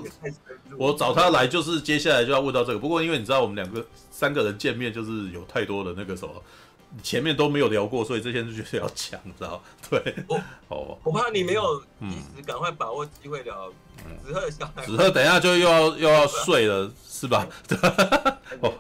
[0.76, 2.78] 我找他来就是接下来就要问到这个。
[2.78, 6.34] 不过因为你知道，我们两个三个人见面就是有太多的那个什么。
[7.02, 9.62] 前面都没有聊过，所以这些就觉得要讲，知道？
[9.88, 13.70] 对，我哦，我怕你没有及时赶快把握机会聊。
[14.24, 17.46] 子赫小孩，等一下就又要又要睡了，是吧？
[18.62, 18.72] 哦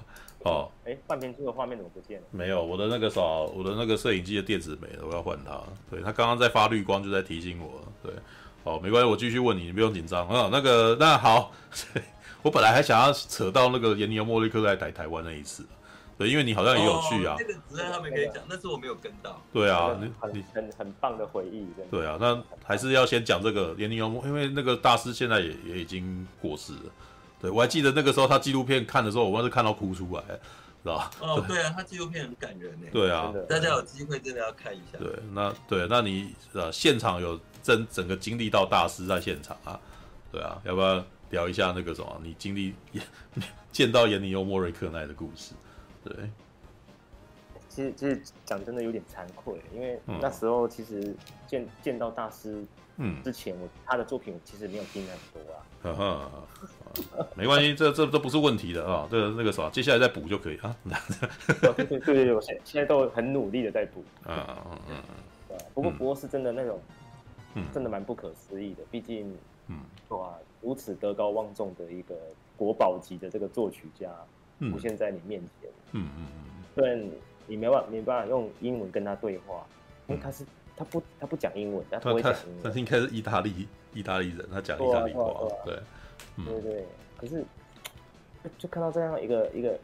[0.44, 2.26] 哦，哎，半边这个画面怎么不见了？
[2.30, 5.60] 没有，我的那个啥，我的那个摄影机的电池没了，我要换它。
[5.90, 7.86] 对，它刚刚在发绿光，就在提醒我。
[8.02, 8.10] 对，
[8.64, 10.48] 好，没关系，我继续问你，你不用紧张啊。
[10.50, 11.52] 那个，那好，
[12.40, 15.66] 我本来还想要扯到那个严尼欧莫瑞克来台台湾那一次。
[16.20, 17.34] 对，因为你好像也有去啊。
[17.38, 19.40] 那个只在他们可以讲，但是我没有跟到。
[19.54, 21.66] 对啊，你你很很棒的回忆。
[21.90, 26.92] 对啊，那还是要先讲这个严尼欧莫，因为那个大师现在也也已经过世了。
[27.40, 30.22] 对，我还记得那个时候他纪录片看的时候，我当时看到哭出来，
[30.82, 31.10] 知道吧？
[31.20, 32.86] 哦， 对啊，他纪录片很感人呢。
[32.92, 34.98] 对啊，大家有机会真的要看一下。
[34.98, 39.80] 对，那对，那你呃现场有真整个经历到大师在现场啊？
[40.30, 42.20] 对啊，要不要聊一下那个什么？
[42.22, 42.74] 你经历
[43.72, 45.54] 见到严尼欧莫瑞克奈的故事？
[46.04, 46.30] 对。
[47.68, 51.14] 其实，其实讲真的有点惭愧，因为那时候其实
[51.46, 52.64] 见见到大师，
[52.96, 55.62] 嗯，之前我他的作品我其实没有听很多啊。
[55.82, 60.76] 呵呵，没关系，这这这不是问题的啊，这个那个啥，接下来再补就可以啊。
[61.76, 64.02] 对对对，我现现在都很努力的在补。
[64.26, 64.36] 嗯
[64.66, 65.58] 嗯 嗯。
[65.72, 66.80] 不过不过是真的那种，
[67.72, 69.32] 真的蛮不可思议的，毕竟，
[69.68, 69.78] 嗯，
[70.08, 72.16] 哇，如此德高望重的一个
[72.56, 74.10] 国宝级的这个作曲家
[74.60, 77.10] 出现在你面前，嗯嗯嗯，对。
[77.46, 79.66] 你没办法，没办法用英文跟他对话，
[80.06, 80.44] 因为他是
[80.76, 82.72] 他不他不讲英文，他不会讲英文。
[82.72, 85.48] 他应该是意大利意大利人，他讲意大利话。
[85.64, 85.80] 对，
[86.44, 86.84] 对对。
[87.16, 87.44] 可是
[88.56, 89.76] 就看到这样一个一个，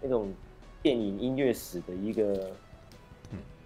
[0.00, 0.32] 那种
[0.82, 2.52] 电影音乐史的一个，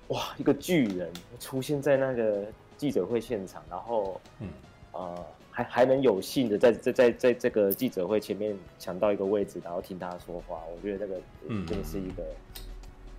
[0.09, 2.47] 哇，一个巨人出现在那个
[2.78, 4.48] 记者会现场，然后，嗯
[4.93, 5.14] 啊。
[5.59, 12.22] 还还能有幸的在在在在这个记者会前面抢到一个位置，然后听他说话，我觉得这个嗯真的是一个。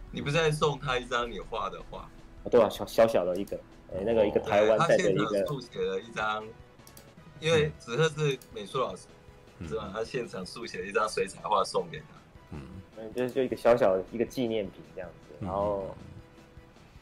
[0.10, 2.10] 你不是在送他一张你画的画？
[2.50, 3.60] 对啊，小小小的一个，
[3.92, 5.46] 哎，那个一个台湾在的一个。
[5.46, 6.46] 速写了一张，
[7.42, 9.08] 因为子赫是美术老师，
[9.68, 9.92] 是吧？
[9.94, 12.06] 他现场速写了一张水彩画送给他。
[12.52, 15.46] 嗯，就是就一个小小的一个纪念品这样子。
[15.46, 15.94] 然后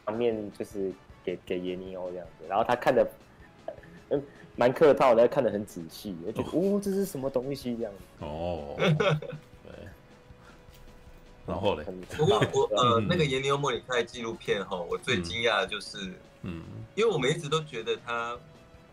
[0.04, 0.92] 旁边就是
[1.22, 3.08] 给给耶尼欧这样子，然后他看的
[4.10, 4.20] 嗯
[4.58, 6.80] 蛮客套的，看得很仔细，我觉得哦。
[6.82, 7.98] 这是什么东西这样子。
[8.24, 9.72] 哦，对，
[11.46, 11.84] 然后嘞，
[12.16, 16.12] 不过我呃那个颜尼欧莫里克纪录片哈，我最惊讶的就是
[16.42, 16.62] 嗯，
[16.94, 18.36] 因为我们一直都觉得他。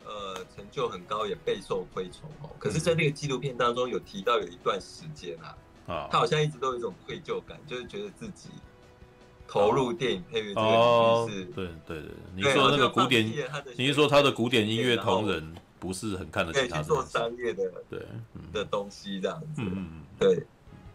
[0.07, 2.49] 呃，成就很高，也备受推崇哦。
[2.59, 8.49] 可是，在那个纪录片当中，有提到有一段时间啊，啊，他好像一直都有一种愧疚感，就是觉得自己
[9.47, 12.11] 投入电影配乐这个领域是，对对对。
[12.35, 13.25] 你说那个古典，
[13.77, 18.05] 你是说他的古典音乐同仁不是很看得起他去做商业的对
[18.51, 19.61] 的东西这样子？
[19.61, 20.45] 嗯，对。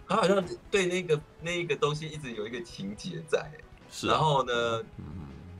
[0.09, 3.51] 他好像对那个那一个东西一直有一个情节在，
[3.90, 4.06] 是。
[4.06, 4.52] 然后呢？
[4.98, 5.05] 嗯。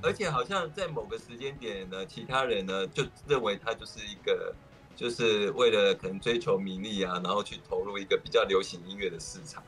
[0.03, 4.55] 而且好像在某个时间点呢，其他人呢就认为他就是一个，
[4.97, 9.63] 就是为了可能追求名利啊，然后去投入一个比较流行音乐的市场，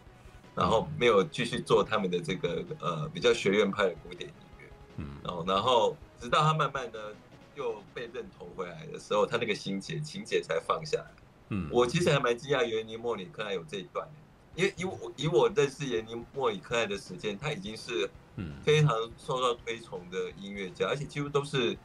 [0.55, 4.67] 然后没有继续做他们的这个呃比较学院派的古典音乐，
[4.97, 7.15] 嗯，然后然后直到他慢慢的
[7.55, 11.07] 又被认同回来的时候，他那个心结情节才放下来。
[11.51, 14.09] 嗯，我其实还蛮惊讶，原尼莫里克还有这一段，
[14.55, 18.11] 因为以我以我认识原尼莫里克的时间，他已经是。
[18.37, 21.77] 嗯，非常受到推崇的音乐家，而且几乎都是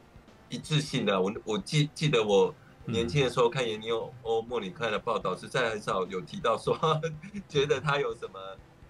[0.48, 1.20] 一致性的。
[1.20, 2.54] 我我记记得我
[2.88, 6.76] 年轻的时候看颜尼欧莫里克的报道，实在很少有提到说
[7.48, 8.40] 觉得他有什么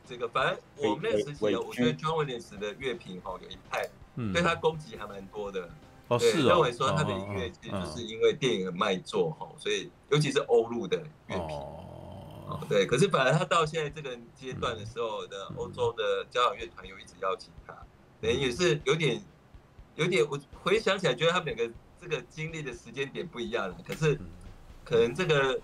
[0.07, 0.29] 这个。
[0.29, 3.89] 反正我们那个时期，我觉得 John Williams 的乐评哈有一派
[4.33, 5.69] 对他攻击还蛮多的。
[6.09, 10.97] 哦，是认为说他的音乐其实就是因为电影很卖座哈，所以尤其是欧陆的
[11.27, 11.61] 乐评。
[12.66, 17.77] 对，可是反而他到现在这个阶段的时候的欧洲的交响乐团又一直邀请他，
[18.23, 19.23] 等于也是有点，
[19.97, 21.70] 有点我回想起来觉得他们两个
[22.09, 23.77] 这个经历的时间点不一样了。
[23.87, 24.19] 可是
[24.85, 25.61] 可能这个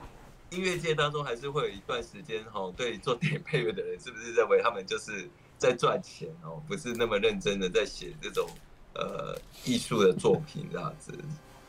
[0.50, 8.48] 音乐界当中还是会有一段时间哈，对做电影配乐的人是不是认为他们就是在赚钱哦，不是那么认真的在写这种
[8.94, 11.12] 呃艺术的作品这样子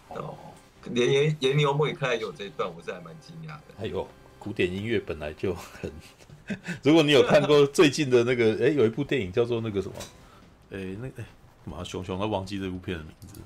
[0.10, 0.36] 哦。
[0.92, 3.64] 连颜颜尼欧莫里克有这一段，我是还蛮惊讶的。
[3.80, 4.06] 哎呦。
[4.38, 5.92] 古典音乐本来就很，
[6.84, 9.96] 如果你有看过最近的那个，哎、欸，有一部电影叫做那个什么，
[10.70, 11.26] 哎、欸，那哎，
[11.64, 13.40] 马熊熊，他忘记这部片的名字，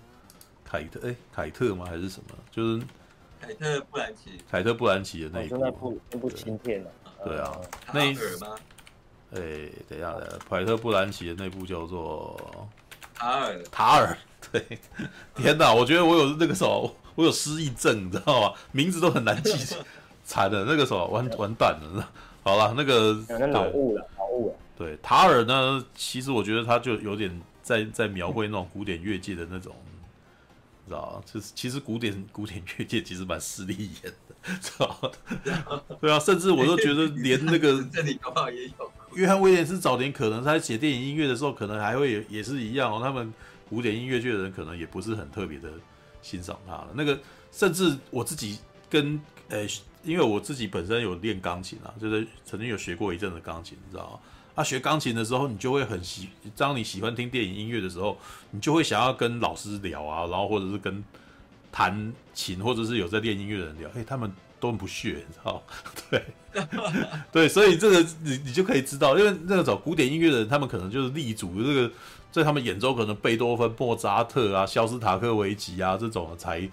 [0.70, 1.86] 凯特，哎、欸，凯特吗？
[1.88, 2.36] 还是什么？
[2.52, 2.86] 就是
[3.42, 6.92] 凯特布兰奇，凯特布兰奇的那一部，那部那部新片了。
[7.26, 7.60] 对啊，
[7.94, 8.56] 那一吗？
[9.32, 12.70] 哎、欸，等一下，等一下，凯特布兰奇的那部叫做
[13.16, 14.18] 塔尔，塔尔。
[14.52, 14.80] 对，
[15.36, 18.54] 天哪，我觉得我有那个什么，我有失忆症，你知道吗？
[18.72, 19.76] 名字都很难记。
[20.24, 22.10] 惨了，那个什么完完蛋了。
[22.44, 23.14] 好了，那个
[23.48, 24.56] 脑雾了，脑雾了。
[24.78, 29.76] 对，塔尔呢，其实我觉得他就有点在在描绘那种古典乐界的那种，
[30.90, 31.24] 知道吗？
[31.32, 35.12] 就是其实古典古典乐界其实蛮势利眼的，知道？
[36.02, 43.00] 对啊，甚至我都觉得连那个 这里刚好也有约翰威廉斯早年可能他在写电影音乐的时候，可能还会也是一样哦。
[43.02, 43.34] 他们
[43.70, 45.72] 古典音乐界的人可能也不是很特别的
[46.22, 46.90] 欣赏他了。
[46.94, 47.18] 那个
[47.52, 48.60] 甚至我自己
[48.90, 49.18] 跟
[49.48, 49.68] 呃。
[49.68, 54.20] 欸因为我自己本身有练钢琴啊，就是曾经有学过一阵子钢琴，你知道吗？
[54.60, 56.28] 啊，学钢琴的时候，你就会很喜，
[56.58, 58.18] 当你喜欢听电影音乐的时候，
[58.52, 61.02] 你就会想要跟老师聊啊，然后或者是跟
[61.72, 64.30] 弹琴或者是有在练音乐的人聊，哎，他们
[64.60, 65.64] 都很不屑，你知道？
[66.12, 66.26] 对，
[67.32, 71.92] 对，所以这个你你就可以知道，因为那个找古典音乐的人，他们可能就是立足这个，
[72.30, 76.70] 在他们眼中，可能贝多芬、莫扎特啊、肖斯塔科维奇啊这种才。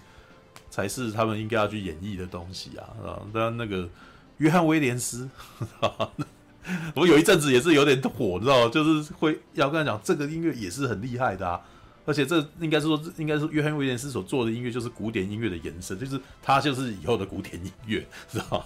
[0.69, 2.85] 才是他们应该要去演绎的东西啊！
[3.03, 3.89] 啊，当然那个
[4.37, 5.27] 约翰威廉斯，
[6.95, 8.71] 我有一阵子也是有点火，你知道吗？
[8.71, 11.59] 就是会要跟他讲，这个音乐也是很厉害的啊！
[12.05, 18.63] 而且这应该是说，应该是约翰威廉斯所做的音乐就是古典音乐的延伸，就是他就是以后的古典音乐，知道吗？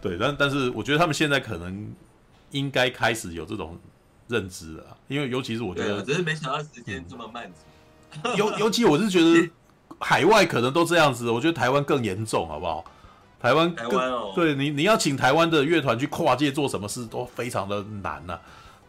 [0.00, 1.92] 对，但但是我觉得他们现在可能
[2.50, 3.78] 应该开始有这种
[4.28, 7.50] 认知了，因为尤其是我觉得，只是没想到时间这么漫
[8.22, 8.36] 长。
[8.36, 9.50] 尤尤其我是觉得。
[10.02, 12.82] 海外可能都这样子，我觉得台湾更严重，好不好？
[13.40, 18.40] 台湾，台湾哦，对你，你要请台湾的乐团去跨界做什么事，都非常的难呐、啊，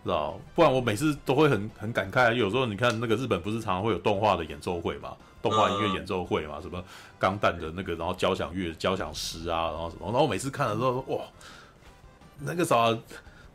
[0.04, 0.38] 知道？
[0.54, 2.34] 不然我每次都会很很感慨。
[2.34, 6.84] 有时候你看那个日本不是常常会有动画的演奏会嘛，动画音乐演奏会嘛，什么
[7.18, 11.24] 钢弹的那个，然后交响乐、交响诗啊，然后什么，然后我每次看的时候，哇，
[12.40, 12.94] 那个啥，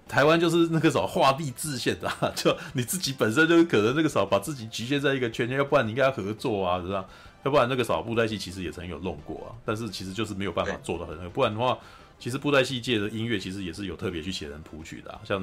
[0.08, 7.04] 台湾就是那个啥画地自限的、啊， 就你自己本身就可能那个啥把自己局限在一个圈圈，要不然你应该要合作啊，是吧？
[7.46, 11.30] 要不然那个少布袋戏其实也曾有弄过啊，但是其实就是没有办法做到很那个。
[11.30, 11.78] 不然的话，
[12.18, 15.40] 其实布袋戏界的音乐其实也是有特别去写人谱曲的、啊，像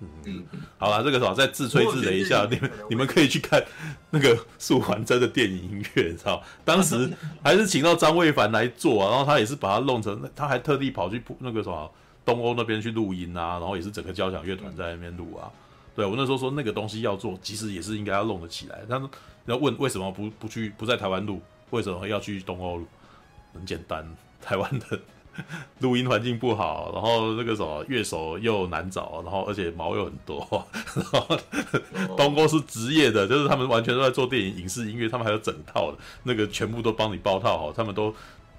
[0.00, 0.44] 嗯，嗯
[0.78, 3.64] 好了，这个少再自吹自擂一下，你们你们可以去看
[4.10, 7.08] 那个素还真的电影音乐，你知道当时
[7.40, 11.88] 还是请到张卫凡来做啊，然后他也是把它弄成，他还特地跑去那个什么
[12.24, 15.46] 东欧那边去录音啊，然后也是整个交响乐团在那边录啊，
[15.94, 18.80] 对我那时候说那个东西要做，其实也是应该要弄得起来。
[18.88, 19.06] 但是
[19.46, 21.40] 要问为什么不不去不在台湾录，
[21.70, 22.86] 为什么要去东欧录？
[23.52, 24.06] 很简单，
[24.42, 25.00] 台湾的
[25.80, 30.66] 录音环境不好，然后那个什么乐手又难找，然后而且毛又很多。
[30.94, 31.38] 然后
[32.16, 38.14] 东欧是职业的，就是他们完全都在做电影、影视、音乐，他们还有整套的那个全部都帮你包套好，他们都。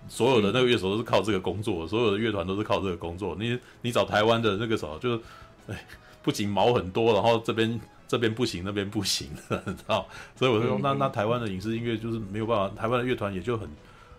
[0.08, 3.36] 所有的那个乐手都是靠这个工作，所有的乐团都是靠这个工作。
[3.40, 5.22] 你你找台湾的那个什么，就是，
[5.66, 5.84] 哎，
[6.22, 9.30] 不仅毛很多，然后这边这边不行，那边不行，
[9.66, 10.08] 你知道？
[10.36, 13.68] 所以我就说，那那台湾的影视音乐就是没有办法，台湾的乐团也就很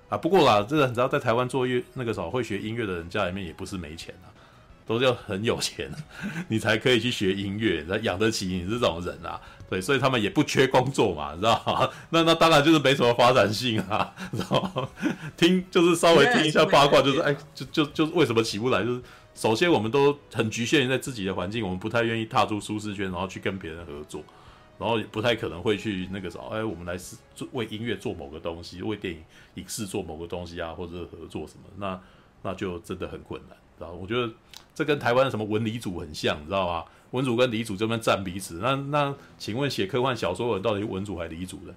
[0.09, 0.17] 啊。
[0.17, 4.29] 不过啦，这个你知道，在台湾做乐那个什么会学音乐的人家里面也不是没钱啊，
[4.87, 5.91] 都是要很有钱，
[6.49, 9.41] 你才可以去学音乐，才养得起你这种人啊。
[9.69, 11.91] 对，所以他们也不缺工作嘛，你知道吗？
[12.11, 14.89] 那那当然就是没什么发展性啊，知道吗？
[15.37, 18.85] 听就是稍微听一下八卦，就是哎，就就就为什么起不来？
[18.85, 19.03] 就是
[19.37, 24.23] 首先我们都很局限于在自己的环境，我们不太愿意踏出舒适圈，然后去跟别人合作，
[24.79, 29.23] 然后也不太可能会去那个什么，哎，我们来是做为音乐做某个东西，为电影
[29.57, 32.01] 影视做某个东西啊，或者是合作什么，那
[32.43, 33.93] 那就真的很困难，知道？
[33.93, 34.33] 我觉得
[34.75, 36.85] 这跟台湾的什么文理组很像，你知道吗？
[37.11, 41.75] 文组跟理组这边占彼此，那那请问写科幻小说的人到底是文组还是理组的？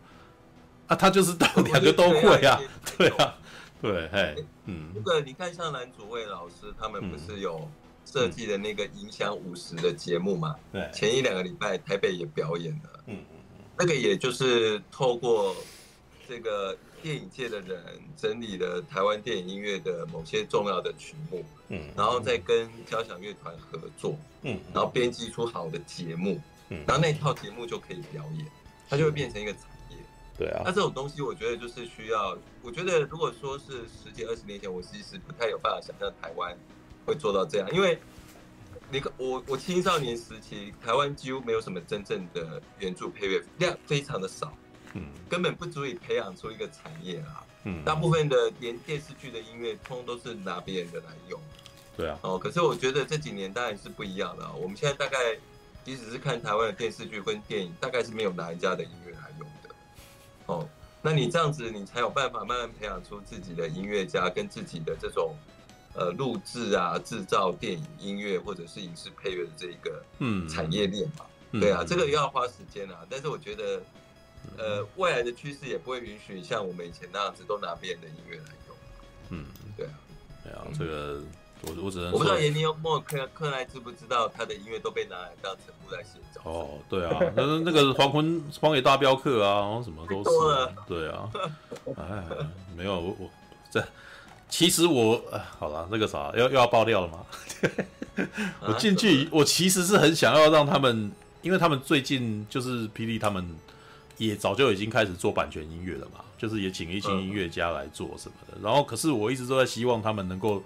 [0.87, 2.57] 啊，他就是到两个都会啊，
[2.97, 3.35] 对啊，
[3.81, 4.35] 对，嘿，
[4.65, 7.67] 嗯，那个你看像蓝祖蔚老师他们不是有
[8.05, 10.55] 设计的那个影响五十的节目嘛？
[10.71, 15.55] 对，前一两个礼拜台北也表演了，嗯嗯嗯，那个也就是透过
[16.27, 16.77] 这个。
[17.01, 17.81] 电影界的人
[18.17, 24.89] 整理了台湾电影音乐的某些重要的曲目，嗯，然后再跟交响乐团合作，嗯，然后。
[24.89, 28.45] 编辑出好的节目，嗯，然后那套节目就可以表演，
[28.89, 29.55] 它就会变成一个
[30.39, 30.63] 对啊。
[30.65, 36.57] 那这种东西，我觉得就是需要，我觉得如果说是十几二十年前，我其实不太有办法想象台湾
[37.05, 37.99] 会做到这样，因为
[38.89, 44.51] 你我我青少年时期，台湾几乎没有什么真正的原著配乐量，非常的少。
[44.93, 47.45] 嗯，根本不足以培养出一个产业啊。
[47.65, 51.39] 嗯，大部分的连电视剧的音乐，通都是拿别人的来用。
[51.95, 52.17] 对啊。
[52.23, 54.51] 哦，可是我觉得这几年当然是不一样的。
[54.53, 55.37] 我们现在大概，
[55.83, 59.08] 即使是看台湾的电视剧跟电影，大概是没有哪一家的音乐。
[60.49, 60.67] 哦，
[61.01, 65.35] 那你这样子，你才有办法慢慢培养出自己的音乐家跟自己的这种
[65.93, 71.25] 呃录制啊、制造电影音乐或者是影视配乐的这一个嗯产业链嘛。
[71.51, 71.61] 嗯。
[71.61, 73.05] 对啊，这个要花时间啊。
[73.09, 73.81] 但是我觉得。
[74.57, 78.77] 呃，未来的趋势也不会允许像我们以前那样子都拿别人的音乐来用。
[79.29, 79.45] 嗯，
[79.75, 79.93] 对啊，
[80.43, 81.21] 对啊，这个
[81.63, 91.29] 我我只能我不知道严尼欧莫克克莱知不知道他的音乐都被拿来当成布袋戏的哦，对啊，那那个黄昏荒野大镖客啊，然后什么都是，啊，对啊，
[91.97, 92.23] 哎，
[92.77, 93.29] 没有我我
[93.69, 93.83] 这
[94.47, 95.21] 其实我
[95.59, 97.25] 好了，那个啥要又要爆料了吗？
[98.61, 101.11] 我进去，我其实是很想要让他们，
[101.41, 103.55] 因为他们最近就是霹雳他们。
[104.17, 108.57] 也早就已经开始做版权音乐了嘛，就是也请一群音乐家来做什么的。
[108.61, 110.61] 然后，可是我一直都在希望他们能够，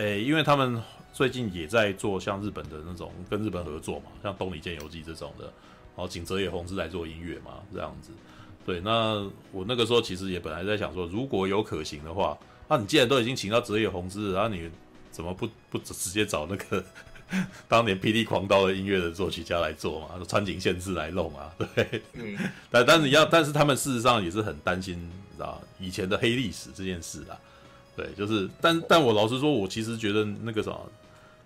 [0.00, 0.82] 诶、欸，因为他们
[1.12, 8.10] 最近也在做像日本的那种跟日本合作嘛，像《东里健游记》这种的，然后请泽野弘之来做音乐嘛，这样子。
[8.64, 14.70] 对，那我那个时候其实也本来在想说，如果有可行的话，那你既然都已经请到泽野弘之，然后你
[15.10, 16.82] 怎么不不直接找那个？
[17.68, 22.36] 当年《霹雳狂刀》的音乐的作曲家来做嘛，川井宪次来弄啊，对，嗯，
[22.70, 24.96] 但但是你要，但是他们事实上也是很担心，
[25.36, 27.38] 知道以前的黑历史这件事啊，
[28.00, 30.90] 对，就是，但但我老实说，我其实觉得那个什么，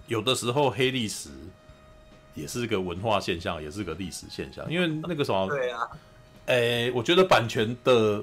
[0.07, 1.31] 有的时候黑历史
[2.35, 5.81] 也是个文化现象，也是个历史现象，因为那个什么，对啊，
[6.47, 8.23] 哎、欸，我觉得版权的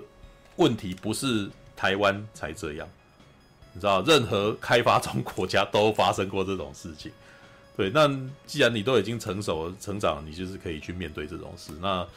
[0.55, 2.87] 问题不是台湾才这样，
[3.73, 7.11] 你知道，任何开发中国家都发生过这种事情。
[7.75, 8.07] 对，那
[8.45, 11.73] 既然你都已经成熟了、成长，你就是可以去面对这种事。
[11.81, 12.07] 那，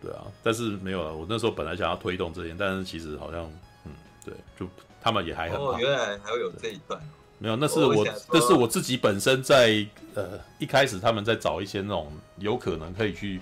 [0.00, 1.14] 对啊，但是没有了。
[1.14, 3.44] 我那时候本来想要推动这件，但是其实好像，
[3.84, 3.92] 嗯，
[4.24, 4.66] 对，就
[5.02, 5.58] 他们也还很。
[5.58, 7.00] 哦，原来还会有这一段。
[7.38, 9.84] 没有，那是我，那是我自己本身在
[10.14, 13.40] 呃一开始他们在找一些那种有可能可以去，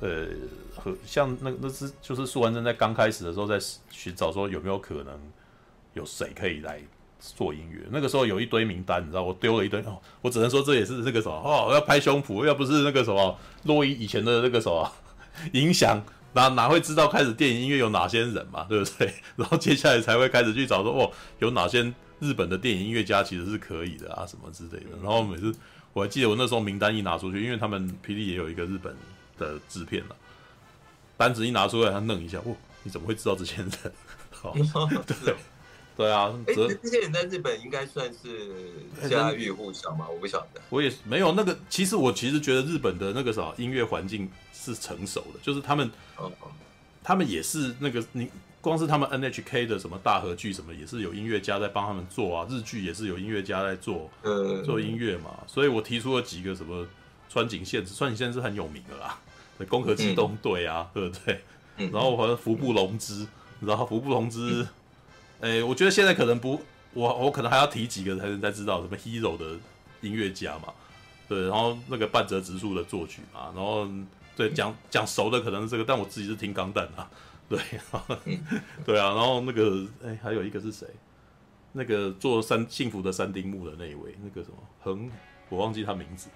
[0.00, 0.28] 呃
[0.76, 3.58] 和像那那是就是苏文正在刚开始的时候在
[3.90, 5.20] 寻找说有没有可能
[5.94, 6.80] 有谁可以来。
[7.18, 14.88] 做音乐，那个时候有一堆名单，你知道，我丢了一堆哦，我只能说这也是那个什么哦，要拍胸脯，要不是那个什么洛伊以前的那个什么
[15.54, 16.00] 影响，
[16.36, 19.12] 哪哪会知道开始电影音乐有哪些人嘛，对不对？
[19.36, 21.82] 然后接下来才会开始去找说哦，有哪些
[22.20, 24.90] 日本的电影音乐家其实是可以的啊，什么之类的。
[25.02, 25.52] 然后每次
[25.94, 28.94] 我还记得我那时候名单一拿出去，因为他们霹雳也有一个日本
[29.38, 30.16] 的制片了，
[31.16, 33.70] 单子一拿出来，他愣一下，哦，你怎么会知道这些人？
[34.30, 34.54] 好，
[35.24, 35.34] 对。
[35.96, 40.06] 对啊，哎，这些人在日本应该算是家喻户晓嘛？
[40.06, 40.60] 我不晓得。
[40.68, 44.30] 我也没有那个，其实我其实觉得日本的那个啥音乐环境
[44.74, 45.90] 是成熟的，就是他们，
[47.02, 48.28] 他们也是那个你
[48.60, 55.30] 光是他们 NHK 的什么大合剧什么，也是有音乐家在帮他们做啊，日剧也是有音乐家在做，呃，做音乐嘛。
[55.46, 56.86] 所以我提出了几个什么
[57.28, 59.18] 川井宪，川井宪是很有名的啦，
[59.68, 61.40] 攻壳机动队啊，嗯、对不对？
[61.92, 63.26] 然后好像服部隆之，
[63.60, 64.62] 然后服部隆之。
[64.62, 64.68] 嗯
[65.38, 66.58] 哎，我觉得现在可能不，
[66.94, 69.58] 我我可能还要提几个才能才知道什么 Hero 的
[70.00, 70.72] 音乐家嘛，
[71.28, 73.86] 对，然后那个半泽直树的作曲嘛，然后
[74.36, 77.10] 对讲讲熟的可能是这个，但我自己是听钢弹啊，
[77.48, 77.58] 对，
[78.84, 80.86] 对啊，然后那个哎还有一个是谁？
[81.72, 85.10] 那个做三幸福的三丁目的那一位，那个什么横，
[85.48, 86.28] 我忘记他名字，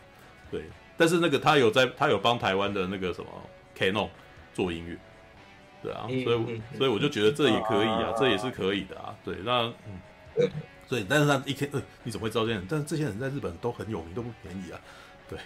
[0.51, 0.65] 对，
[0.97, 3.31] 但是那个他有在，他有帮台湾的那个什么
[3.77, 4.09] CANO
[4.53, 4.99] 做音乐。
[5.83, 9.17] 对啊，所以所以我就觉得这也可以啊，这也是可以的啊。
[9.25, 9.73] 对，那
[10.37, 10.51] 嗯，
[10.87, 12.67] 所以但是他一天，呃，你怎么会知道这些人？
[12.69, 14.79] 但是这些人在日本都很有名，都不便宜啊。
[15.27, 15.39] 对，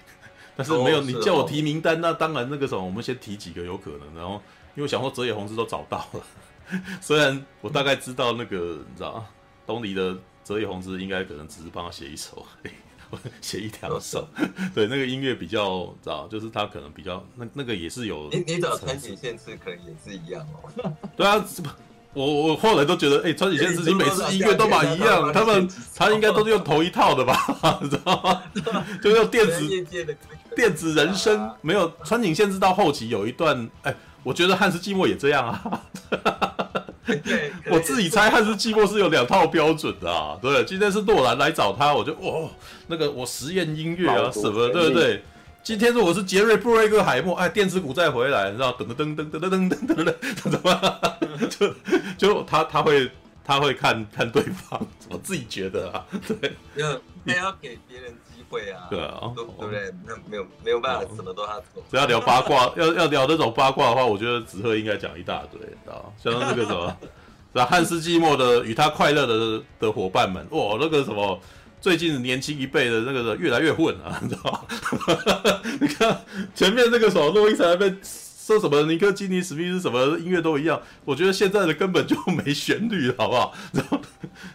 [0.56, 4.14] 但是没有你叫我提名单，那当然那个时候我们先提几个有可能。
[4.14, 4.34] 然后
[4.74, 6.22] 因为我想说泽野弘之都找到了，
[7.00, 8.56] 虽然我大概知道那个
[8.88, 9.24] 你知道
[9.66, 12.46] 东离的泽野弘之应该可能只是帮他写一首。
[13.40, 14.26] 写一条手，
[14.74, 18.28] 对那个音乐比较，知道就是他可能比较那那个也是有。
[18.32, 20.92] 你你找川井宪次可能也是一样哦。
[21.16, 21.38] 对啊，
[22.14, 27.78] 我我后来都觉得，哎、川井宪次你每次音乐都蛮一样，他们他应该都是用同一套的吧？
[27.82, 28.42] 你知道吗？
[29.02, 29.86] 就用电子
[30.54, 35.80] 电子人声，没有川井宪次到后期有一段，哎、我觉得汉斯季默也这样啊。
[37.04, 40.38] 对，我自己猜汉斯季默是有两套标准的啊。
[40.40, 42.48] 对，今天是诺兰来找他，我就哦，
[42.86, 45.22] 那个我实验音乐啊什么，对不对？
[45.64, 51.00] 今天如果是杰瑞布瑞克海默，哎，电子股再回来，你知道，噔噔噔噔噔噔噔噔噔，怎么？
[51.48, 51.74] 就
[52.18, 53.10] 就他他会
[53.42, 54.78] 他会看看对方，
[55.08, 56.92] 我自己觉得啊， 对，要
[57.26, 59.90] 他要给别人机会啊，对啊，对不对？
[60.06, 61.82] 那没有没有办法，什么都他做。
[61.90, 66.94] 只要聊八卦，要要聊那种八卦的话，我觉得子赫应该讲一大堆，知道像那个什么，
[67.54, 67.64] 是吧？
[67.64, 71.40] 汉斯季默的与他快乐的的伙伴们，哇，那个什么，
[71.84, 75.60] 最近年轻一辈的那个人越来越混啊， 你知道吗？
[75.82, 76.24] 你看
[76.54, 77.94] 前面那个什么洛伊才被。
[78.44, 83.54] 说什么尼克基尼史密斯什么音乐都一样，我觉得现在的根本就没旋律，好不好？
[83.72, 83.98] 然 后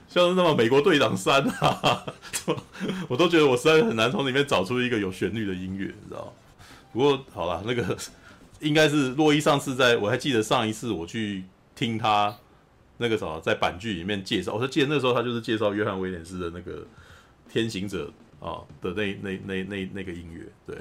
[0.07, 2.05] 像是那么美国队长三啊，
[3.07, 6.31] 我都觉得我实在很难从里面找出一个有旋律的音乐，你知道？
[6.93, 7.97] 不过好了，那个
[8.59, 11.43] 应该是洛伊上次在我还记得上一次我去
[11.75, 12.35] 听他
[12.97, 16.85] 那个什么在板剧里面介绍，我说记得那时候他就是介绍约翰威廉斯的那个
[17.49, 20.77] 天行者啊的那那那那那个音乐，对。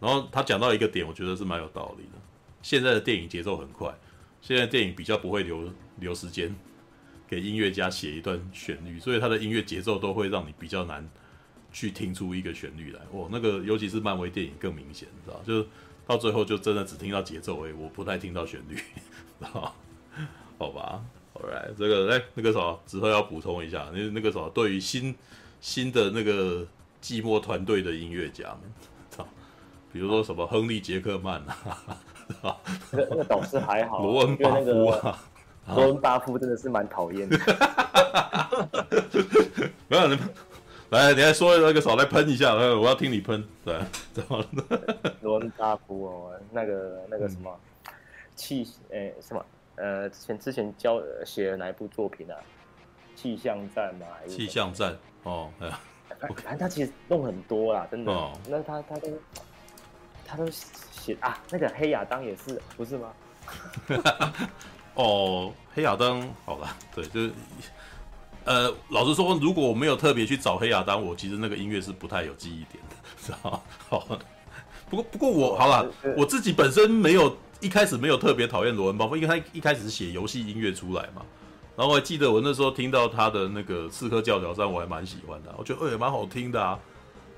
[0.00, 2.18] 然后他讲到一个点，我觉得是蛮有道理的。
[2.62, 3.94] 现在的电影节奏很快，
[4.40, 6.54] 现在电影比较不会留留时间
[7.28, 11.06] 给音乐家写一段旋律，所以他的音乐节奏都会让你比较难
[11.70, 13.00] 去听出一个旋律来。
[13.12, 15.66] 哦，那个尤其是漫威电影更明显，你知道，就是
[16.06, 18.74] 到最后就真的只听到节奏，哎，我不太听到旋律，
[19.38, 19.74] 知道？
[20.58, 21.04] 好吧
[21.34, 21.48] ，OK，
[21.78, 25.14] 这个哎，那个什么，之后要补充一下，那那个什么，对于新
[25.60, 26.66] 新的那个
[27.02, 28.60] 寂寞团队的音乐家们，
[29.10, 29.26] 操，
[29.92, 32.00] 比如说什么亨利杰克曼啊。
[32.92, 35.18] 那个 那个导师还好，罗恩巴夫啊，
[35.74, 37.36] 罗恩巴夫真的是蛮讨厌的。
[39.88, 40.18] 没有，你
[40.90, 43.44] 来，你来说那个少来喷一下，我要听你喷。
[43.64, 43.76] 对，
[44.12, 44.44] 怎么？
[45.22, 47.52] 罗恩巴夫哦，那个那个什么
[48.36, 49.44] 气，诶、欸，什么？
[49.74, 52.36] 呃，之前之前教写了哪一部作品啊？
[53.16, 54.06] 气象站嘛？
[54.28, 55.80] 气象站哦，哎呀
[56.18, 58.12] 反正他其实弄很多啦，真的。
[58.12, 59.08] 哦、那他他都
[60.26, 60.46] 他都。
[61.00, 63.10] 写啊，那个黑亚当也是，不是吗？
[64.92, 67.32] 哦，黑亚当，好吧，对，就是，
[68.44, 73.60] 呃，老实说，如果我没有特别去找黑亚当，我其实那个音乐是不太有记忆点的， 知道吗？
[73.88, 74.18] 好，
[74.90, 81.24] 不过不过我好了，我自己本身没有一开始没有特别讨厌罗恩·鲍夫，因为他一开始是写游戏音乐出来嘛，
[81.80, 86.78] 然后我还记得我那时候听到他的那个《刺客教条三》，我还蛮喜欢的，我觉得哎，蛮好听的啊。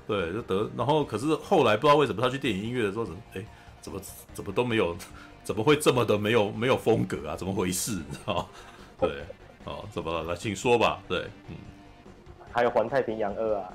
[0.05, 3.45] 对，就得，然后可是后来不知道为什么他去电影音乐的时候，怎么哎，
[3.79, 4.01] 怎么
[4.33, 4.93] 怎么都没有，
[5.45, 7.37] 怎么会这么的没有没有风格啊？
[7.37, 7.93] 怎么回事？
[7.93, 8.45] 你知道？
[8.99, 9.09] 对，
[9.63, 10.23] 哦，怎么了？
[10.23, 10.99] 来，请说吧。
[11.07, 11.55] 对，嗯，
[12.51, 13.69] 还有《环太平洋二》啊。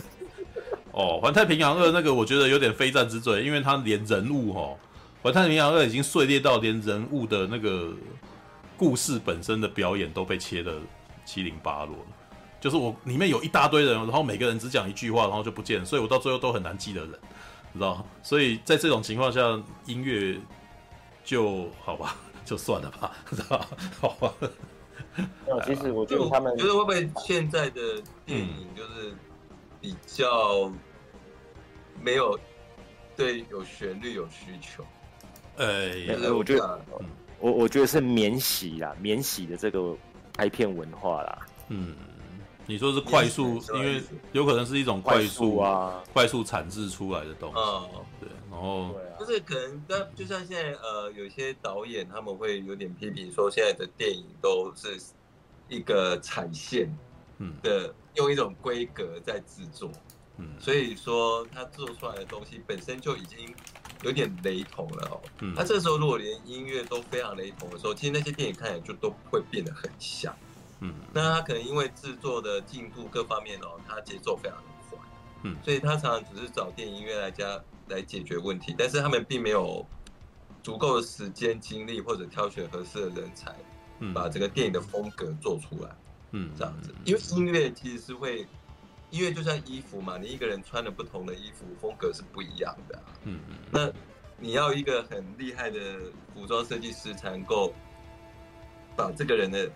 [0.92, 4.76] 哦，《环太平洋二》那个我觉得有点非战之罪，因为他连人物哦，
[5.24, 7.94] 《环太平洋二》已经碎裂到连人物的那个
[8.76, 10.78] 故事本身的表演都被切的
[11.24, 12.06] 七零八落了。
[12.60, 17.12] 就是我里面有一大堆人，然后每个人只讲一句话，然后就不见了，所以我到最后都很难记得人，
[17.74, 18.04] 知道？
[18.22, 19.40] 所以在这种情况下，
[19.84, 20.38] 音乐
[21.22, 23.66] 就好吧，就算了吧，知道？
[24.00, 24.32] 好吧，
[25.64, 29.14] 其实我觉得他们觉得会不会现在的电影就是
[29.80, 30.72] 比较
[32.00, 32.38] 没有
[33.16, 34.84] 对有旋律有需求？
[35.56, 35.90] 呃，
[36.34, 36.80] 我觉得，
[37.38, 39.94] 我我觉得是免洗啦，免洗的这个
[40.32, 41.46] 拍片文化啦。
[41.68, 41.94] 嗯，
[42.66, 44.02] 你说是快速，因为
[44.32, 47.56] 有可能是一种快速啊，快速产制出来的东西。
[48.20, 54.98] 对，然后就是可能，但就像现在呃，有些导演他们会有点批评说，现在的电影都是
[55.68, 56.88] 一个产线
[57.62, 59.90] 的，用一种规格在制作。
[60.38, 63.54] 嗯，所以说他做出来的东西本身就已经
[64.06, 65.20] 有点雷同了哦。
[65.40, 70.32] 嗯，那这时候如果连音乐都非常雷同的时候，其实那些电影看起来就都会变得很像。
[70.80, 74.98] 嗯，那他可能因为制作的进度各方面哦，他节奏非常的快。
[75.42, 79.84] 嗯，所以他常常只是找电影音乐来加来解决问题，但是他们并没有
[80.62, 83.52] 足够的时间精力或者挑选合适的人才，
[84.14, 85.90] 把这个电影的风格做出来。
[86.30, 88.46] 嗯，这样子，因为音乐其实是会。
[89.10, 93.04] 音乐就像衣服嘛，你一个人穿了不同的衣服，风格是不一样的啊。
[93.24, 93.56] 嗯嗯。
[93.70, 93.92] 那
[94.38, 95.78] 你要一个很厉害的
[96.34, 97.72] 服装设计师才能够
[98.96, 99.70] 把这个人的，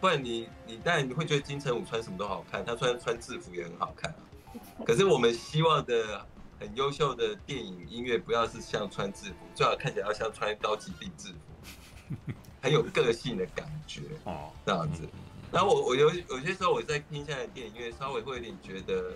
[0.00, 4.18] 不然你你当然你会觉得金城武穿什么都好看，他穿穿制服也很好看啊。
[4.86, 6.24] 可是我们希望的
[6.60, 12.32] 很优秀的电影音乐，不要是像穿制服，最好看起来要像穿高级定制服，
[12.62, 15.08] 很有个性的感觉哦，这样子。
[15.52, 19.12] 然后我我有有些时候我在听现在的电影乐，稍微会有点觉得，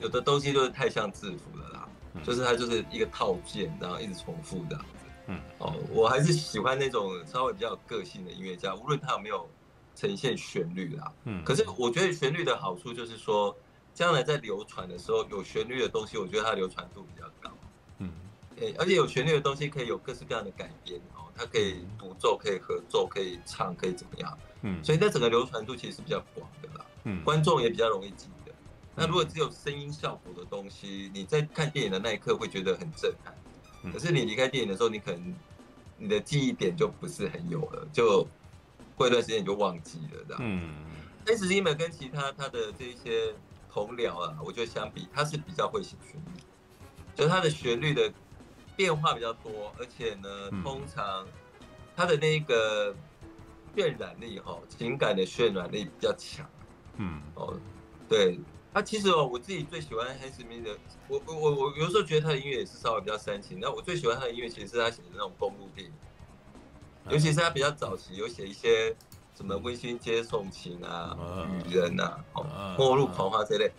[0.00, 1.88] 有的东西就是太像制服了啦，
[2.22, 4.86] 就是它就是一个套件，然后一直重复的样子。
[5.28, 9.48] 嗯，哦，我还是喜欢那种稍微比较有个性的音乐家，无论他有没有
[9.96, 11.10] 呈现旋律啦。
[11.24, 13.56] 嗯，可是我觉得旋律的好处就是说，
[13.94, 17.50] 将来在流传的时候，有旋律的东西，我觉得它流传度比较高。
[17.96, 18.12] 嗯，
[18.76, 24.38] 而且有旋律的东西可以有各式各样的改编哦，它可以独奏，可以合奏，可以唱，可以怎么样？
[24.62, 28.52] 嗯，所以在整个流传度其实是比较广的啦，嗯，观众也比较容易记得。
[28.94, 33.34] 那如果只有声音效果的东西，你在看电影的那一刻会觉得很震撼，
[33.92, 35.34] 可是你离开电影的时候，你可能
[35.98, 38.26] 你的记忆点就不是很有了，就
[38.96, 40.42] 过一段时间你就忘记了，这样。
[40.42, 40.72] 嗯
[41.26, 43.34] ，Hans Zimmer 跟其他他的这些
[43.70, 46.40] 同僚啊，我觉得相比他是比较会写旋律，
[47.14, 48.12] 就是他的旋律的
[48.76, 51.26] 变化比较多，而且呢，通常
[51.96, 52.94] 他的那个。
[53.76, 56.48] 渲染力哈，情感的渲染力比较强。
[56.96, 57.58] 嗯，哦，
[58.08, 58.38] 对，
[58.72, 60.78] 他其实哦，我自己最喜欢 Hans Zimmer 的，
[61.08, 63.58] 我我我我有时候觉得他的音乐也是稍微比较煽情。
[63.60, 65.92] 那我最喜欢他的音乐，其实是他写的那种公路电影，
[67.10, 68.94] 尤其是他比较早期有写一些
[69.34, 71.18] 什么温馨接送情啊、
[71.68, 73.72] 雨人啊、哦、末路狂花这类，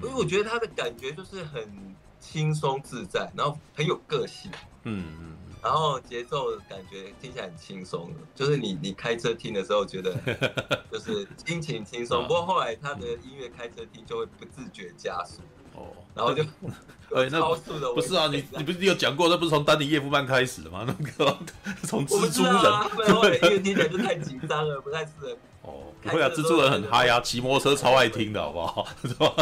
[0.00, 1.94] 所以我觉得他的感觉就是很
[2.26, 4.50] 轻松自在，然后很有个性。
[4.82, 5.36] 嗯嗯。
[5.62, 10.14] 然后节奏感觉听起来很轻松，就是你你开车听的时候觉得
[10.92, 12.22] 就是心情轻松。
[12.22, 15.40] 不过后来他的音乐开车听就会不自觉加速
[15.76, 16.42] 哦，然后就
[17.30, 17.92] 超速的。
[17.94, 20.84] 不是啊，你你不是有讲过，那不是从丹尼叶夫曼开始的吗？
[20.86, 21.38] 那个
[21.84, 25.36] 从蜘蛛人，后来音乐听起来就太紧张了，不太适合。
[25.62, 28.86] 哦，不会啊，蜘蛛人很嗨啊，骑摩托车超爱听的，好不好？
[29.02, 29.34] 是吧？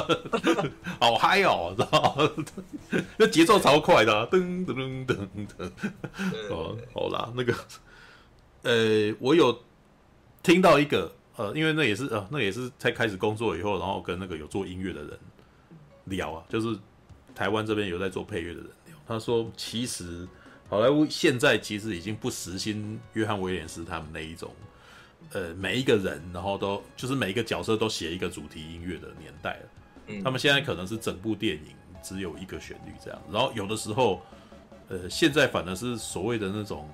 [1.01, 2.31] 好嗨哦，知道吗？
[3.19, 5.71] 那节奏超快的，噔噔噔噔噔。
[6.51, 7.55] 哦，好啦，那个，
[8.63, 9.59] 呃，我有
[10.43, 15.19] 听到一个，呃，因为那也是呃，那也是才开始工作以后，然后跟那个有做音乐的人
[16.07, 16.79] 聊啊，就是
[17.35, 20.27] 台湾这边有在做配乐的人聊，他说，其实
[20.69, 24.51] 好莱坞现在其实已经不实行约翰威廉斯他们那一种。
[25.33, 29.61] 呃，每一个人，然后都就是每一个角色都写一个主题音乐的年代了。
[30.09, 34.21] 嗯，他们现在可能是整部电影只有一个旋律这样，然后有的时候，
[34.89, 36.89] 呃，现在反而是所谓的那种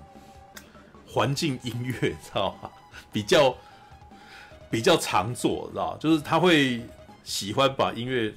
[1.07, 2.71] 环境音乐， 知道吗？
[3.13, 3.55] 比较
[4.71, 5.99] 比较常做，知道？
[5.99, 6.81] 就是他会
[7.25, 8.33] 喜欢把音乐，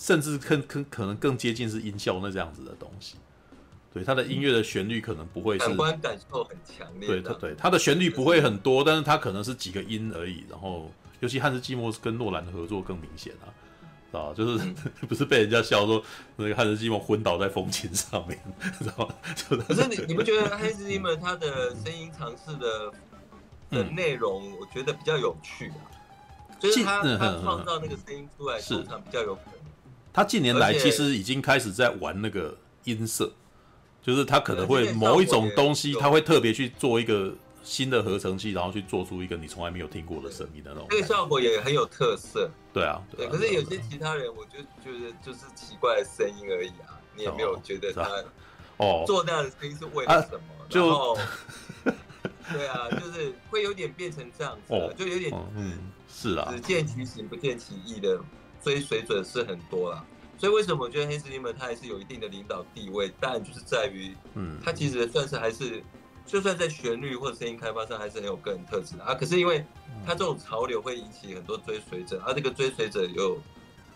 [0.00, 3.16] 甚至更更可能更接近是音效那这样子的东西。
[3.92, 7.06] 对，他的音乐的旋律可能不会是感官感受很强烈。
[7.06, 10.46] 对，他对他的旋律不会很多，但是他可能是几个音而已。
[10.48, 10.90] 然后，
[11.20, 14.74] 尤其汉斯季默跟诺兰的合作更明显啊，啊，就是、嗯、
[15.06, 16.02] 不是被人家笑说
[16.36, 18.40] 那个汉斯季默昏倒在风琴上面，
[18.78, 19.14] 知道吗？
[19.68, 22.92] 可是你你不觉得汉斯季默他的声音尝试的
[23.70, 25.84] 的内容，我觉得比较有趣啊？
[26.60, 29.59] 就是他他创造那个声音出来，通常比较有可能。
[30.12, 33.32] 他近年来其实已经开始在玩那个音色。
[34.02, 40.86] 就是他可能会某一种东西，他会特别去做一个新的合成器，然后去做出一个你从来没有听过的声音的那种。
[40.88, 42.50] 这个效果也很有特色。
[42.72, 43.28] 对啊，对。
[43.28, 48.08] 可是有些其他人，我就觉得就是奇怪的声音而已啊，你也没有觉得他
[48.78, 50.66] 哦做那样的声音是为了什么？
[50.70, 51.18] 就
[52.50, 55.78] 对啊，就是会有点变成这样子，哦、就有点嗯，
[56.08, 58.18] 是啊，只见其形不见其意的
[58.62, 60.04] 追随者是很多啦。
[60.38, 63.12] 所以为什么我觉得 Hans Zimmer 他还是有一定的领导地位？
[63.20, 65.82] 但就是在于，嗯，他其实算是还是，
[66.24, 69.14] 就算在旋律或者声音开发上还是很有个人特质的啊。
[69.14, 69.62] 可是因为
[70.06, 73.38] 他这种潮流会引起很多追随者，而、啊、这个追随者又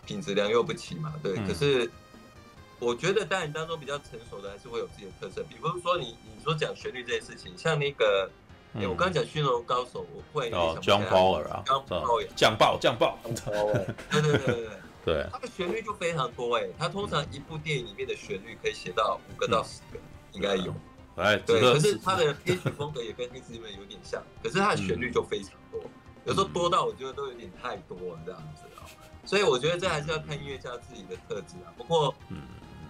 [0.04, 1.34] 品质良莠不齐嘛，对。
[1.38, 1.90] 嗯、可是
[2.78, 5.42] 我觉得，当然当中比较成熟的还是会有自己的特色。
[5.48, 8.30] 比如说你你说讲旋律这件事情，像那个，
[8.74, 11.64] 哎、嗯，我刚刚讲《驯龙高手》，我忽然想起来，John Fowler 啊，
[12.34, 13.18] 降爆降爆，
[14.10, 14.68] 对对对对对。
[15.04, 19.98] 对，它 的旋律就非常多哎，它通常一部电影里面的旋律可以写到五个到十个，
[20.32, 20.74] 应该有。
[21.16, 25.80] 哎，对，可是它的 编曲风格也跟 Hans Zimmer 有点像，可是它的旋律就非常多，
[26.24, 28.82] 有时候多到我觉得都有点太多了这样子啊。
[29.24, 31.70] 所以我觉得这还是要看音乐家自己的特质啊。
[31.76, 32.14] 不过，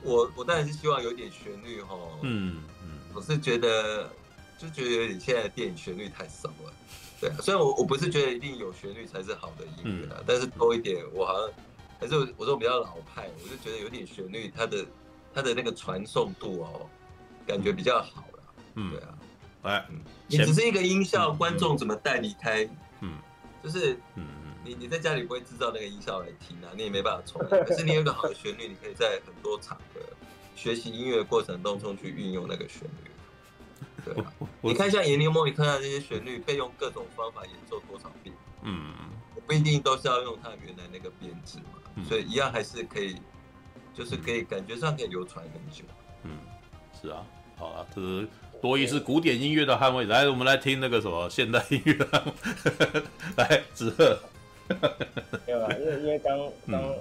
[0.02, 1.96] 我我当然是希望有点旋律哈。
[2.22, 4.08] 嗯嗯，我是觉得
[4.64, 6.72] 就觉得有点现在的电影旋律太少了。
[7.20, 11.50] 对啊，虽然我我不是觉得一定有旋律才是好的音乐啊，但是多一点，我好像。
[12.00, 14.84] 还是我我说比较老派，我就觉得有点旋律，它的
[15.32, 16.86] 它的那个传送度哦，
[17.46, 18.42] 感觉比较好了。
[18.74, 19.18] 嗯，对啊，
[19.62, 19.86] 哎，
[20.26, 22.68] 你只是一个音效，观众怎么带离开？
[23.00, 23.16] 嗯，
[23.62, 24.26] 就是，嗯
[24.64, 27.62] 你你在家里不会制造那个音效来听啊，你也没办法重来。
[27.64, 30.00] 可是你有一个好的旋律，你可以在很多场合
[30.56, 33.10] 学习音乐的过程当中去运用那个旋律。
[34.04, 38.34] 对啊，你看像《严尼莫尼克》那些旋律，被用各种方法演奏多少遍？
[38.62, 38.92] 嗯，
[39.46, 41.80] 不一定都是要用它原来那个编制嘛。
[42.08, 43.16] 所以一样还是可以，
[43.94, 45.84] 就是可以感觉上可以流传很久。
[46.24, 46.38] 嗯，
[47.00, 47.24] 是啊，
[47.56, 48.28] 好啊，这是
[48.60, 50.12] 多一是古典音乐的捍卫者。
[50.12, 52.24] 来，我们来听那个什么现代音乐的，
[53.36, 54.18] 来子鹤。
[55.46, 56.96] 没有啊，因为因为刚刚嗯，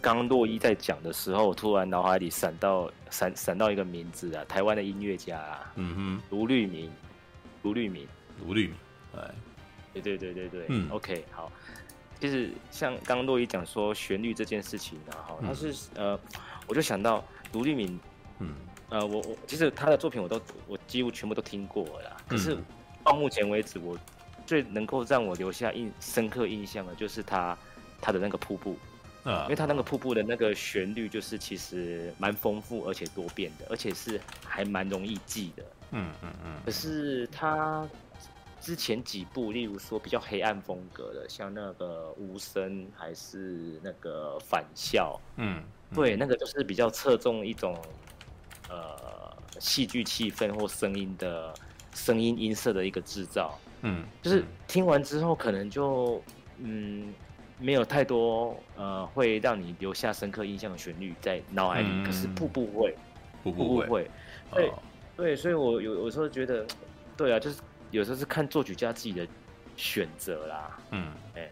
[0.00, 6.90] 刚刚洛伊在讲的时候，我突然脑海里闪到闪闪到一个名字啊，台湾的音乐家啊，嗯哼，卢律明，
[7.62, 8.08] 卢律明，
[8.44, 8.76] 卢律明，
[9.16, 9.34] 哎，
[9.92, 11.52] 对对对对对，嗯，OK，好。
[12.18, 16.18] 其实像刚刚洛伊讲说旋律这件事情呢，哈，他是呃，
[16.66, 17.98] 我就想到卢律明，
[18.38, 18.54] 嗯，
[18.90, 22.56] 呃，我我其实他的作品我都我几乎全部都听过了啦，可是
[23.04, 23.98] 到目前为止，我
[24.46, 27.58] 最能够让我留下印深刻印象的，就是他
[28.00, 28.76] 他的那个瀑布，
[29.24, 35.62] 啊，因为他那个瀑布的那个旋律，就是其实蛮丰富而且多变的，而且是还蛮容易记的，
[35.92, 37.88] 嗯嗯嗯，可是他。
[38.64, 45.96] 之前几部，例如说比较黑暗风格的，像那个无声还是那个返校，嗯，嗯。
[45.96, 47.76] 对，那个就是比较侧重一种
[48.68, 51.52] 呃戏剧气氛或声音的
[51.92, 56.22] 声音音色的一个制造，嗯，就是听完之后可能就
[56.58, 57.12] 嗯
[57.62, 62.94] 没有太多呃会让你留下深刻印象的旋律在脑海里，嗯、可是瀑布会，
[63.42, 64.10] 瀑布会，会。
[64.54, 64.82] 对、哦、
[65.16, 66.66] 对，所以我有有时候觉得，
[67.16, 67.60] 对啊，就是。
[67.92, 69.28] 有时候是看作曲家自己的
[69.76, 71.50] 选择啦，嗯，哎、欸，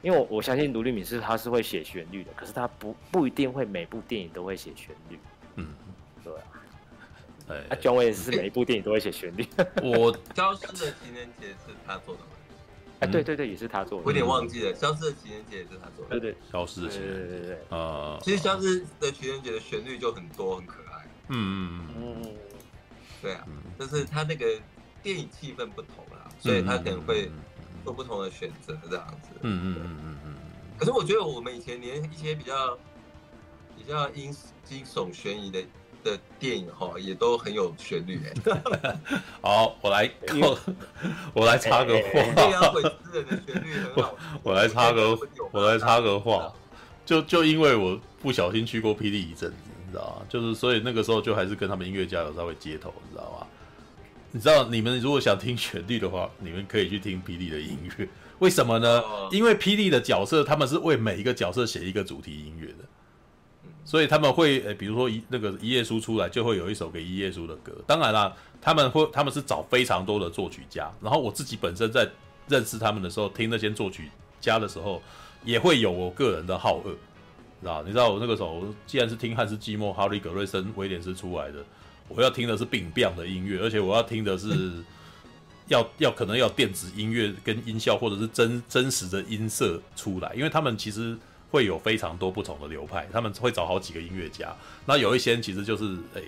[0.00, 5.18] 因为我我相信卢立敏是他是会写旋律的，可是他不不一定会每部电影都会写旋律，
[5.56, 5.66] 嗯，
[6.22, 6.42] 对啊，
[7.48, 9.44] 哎、欸，啊，John Williams 是每一部电影都会写旋律，
[9.82, 12.28] 我消失的情人节是他做的吗？
[13.00, 22.34] 哎、嗯，对对对，也是他做的，我有点忘记了，消失的情人节也是他做的，对对，消失的情人节，对对对，啊，其实消失的情人节的旋律就很多很可爱，嗯嗯嗯，
[23.20, 23.46] 对啊，
[23.78, 24.46] 就是他那个。
[25.02, 27.30] 电影气氛不同啦，所以他可能会
[27.82, 29.30] 做不同的选择这样子。
[29.40, 30.34] 嗯嗯嗯嗯嗯。
[30.76, 32.78] 可是我觉得我们以前连一些比较
[33.78, 34.30] 比较惊
[34.62, 35.58] 惊悚悬疑的
[36.02, 38.96] 的电影哈，也都很有旋律哎。
[39.40, 40.10] 好，我来，
[41.34, 42.20] 我来插个话。
[42.20, 44.14] 阴阳鬼之刃的旋律很好。
[44.42, 45.18] 我来插个，
[45.52, 46.52] 我来插个话。
[47.04, 50.26] 就就因为我不小心去过霹雳一阵子，你知道吗？
[50.28, 53.46] 就是所以那个时候就还是跟他们音乐家有稍微接头，你知道吗？
[54.32, 58.08] 你知道，你们如果想听旋律的话，你们可以去听霹雳的音乐。
[58.38, 59.02] 为什么呢？
[59.32, 62.84] 因为霹雳的角色他们是为每一个角色写一个主题音乐的，
[63.90, 67.72] 所以他们会，诶，比如说一那个一页书出来，就会有一首给一页书的歌。
[67.88, 70.88] 当然啦，他们会他们是找非常多的作曲家。
[71.02, 72.08] 然后我自己本身在
[72.46, 74.08] 认识他们的时候，听那些作曲
[74.40, 75.02] 家的时候，
[75.44, 76.92] 也会有我个人的好恶，
[77.60, 77.82] 知道？
[77.82, 81.58] 你知道我那个时候，既然是听汉斯季默、哈利格瑞森、威廉斯出来的。
[82.06, 84.84] 我要听的是病变的音乐，而且我要听的是
[85.66, 91.18] 要要可能要电子音乐跟音效，或者是真真实的音色出来，因为他们其实
[91.50, 94.54] 会有非常多不同的流派，他们会找好几个音乐家。
[94.86, 96.22] 那有一些其实就是诶、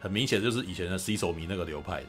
[0.00, 2.08] 很明显就是以前的 C 手迷那个流派的，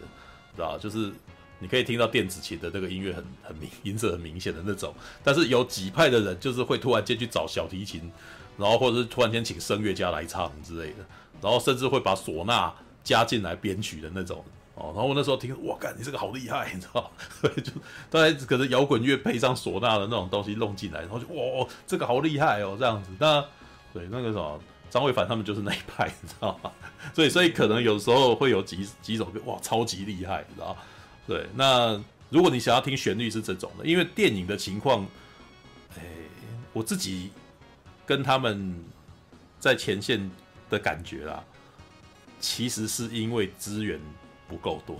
[0.55, 1.11] 知道就是
[1.59, 4.93] 你可以听到电子琴的那个音乐很很明音色很明显的那种。
[5.23, 8.11] 但是有几派的人就是会突然间去找小提琴，
[8.57, 11.05] 然后或者是突然间请声乐家来唱之类的，
[11.41, 12.73] 然后甚至会把唢呐。
[13.05, 14.43] 加进来编曲的那种
[14.75, 17.09] 哦，然后我那时候听，哇，干，你这个好厉害， 你知道？
[17.41, 17.71] 就
[18.09, 23.09] 大概可能摇滚乐配上唢呐的那种东西弄进来，然后就哇，这个好厉害哦，这样子。
[23.17, 23.41] 那
[23.93, 26.71] 对那个什么张惠凡他们就是那一派， 你知道吗？
[27.13, 30.75] 所以所以可能有时候会有几几首歌，哇，超级厉害，你知道？
[31.25, 31.97] 对，那
[32.29, 35.07] 如果你想要听旋律是这种的，因为电影的情况，
[35.97, 36.03] 哎，
[36.73, 37.31] 我自己
[38.05, 38.77] 跟他们
[39.57, 40.29] 在前线
[40.69, 41.41] 的感觉啦，
[42.41, 43.99] 其实是因为资源
[44.47, 44.97] 不够多，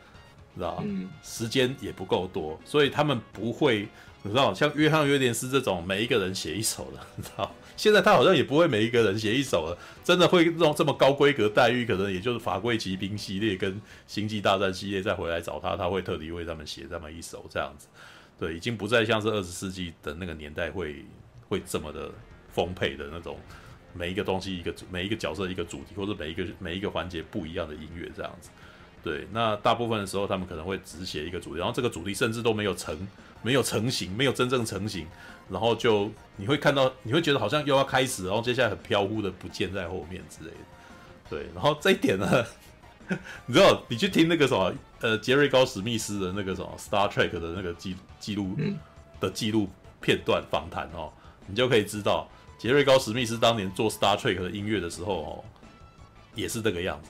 [0.56, 3.88] 知道嗯，时间也不够多，所以他们不会，
[4.22, 7.50] 你知道，像约翰约廉斯这种每一个人写一首的， 你知道。
[7.76, 17.86] 现在他好像也不会每一个人写一首了，真的会用这么高规格待遇，可能也就是法规骑兵系列跟星际大战系列再回来找他，他会特地为他们写这么一首这样子。
[18.36, 21.04] 对，已经不再像是二十世纪的那个年代会
[21.48, 22.10] 会这么的
[22.52, 23.38] 丰沛的那种，
[23.94, 28.50] 每一个东西一个每一个角色一个主题，或者每一个每一个环节不一样的音乐这样子。
[29.02, 32.96] 对，那大部分的时候他们可能会只写一个主题，然后这个主题甚至都没有成
[33.42, 35.06] 没有成型，没有真正成型。
[35.48, 40.56] 然后就你会看到，你会觉得好像又要开始，然后接下来很飘忽的不见在后面之类的。
[41.30, 42.44] 对，然后这一点呢，
[43.46, 48.54] 你知道，你去听那个什么，呃，杰瑞高史密斯的那个什么 Star Trek 的那个记记录
[49.20, 49.70] 的记录
[50.02, 51.10] 片段访谈哦，
[51.46, 55.44] 你就可以知道，杰瑞高史密斯当年做 Star Trek 的音乐的时候哦，
[56.34, 57.08] 也是这个样子，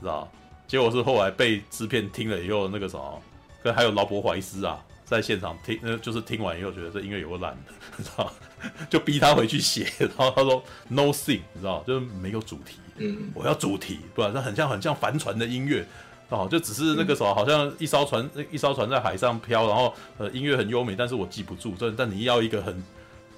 [0.00, 0.28] 知道？
[0.68, 3.22] 结果是后来被制片听了以后，那个什么，
[3.64, 4.78] 跟还有劳勃怀斯啊。
[5.08, 8.30] 在现场听，那，就是听完以后觉得这音乐有个烂的，你知道，
[8.90, 9.90] 就逼他回去写。
[9.98, 12.76] 然后他说 “no thing”，你知道，就是没有主题。
[12.98, 15.82] 嗯，我要主题，不然这很像很像帆船的音乐，
[16.28, 21.74] 哦，就只是那个什么，好像一艘船，一艘船在海上飘，然后呃，音乐很优美，但是我记不住。
[21.80, 22.84] 但但你要一个很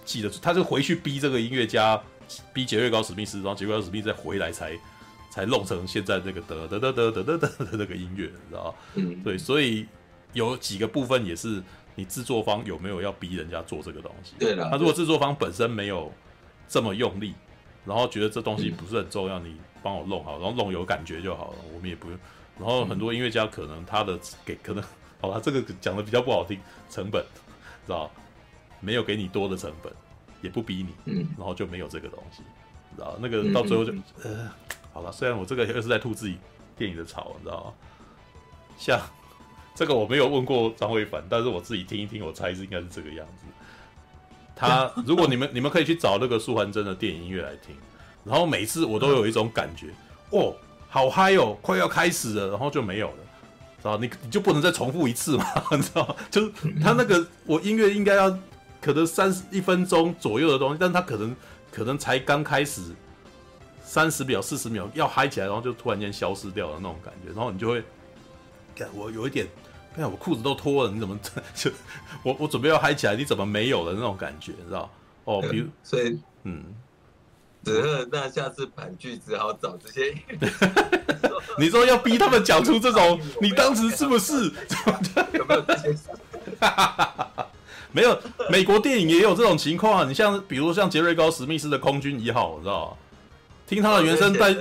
[0.04, 2.02] 记得住，他就回去逼这个音乐家，
[2.52, 4.76] 逼杰瑞高史密斯，然后杰瑞高史密斯再回来才
[5.30, 8.74] 才弄成现在这个得得得得得得得的那个音乐，你知道？
[8.96, 9.86] 嗯，对，所以。
[10.32, 11.60] 有几个部分也是
[11.96, 14.34] 你制作方有没有要逼人家做这个东西？
[14.38, 14.68] 对的。
[14.70, 16.08] 那如果制作方本身没有
[16.68, 17.34] 这么用力，
[17.84, 22.16] 然后觉得这东西不是很重要，你帮我弄好，然后弄有感觉就好了，我们也不用。
[22.60, 24.84] 然后很多音乐家可能他的给可能，
[25.20, 27.20] 好吧，这个讲的比较不好听，成本
[27.84, 28.08] 知道
[28.78, 29.92] 没有给你多的成本，
[30.42, 32.44] 也不逼你，嗯然后就没有这个东西，
[32.94, 33.92] 知道那个到最后就
[34.22, 34.48] 呃，
[34.92, 36.36] 好了，虽然我这个又是在吐自己
[36.76, 37.72] 电影的槽，你知道吗？
[38.78, 39.00] 像。
[39.72, 43.46] 这个我没有问过张惠凡，但是我自己听一听，我猜是应该是这个样子。
[44.54, 47.74] 他 如果你们你们可以去找那个素还真的电影音乐来听，
[48.24, 49.86] 然后每次我都有一种感觉，
[50.30, 50.54] 哦，
[50.90, 53.16] 好嗨哦，快要开始了，然后就没有了，
[53.78, 53.96] 知道？
[53.96, 55.46] 你你就不能再重复一次嘛？
[55.72, 56.14] 你知道吗？
[56.30, 56.52] 就是
[56.82, 58.28] 他那个我音乐应该要
[58.82, 61.34] 可能三十一分钟左右的东西，但他可能
[61.70, 62.82] 可能才刚开始
[63.90, 67.82] 三十秒四十秒要嗨起来，然后就突然间消失掉了那种感觉，然后你就会，
[68.94, 69.44] 我有一点。
[69.96, 71.18] 看我裤子都脱了，你怎么
[71.52, 71.68] 就
[72.22, 74.88] 我我准备要嗨起来，你怎么没有了那种感觉，你知道？
[75.24, 76.62] 哦，比如 所以嗯，
[77.64, 80.14] 子贺，那下次盘剧只好找这些。
[81.58, 84.52] 你说要逼他们讲出这种，你当时是不是？
[85.32, 85.96] 有没有这些？
[87.90, 88.16] 没有，
[88.48, 90.04] 美国电影也有这种情况啊。
[90.06, 92.96] 你像比如像杰瑞高史密斯的空军一号，你知道？
[93.70, 94.52] 听他的原声带，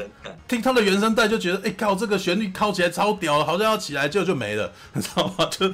[0.48, 5.46] 听他的原声带就觉得，哎靠，这个旋律靠起来超屌，好像要起来就就没了， 你知道吗？
[5.50, 5.68] 就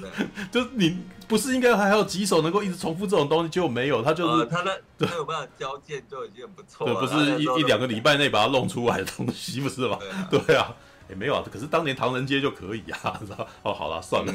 [0.49, 0.97] 就你
[1.27, 6.93] 不是应该还有几首能够一直重复这种东西，结果没有，他就是他的他有办法交件就已经很不错了。
[6.93, 9.99] 对，不是一一两个礼拜内把它弄出来的东西，不是吗？
[10.31, 10.73] 对 啊，
[11.09, 11.43] 也没有啊。
[11.51, 13.45] 可是当年唐人街就可以啊，知道？
[13.63, 14.33] 哦，好了，算了，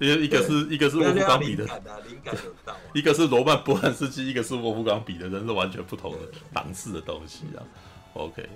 [0.00, 1.64] 一个 一个是一个是沃夫冈比的，
[2.94, 6.18] 一个是罗曼波兰斯基，一个是沃夫冈比的人是完全不同的
[6.52, 7.62] 档次的东西啊。
[8.14, 8.48] OK，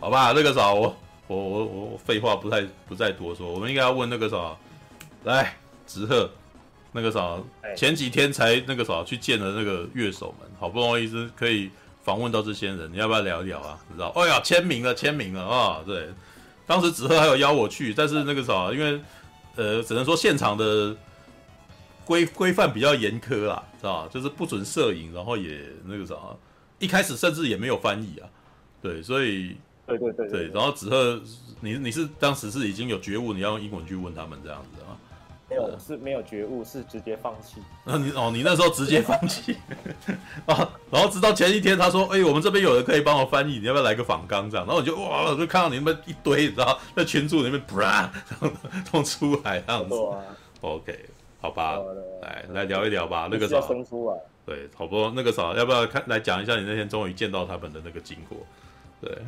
[0.00, 0.94] 好吧，那个啥，我
[1.28, 4.56] 我我我废话不太不再多说，我们应该要问那个啥，
[5.24, 6.28] 来，直鹤，
[6.92, 7.38] 那个啥，
[7.76, 11.70] 前几天才那个啥去见了那个乐手们，好不容易是可以
[12.02, 13.78] 访问到这些人，你要不要聊一聊啊？
[13.88, 14.08] 你知道？
[14.16, 15.80] 哎呀，签名了，签名了啊！
[15.86, 16.08] 对，
[16.66, 19.00] 当时直鹤还有邀我去，但是那个啥，因为
[19.56, 20.94] 呃，只能说现场的
[22.04, 24.08] 规规范比较严苛啦，知道吧？
[24.12, 26.16] 就是不准摄影，然后也那个啥，
[26.80, 28.28] 一开始甚至也没有翻译啊。
[28.84, 29.56] 对，所以
[29.86, 31.18] 对对对对，然后子贺，
[31.60, 34.92] 你你是当时是已经有觉悟，你要用英文去问他们这样子啊？
[35.48, 37.62] 没有，是没有觉悟，是直接放弃。
[37.84, 39.56] 那你哦，你那时候直接放弃
[40.44, 40.70] 啊？
[40.92, 48.10] 然后直到前一天，他说：“哎，我们这边有人可以帮我翻译，你要不要来个访纲这样？”然后我就哇，我就看到你们一堆，你知道，在群组里面啪
[48.92, 49.94] 弄出来这样子。
[50.60, 50.98] OK，
[51.40, 51.78] 好吧，
[52.20, 53.60] 来来聊一聊吧，那个啥，
[54.44, 55.10] 对，好不？
[55.14, 58.38] 那个啥，要不要看来讲一下你那天终于见到他们的那个经过？
[59.04, 59.18] 对，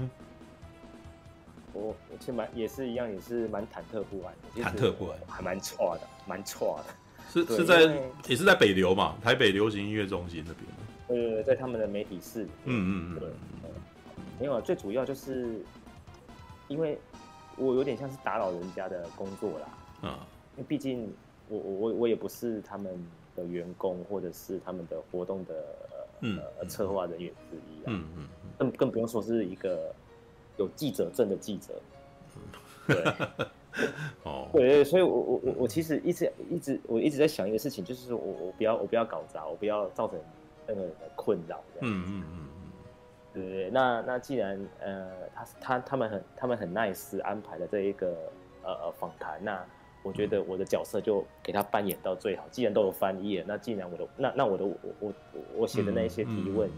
[1.75, 4.63] 我其实蛮也是一样，也是蛮忐忑不安的。
[4.63, 6.95] 忐忑不安，还蛮挫的，蛮挫的。
[7.29, 7.83] 是是在
[8.27, 11.37] 也是在北流嘛，台北流行音乐中心那边。
[11.37, 12.45] 呃，在他们的媒体室。
[12.65, 13.21] 嗯嗯嗯。
[13.21, 13.29] 对，
[14.41, 15.61] 没有啊，最主要就是
[16.69, 16.99] 因为
[17.59, 19.69] 我有点像是打扰人家的工作啦。
[20.03, 20.11] 嗯。
[20.57, 21.13] 因为毕竟
[21.49, 22.99] 我我我我也不是他们
[23.35, 25.55] 的员工，或者是他们的活动的
[26.23, 27.87] 呃策划人员之一啊。
[27.89, 28.29] 嗯嗯。
[28.59, 29.95] 更更不用说是一个
[30.57, 31.75] 有记者证的记者。
[32.87, 33.05] 对。
[34.23, 40.19] 哦，对对，所以我我我我其实一直一直我一直在想一个事情，就是我我不要我不要搞砸，我不要造成
[40.67, 41.63] 那个困扰。
[41.81, 42.49] 嗯嗯嗯嗯，
[43.35, 43.71] 对对对。
[43.71, 49.63] 那那既然呃他他他们很他们很 nice 安排了这一个呃呃访谈，那
[50.03, 52.47] 我觉得我的角色就给他扮演到最好。
[52.51, 55.13] 既然都有翻译了，那既然我的那那我的我我
[55.55, 56.71] 我写的那一些提问，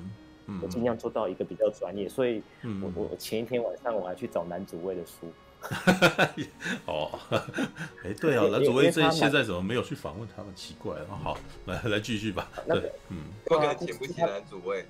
[0.63, 2.09] 我尽量做到一个比较专业。
[2.09, 2.43] 所以
[2.83, 5.31] 我我前一天晚上我还去找男主位的书。
[6.87, 7.11] 哦，
[8.05, 10.55] 哎，对啊，男主位这现在怎么没有去访问他们？
[10.55, 11.07] 奇怪了。
[11.23, 12.49] 好，来来继续吧。
[12.69, 14.87] 对，嗯，不该请不起男主位。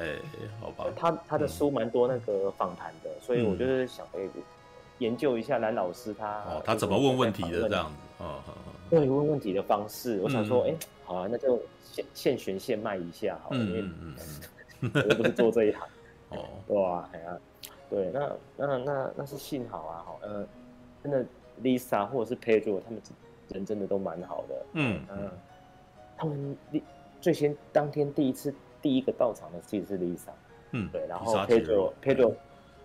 [0.00, 0.16] 哎，
[0.60, 0.86] 好吧。
[0.96, 4.28] 他他的书蛮多那个访谈的，所以我就是想哎，
[4.98, 8.42] 研究一下蓝老师他哦，他怎么问问题的这样子啊？
[8.90, 10.74] 对，问问题的方式，我想说，哎，
[11.04, 13.84] 好啊，那就现现学现卖一下好了，因为
[14.94, 15.86] 我又不是做这一行
[16.30, 17.38] 哦，对啊，哎呀。
[17.90, 20.46] 对，那那那那是幸好啊，好，呃，
[21.02, 21.22] 真的
[21.62, 22.98] ，Lisa 或者是 Pedro 他们
[23.50, 25.30] 人真的都蛮好的，嗯嗯，
[26.16, 26.56] 他们
[27.20, 30.30] 最先当天第一次第一个到场的其实是 Lisa，
[30.70, 32.34] 嗯，对，然后 Pedro Pedro，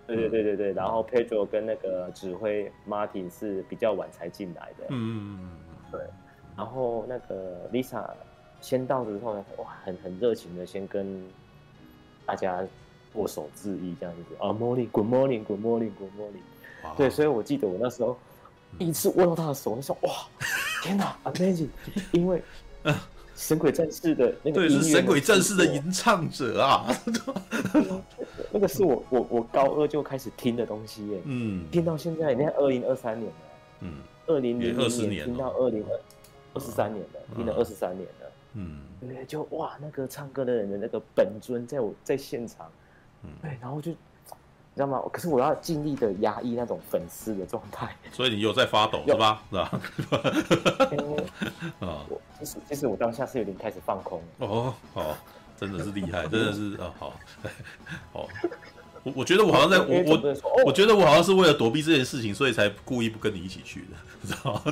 [0.06, 6.00] 对对对对对，然后 Pedro 跟那个指挥 Martin 是比较晚才进来的，嗯嗯嗯，对，
[6.54, 8.10] 然后那个 Lisa
[8.60, 11.26] 先到之后呢，哇，很很热情的先跟
[12.28, 12.62] 大家。
[13.14, 14.34] 握手致意这样子。
[14.38, 16.94] 啊，Morning，Good morning，Good morning，Good morning。
[16.94, 18.16] 对，所以我记得我那时候
[18.78, 20.10] 第一次握到他的手，我说哇，
[20.82, 21.68] 天哪，Amazing！
[22.12, 22.40] 因为
[23.34, 26.86] 神鬼战士的那个对是神鬼战士的吟唱者啊，
[28.52, 33.36] 那个是我我我高二就开始听的东西耶，嗯，听到现在，你看二零二三年了，
[33.80, 33.94] 嗯，
[34.26, 36.00] 二零零零年听到二零二
[36.52, 38.06] 二十三年了，听了二十三年
[38.54, 38.60] 了，
[39.00, 42.70] 嗯，就哇，那个唱歌的人的那个本尊在我在现场。
[43.22, 43.96] 嗯，对，然后就，你
[44.76, 45.02] 知道吗？
[45.12, 47.94] 可是我要尽力的压抑那种粉丝的状态。
[48.12, 49.42] 所以你有在发抖是吧？
[49.50, 49.80] 是吧？
[51.86, 52.06] 啊，
[52.38, 54.22] 其实其实我当下是有点开始放空。
[54.38, 55.16] 哦，好，
[55.56, 57.12] 真的是厉害， 真的是啊，好，
[58.12, 58.28] 好。
[59.04, 63.96] 我我觉得我好像在我我我觉得我好像是为了躲避这件事情，所以才故意不跟你一起去的，
[64.26, 64.62] 知道？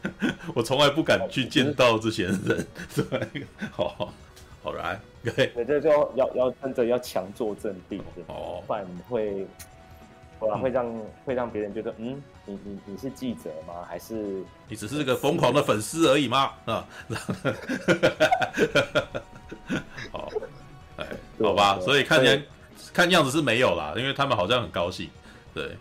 [0.54, 4.12] 我从来不敢去见到这些人， 对，好。
[4.62, 9.46] 好来，对，这就要要真的要强作镇定，哦，不然会，
[10.38, 13.84] 不然会让会让别人觉得，嗯，你你你是记者吗？
[13.86, 16.52] 还是你只是个疯狂的粉丝而已吗？
[16.64, 16.88] 啊，
[20.10, 20.30] 好，
[20.96, 21.06] 哎，
[21.42, 22.42] 好吧，所以看起来
[22.94, 25.10] 看样子是没有啦，因为他们好像很高兴，
[25.52, 25.76] 对，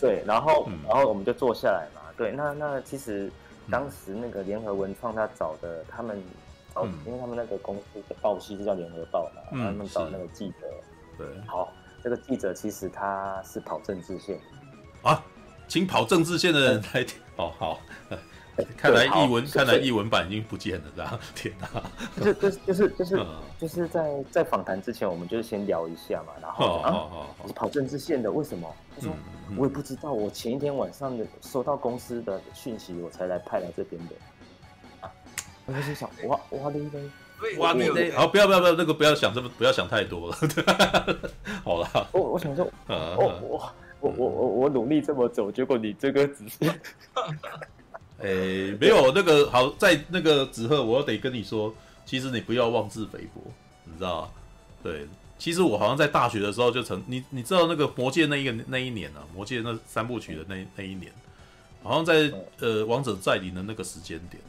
[0.00, 3.30] 对，然后然后我们就坐下来嘛，对，那那其实
[3.70, 6.22] 当时那个联合文创他找的他们。
[6.74, 10.66] 哦，因为他们那个公司的报系是叫联合报嘛，他们找那个记者。
[11.18, 11.70] 对，好，
[12.02, 14.40] 这个记者其实他是跑政治线。
[15.02, 15.22] 啊，
[15.68, 17.20] 请跑政治线的人来听。
[17.36, 17.78] 哦，好，
[18.76, 21.18] 看来译文，看来译文版已经不见了，这样。
[21.34, 21.68] 天哪！
[22.22, 23.26] 就就就是就是
[23.58, 28.68] 就是在在访谈之前，我们就先聊一下嘛，然后啊，你是跑政治线的，为什么？
[28.94, 29.12] 他说
[29.56, 34.14] 我也不知道，我前一天晚上的收到公司的讯息，我才来派来这边的。
[35.64, 37.00] 我就想，哇哇的一堆，
[37.58, 40.36] 哇的一堆，好，不要不要不要，那个不要想这么，不要想太多了。
[41.64, 46.58] 好了，我我想说，我我我我我我努力这么走，结果你这个只是，
[48.22, 51.74] 哎，没有那个好，在那个纸鹤，我得跟你说，
[52.06, 53.42] 其实你不要妄自菲薄，
[53.84, 54.30] 你知道吗？
[54.82, 55.06] 对，
[55.38, 61.12] 其实我好像在大学的时候就曾，你你知道那个魔戒那一个那一年啊，魔戒那三部曲的那那一年，
[61.82, 64.42] 好像在呃王者再临的那个时间点。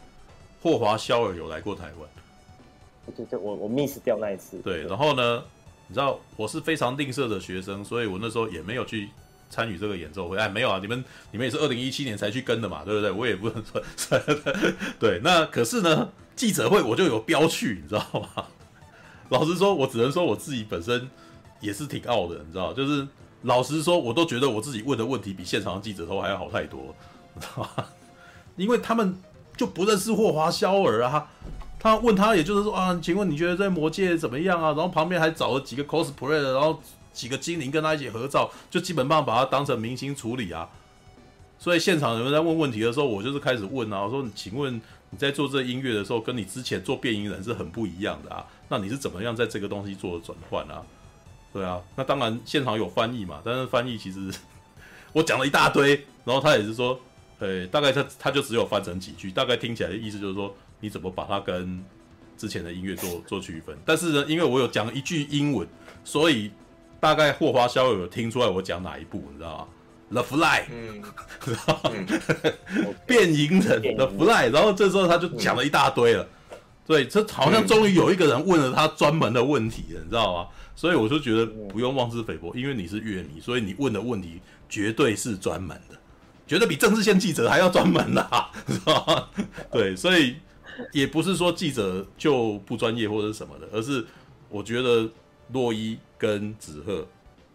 [0.61, 4.57] 霍华肖尔有来过台湾，对对，我我 miss 掉那一次。
[4.59, 5.43] 对，然后呢，
[5.87, 9.09] 你知道我是非常吝啬的学生，所以我那时候也没有去
[9.53, 10.37] 参与这个演奏会。
[10.37, 13.11] 哎，没有啊，你们你们也是二零一七年才去跟的嘛，对不对？
[13.11, 14.19] 我也不能说，
[14.97, 15.19] 对。
[15.23, 18.45] 那可是呢，记者会我就有标去，你知道吗？
[19.29, 21.07] 老实说，我只能说我自己本身
[21.59, 23.07] 也是挺傲的，你知道，就是
[23.43, 26.95] 老实说，我都觉得我自己问的问题比现场的记者都还要好太多，
[27.35, 27.85] 你知道吗？
[28.57, 29.15] 因为他们。
[29.55, 31.27] 就不认识霍华肖尔啊，
[31.79, 34.69] 他问他，也就是说啊，请问你觉得在魔界怎么样啊？
[34.69, 36.81] 然后旁边还找了几个 cosplay 的，然后
[37.13, 40.67] 几个精灵跟他一起合照，就基本上把他当成明星处理啊。
[41.59, 44.75] 所以现场有人在问问题的时候，我就是开始问啊，我说：“请问
[45.11, 48.45] 你在做这音乐的时候，跟你之前做变音人是很不一样的啊？
[48.67, 50.83] 那你是怎么样在这个东西做的转换啊？”
[51.53, 54.33] 对啊，那当然现场有翻译嘛，但是翻译其实
[55.13, 56.99] 我讲了一大堆，然后他也是说，
[57.39, 61.81] 呃，大概他他就只有翻成几句，大概听起来的意思就是说，你怎么把它跟
[62.35, 63.77] 之前的音乐做做区分？
[63.85, 65.65] 但是呢，因为我有讲一句英文，
[66.03, 66.51] 所以
[67.03, 69.67] 大概霍华肖有听出来我讲哪一部，你知道吗
[70.09, 71.03] ？The Fly，嗯，
[73.05, 76.25] 变形人 The Fly，然后这时候他就讲了一大堆了，
[76.87, 80.47] 对，这好像终于有一个人问了他专门的问题了，你知道吗？
[80.77, 84.39] 所以我就觉得不用妄自菲薄，因为你是乐迷，所以你问的问题
[84.69, 85.97] 绝对是专门的，
[86.47, 88.25] 绝对比政治线记者还要专门的，
[88.65, 89.27] 知道吗？
[89.73, 90.37] 对，所以
[90.93, 94.05] 也不是说记者就不专业或者什么的，而是
[94.47, 95.09] 我觉得
[95.51, 97.07] 洛伊跟子赫。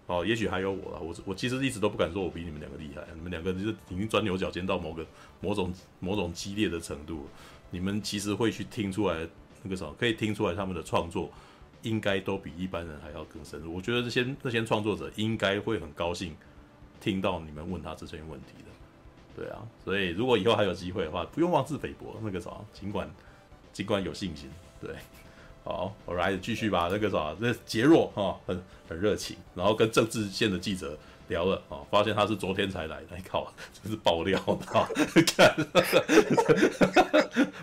[0.06, 5.04] 哦，也许还有我啦，我我其实一直都不敢说我比你们两个厉害，你们两个就是已经钻牛角尖到某个
[5.38, 5.70] 某种
[6.00, 7.26] 某种激烈的程度，
[7.70, 9.28] 你们其实会去听出来
[9.62, 11.30] 那个什么，可以听出来他们的创作
[11.82, 13.74] 应该都比一般人还要更深入。
[13.74, 16.34] 我觉得这些这些创作者应该会很高兴
[17.02, 23.10] 听到你们问他这些问题的，对啊，所以如果以后还有机会的话，不用妄自菲薄，那个什么，尽管
[23.74, 24.48] 尽管有信心，
[24.80, 24.94] 对。
[25.68, 26.88] 好，我来继续吧。
[26.90, 28.58] 那个啥，那杰若哈很
[28.88, 33.06] 很热情，然后跟政治线的记者聊了啊，发现他是昨天才来的。
[33.14, 34.64] 哎靠，真是爆料的，
[35.36, 35.54] 看，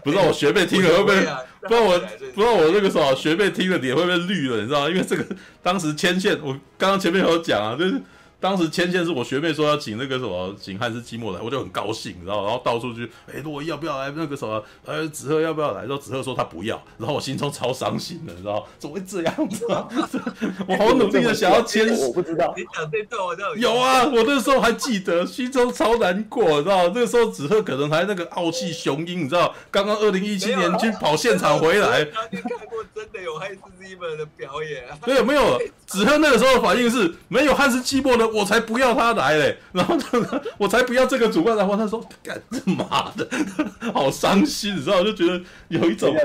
[0.03, 1.15] 不知道我学妹听了会不会？
[1.61, 1.99] 不知道我
[2.35, 4.61] 不知道我那个啥学妹听了脸会不会绿了？
[4.61, 4.89] 你知道吗？
[4.89, 5.25] 因为这个
[5.63, 7.99] 当时牵线，我刚刚前面有讲啊，就是。
[8.39, 14.11] 当时牵线是我学妹说要请那个什么请汉斯季默来，我就很高兴，然后然后到处去，哎，洛伊要不要来？
[14.15, 15.81] 那个什么，呃，子赫要不要来？
[15.81, 19.87] 然后子赫说他不要，然后我心中超伤心的，你知道怎么会这样子啊？
[20.67, 34.97] 我好努力的想要牵，我不知道你讲这段我就有啊，我那时候还记得，心中超难过，你知道那个时候子赫可能还那个傲气雄鹰，你知道，刚刚二零一七年去跑现场回来，当年看过真的有汉斯季默的表演啊？
[35.03, 38.24] 对，没有，子赫那个时候的反应是没有汉斯季默的。
[38.29, 39.57] 我才不要他来嘞！
[39.73, 41.55] 然后呢， 我才不要这个主办。
[41.55, 43.27] 然后他说：“干妈的，
[43.93, 45.03] 好伤心，你知道？
[45.03, 46.15] 就觉得有一种，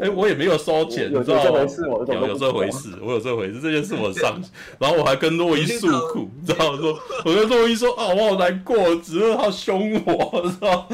[0.00, 1.60] 哎，我也没有收钱，你知道吗？
[2.08, 4.50] 有有这回事，我有这回事，这件事我伤心。
[4.78, 10.88] 然后我还跟洛伊诉苦，你知道说，我跟洛伊说：啊，我好难过，只是他凶我，知道？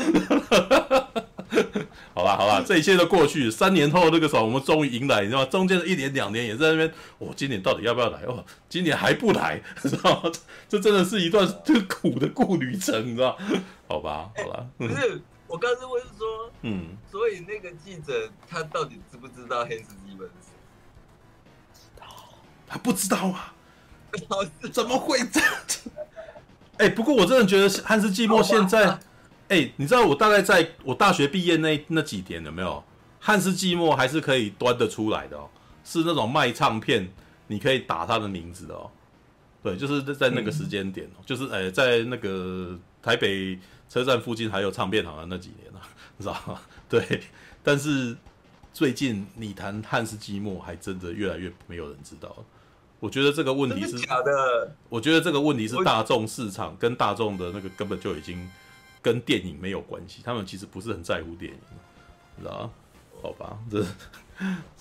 [2.15, 3.51] 好吧，好吧，这一切都过去。
[3.51, 5.47] 三年后那个时候，我们终于迎来，你知道吗？
[5.47, 6.93] 中间的一年两年也在那边。
[7.19, 8.23] 我、哦、今年到底要不要来？
[8.23, 10.31] 哦，今年还不来， 知道吗？
[10.69, 13.37] 这真的是一段这个苦的故旅程，你知道？
[13.89, 14.67] 好吧，好吧。
[14.79, 20.53] 不是，我刚才问是说，嗯，所以那个记者他到底知不知道汉斯季默是谁？
[21.75, 22.07] 知道，
[22.69, 23.53] 他不知道啊？
[24.73, 25.91] 怎么会这样子？
[26.79, 28.99] 哎、欸，不过我真的觉得汉斯季默现在。
[29.51, 32.83] 哎、欸，你知道我大概在我大学毕业那那几年有没有
[33.19, 35.49] 汉斯季默还是可以端得出来的哦，
[35.85, 37.11] 是那种卖唱片，
[37.49, 38.89] 你可以打他的名字的哦。
[39.61, 43.59] 对，就是在那个时间点，嗯、就是哎、欸，在那个台北
[43.89, 45.83] 车站附近还有唱片行的那几年啊，
[46.17, 46.61] 你知道吗？
[46.89, 47.21] 对，
[47.65, 48.17] 但是
[48.73, 52.37] 最近你谈汉斯季默，还真的越来越没有人知道。
[53.01, 54.77] 我觉得这个问题是假的。
[54.89, 58.49] 我觉得这个问题是大众市场跟大众的那个根本就已经。
[59.03, 61.59] 跟电影没有关系，他们其实不是很在乎电影，
[62.41, 62.71] 知道吗？
[63.23, 63.85] 好吧，这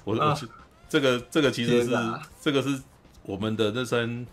[0.06, 0.38] 我我、啊、
[0.88, 1.92] 这个这个其实是
[2.40, 2.82] 这个是
[3.24, 4.26] 我们的那身，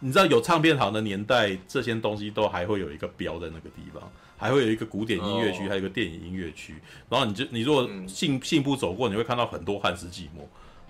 [0.00, 4.02] 你知道有唱片行的年代，这些东西都还会有一个标在那个地方，
[4.36, 6.74] 还会有一个古典音乐区，哦、还有一个电影音乐区。
[7.08, 10.48] 然后你就你如果信信步走过，你会看到很多汉斯季默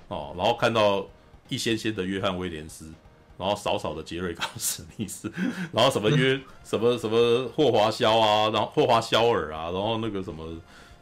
[0.08, 1.06] 哦，然后看到
[1.48, 2.90] 一些些的约翰威廉斯。
[3.38, 5.30] 然后少少的杰瑞高史密斯，
[5.72, 10.44] 然后什么约 什么什么霍华肖啊，然后霍华肖尔啊，然后那个什么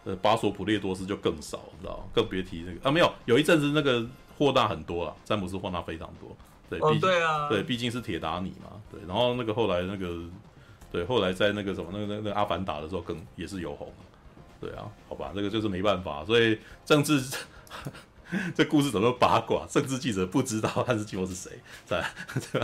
[0.05, 4.05] 呃巴索普列多斯就更少，你知道更别提那个啊没有，有一阵子那个
[4.37, 6.37] 霍纳很多了，詹姆斯霍纳非常多，
[6.69, 10.19] 对，毕竟、哦、对啊，对，毕竟是铁达尼嘛，对，然后那个后来那个
[10.91, 13.93] 对，后来在那个什么那个那个阿凡达的时候更也是有红，
[14.61, 17.23] 对啊，好吧，这个就是没办法，所以政治。
[18.55, 19.67] 这故事怎么八卦？
[19.69, 21.51] 甚至记者不知道汉斯季默是谁，
[21.85, 22.05] 在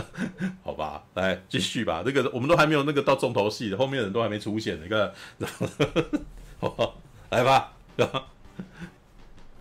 [0.63, 2.01] 好吧，来继续吧。
[2.03, 4.81] 这个我们都还没有那个到重头戏的，后面的人都还没出现。
[4.81, 5.11] 你看，
[6.59, 6.95] 好，
[7.29, 7.73] 来吧，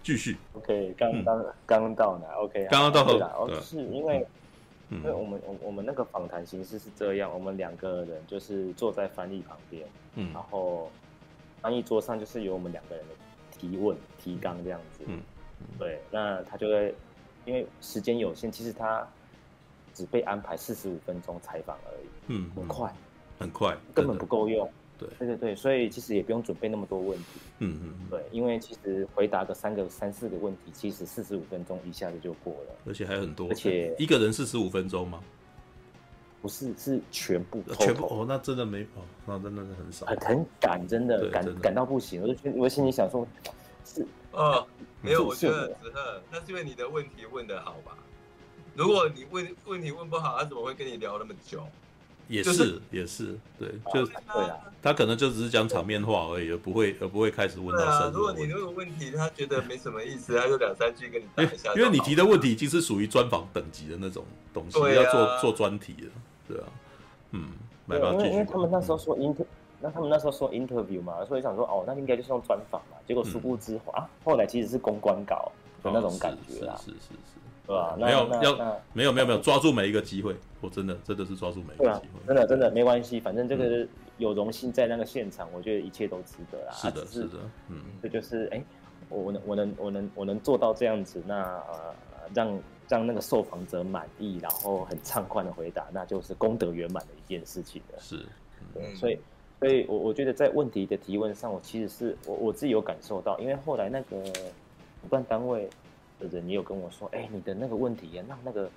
[0.02, 0.36] 继续。
[0.55, 3.27] OK，刚刚刚到哪？OK，刚刚到了。
[3.39, 4.27] 哦，是因为，
[4.90, 10.90] 因为我们我我们那个访谈形式是这样，我们两个人就是坐在翻译旁边，嗯，然后
[11.60, 13.14] 翻译桌上就是有我们两个人的
[13.56, 15.20] 提问提纲这样子，嗯。
[15.78, 16.95] 对，那他就会，
[17.45, 19.07] 因为时间有限，其实他
[19.95, 22.95] 只被安排四十五分钟采访而已，嗯，很快，
[23.39, 24.70] 很快，根本不够用。
[24.99, 27.41] 对，对对对，所以其实也不用准备那么多问题。
[27.61, 35.20] 嗯嗯，对，因为其实回答个三个、三四个问题，其实四十五分钟一下子就过了，而且还有很多，而且一个人四十五分钟吗？
[36.43, 43.27] 不是，是全部，全部哦，那真的没哦，那真的是很少，很很赶，真的赶赶到不行，我就觉得我心里想说，
[43.85, 44.66] 是哦，
[45.02, 47.97] 没有，我觉得子赫，那是因为你的问题问的好吧？
[48.74, 51.66] 如果你问问题问不好，他怎么会跟你聊那么久？
[52.28, 58.19] 也是，也是，对，就对啊，他可能就只是讲场面话而已，而不会，而不会开始问到深入。
[58.19, 61.74] 如果你那个问题他觉得没什么意思， 他就两三句跟你讲一下。
[61.74, 64.24] 因为你提的问题已经是属于专访等级的那种
[64.55, 66.11] 东西，要做做专题了，
[66.47, 66.66] 对啊，
[67.32, 67.48] 嗯，
[67.85, 69.44] 没办法，因为因为他们那时候说 inter，
[69.81, 75.51] 那他们那时候说 interview 嘛，所以想说哦，那应该就是用专访嘛，结果殊不知啊，后来其实是公关稿
[75.82, 77.40] 的那种感觉啦，是是是。
[77.66, 77.94] 对吧？
[77.97, 78.57] 没有要
[78.93, 83.86] 没有没有没有抓住每一个机会，我真的真的是抓住每一个机会，真的真的没关系，反正这个
[84.19, 86.73] 有荣幸在那个现场，我觉得一切都值得啦。
[86.73, 87.39] 是的，是的，
[87.69, 88.61] 嗯，这就是哎，
[89.09, 91.94] 我能我能我能我能做到这样子，那呃
[92.35, 97.98] 让让那个受访者满意，然后很畅快的回答，那就是功德圆满的一件事情了。
[98.01, 98.27] 是，
[98.74, 99.16] 对，所以
[99.61, 104.23] 所以我我觉得在问题的提问上，我其实是我我自己有感受到，因为后来那个
[105.03, 105.70] 主办单位。
[106.20, 108.70] 的人也有跟我说，哎、欸，你的那个问题呀，让那个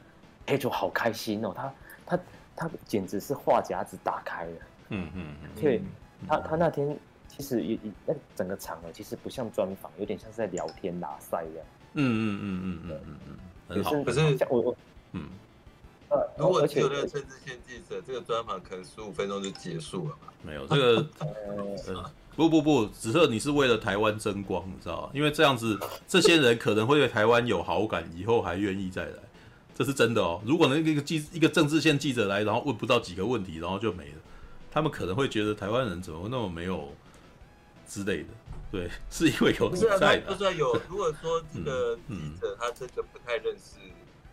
[0.47, 1.73] Pedro 好开心哦，他
[2.05, 2.19] 他
[2.55, 4.51] 他简直是话匣子打开了，
[4.91, 5.81] 嗯嗯嗯，对，
[6.25, 6.97] 他他那天
[7.27, 11.65] 其实也那整个场合其实不像专访，有点像是在聊天拉赛一样，
[11.95, 13.37] 嗯嗯嗯嗯嗯嗯
[13.67, 14.75] 嗯，很好，可是像我我
[15.11, 15.29] 嗯，呃，
[16.37, 20.33] 如果只有那个政治线记者，这个专访可能十五分钟就结束了吧？
[20.41, 21.07] 没有这个，
[21.87, 22.11] 呃。
[22.35, 25.09] 不不不，只是你是为了台湾争光，你知道吗？
[25.13, 29.19] 因为这样子，这些人可能会对台湾有好感，以后还愿意再来，
[29.75, 30.41] 这是真的哦。
[30.43, 34.17] 如果那个记一个政治线记者来，然后问不到几个问题，然后就没了，
[34.71, 36.91] 他们可能会觉得台湾人怎么会那么没有
[37.87, 38.29] 之类的。
[38.71, 40.33] 对，是因为有你在的。
[40.33, 43.75] 不是有，如果说这个记者他真的不太认识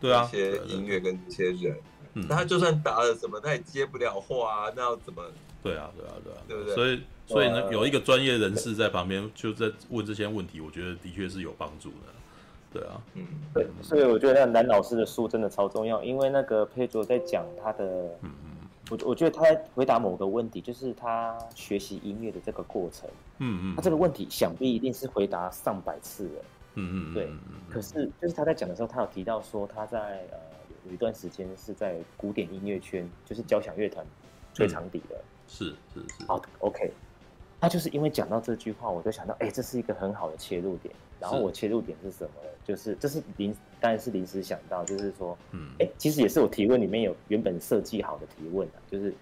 [0.00, 1.76] 对啊，一些音乐跟这些人，
[2.14, 5.22] 那他就算答了什么，他也接不了话啊，那要怎么？
[5.62, 6.74] 对啊，对啊，对啊，对不对？
[6.74, 7.00] 所以。
[7.26, 11.96] 所以呢，有一个专业人士在旁边就在问这些问题，我觉得的确是有帮助的。
[12.72, 13.24] 对啊，嗯，
[13.54, 17.84] 对，所以我觉得那个蓝老师的书真的超重要，因为那个佩卓在讲他的，
[18.22, 23.08] 嗯嗯，我我觉得他在回答某个问题，就是他学习音乐的这个过程，
[23.38, 26.44] 嗯嗯，他这个问题想必一定是回答上百次了，
[26.74, 27.28] 嗯嗯，对。
[27.68, 30.38] 可是就是他在讲的时候，他有提到说他在呃
[30.86, 34.04] 有一段时间是在古典音乐圈，就是交响乐团
[34.54, 36.92] 吹长笛的，是是是，好，OK。
[37.60, 40.94] 他就是因为讲到这句话，我就想到，哎、欸，这是一个很好的切入点。
[41.20, 42.30] 然后我切入点是什么？
[42.64, 49.14] 就是这是临，当然是临时想到，就是说，嗯，哎、欸，其实也是我提问里面有原本设计好的提问啊，就是，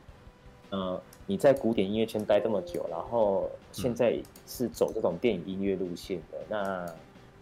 [0.70, 4.16] 呃，你在古典音乐圈待这么久，然后现在
[4.46, 6.38] 是走这种电影音乐路线的。
[6.38, 6.94] 嗯、那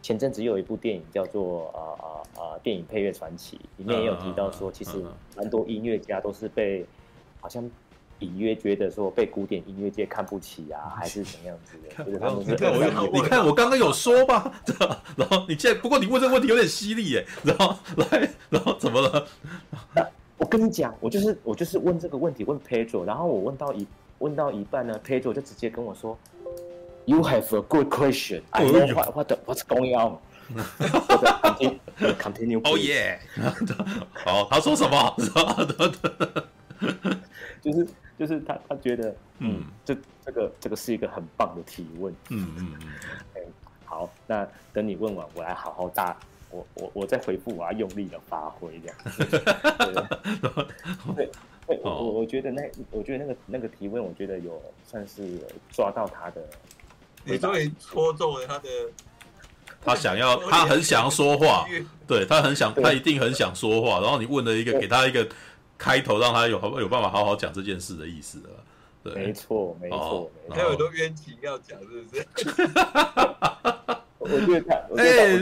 [0.07, 2.07] 前阵子又有一部电影叫做啊啊
[2.41, 5.05] 啊电影配乐传奇，里面也有提到说，其实
[5.37, 6.87] 蛮多音乐家都是被
[7.41, 7.69] 好像。
[8.21, 12.03] 隐约觉得说被古典音乐界看不起啊， 还是怎样子的？
[12.03, 12.51] 就是他们是，
[13.13, 14.51] 你看我刚刚有说吧，
[15.15, 19.29] 然后你现在不过你问这个问题有点犀利耶， 然后来，然后怎么了？
[20.39, 23.87] 我跟你讲，我就是我就是问这个问题问 Pedro，然后我问到一
[24.21, 26.17] 问到一半呢，Pedro 就直接跟我说
[27.07, 28.43] ，You have a good question.
[28.51, 30.19] I know what what what's going on.
[32.19, 32.61] Continue.
[32.65, 33.19] Oh yeah.
[34.13, 35.17] 好，他说什么？
[37.63, 37.87] 就是。
[38.19, 42.89] 就是他，他觉得，嗯，这这个这个是一个很棒的提问，嗯嗯嗯，
[43.35, 43.43] 嗯，
[43.85, 46.17] 好，那等你问完，我来好好答，
[46.51, 48.97] 我我我再回复，我要用力的发挥这样，
[51.15, 51.31] 对，
[51.67, 55.39] 对，我我我觉得那我觉得那个那个提问，我觉得有算是
[55.69, 56.41] 抓到他的，
[57.27, 58.69] 你终于戳中了他的，
[59.85, 61.67] 他想要，他很想要说话，
[62.07, 65.27] 对他很想，他一定很想说话，然后你问了一个，给他一个。
[65.79, 68.49] 开头让他有好有办法好好讲这件事的意思了，
[69.05, 72.27] 对，没错没错，他有很多冤情要讲，是不是？
[74.19, 75.37] 我觉得他， 哎，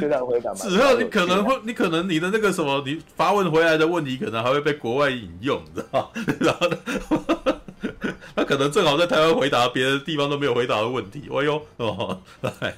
[0.56, 6.24] 子赫，你可能会，你可能你的那个什么，你发问回来的问题，可能还会被国外引用，你知道吗？
[6.40, 6.77] 然后呢，
[8.36, 12.74] 他可能正好在台湾回答别的地方都没有回答的问题，哎呦，哦， 来。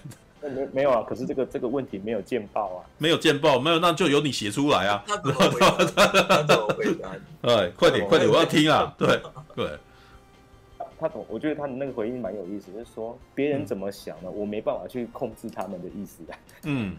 [0.48, 5.03] 没没有啊，可是这个这个问题没有见报啊，没有见报，没有，那就由你写出来啊。
[5.05, 6.07] 他怎么回答？
[6.07, 7.11] 他怎么回答？
[7.43, 8.94] 哎，快点快点，我要听啊！
[8.97, 9.20] 对
[9.57, 9.69] 对，
[11.01, 16.35] 他懂，我觉得他的那个回应蛮有意思，就是说别人怎么想的，我没办法去控制他们的意思的。
[16.62, 16.97] 嗯，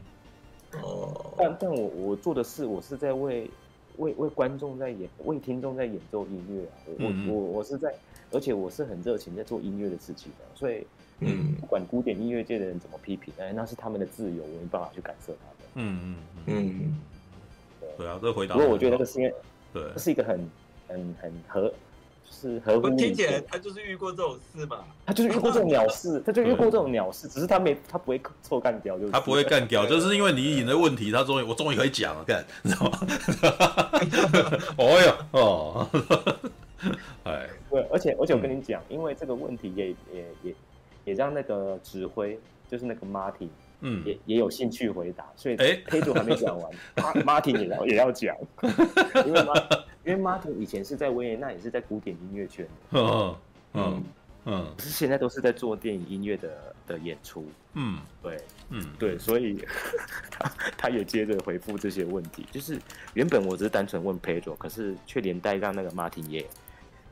[0.83, 3.49] 哦，但但我我做的事，我是在为
[3.95, 6.75] 为为观众在演，为听众在演奏音乐啊。
[6.99, 7.95] 我、嗯、我我是在，
[8.31, 10.85] 而且我是很热情在做音乐的事情的，所以
[11.19, 15.87] 嗯，不管古典音乐界的人怎么批评，哎，那是他们的自由，我没办法去干涉他们。
[15.89, 16.15] 嗯嗯
[16.47, 16.97] 嗯，
[17.79, 18.55] 对对啊，这回答。
[18.55, 19.33] 不过我觉得那个是因为，
[19.73, 20.39] 对，这是一个很
[20.87, 21.73] 很很合。
[22.29, 29.11] 是合乎听起来他就是遇过这种事嘛，他就是遇过这种鸟事，他就遇过这种鸟事，只是他没他不会臭干掉，就是。
[29.13, 32.99] 他不会干掉，就是因为你引的问题，他终于我终于可以讲了，干，你知道吗？
[34.77, 35.89] 哦哟哦，
[37.27, 40.55] 哎，对，而且而且我跟你讲，因为这个问题也也也
[41.05, 43.49] 也让那个指挥就是那个 Martin，
[43.81, 46.71] 嗯，也也有兴趣回答，所以哎，Pedro 还没讲完
[47.23, 48.35] ，Martin 也要也要讲，
[49.25, 49.45] 因为
[50.05, 52.65] 因为马丁以前是在维也纳，也是在古典音乐圈。
[52.91, 53.35] 嗯
[53.73, 54.03] 嗯
[54.45, 57.45] 嗯，是现在都是在做电影音乐的的演出。
[57.73, 58.37] 嗯，对，
[58.69, 59.61] 嗯对，所以
[60.31, 62.47] 他他也接着回复这些问题。
[62.49, 62.79] 就是
[63.13, 66.45] 原本我只是单纯问 Pedro，可是却连带让那个 Martin 也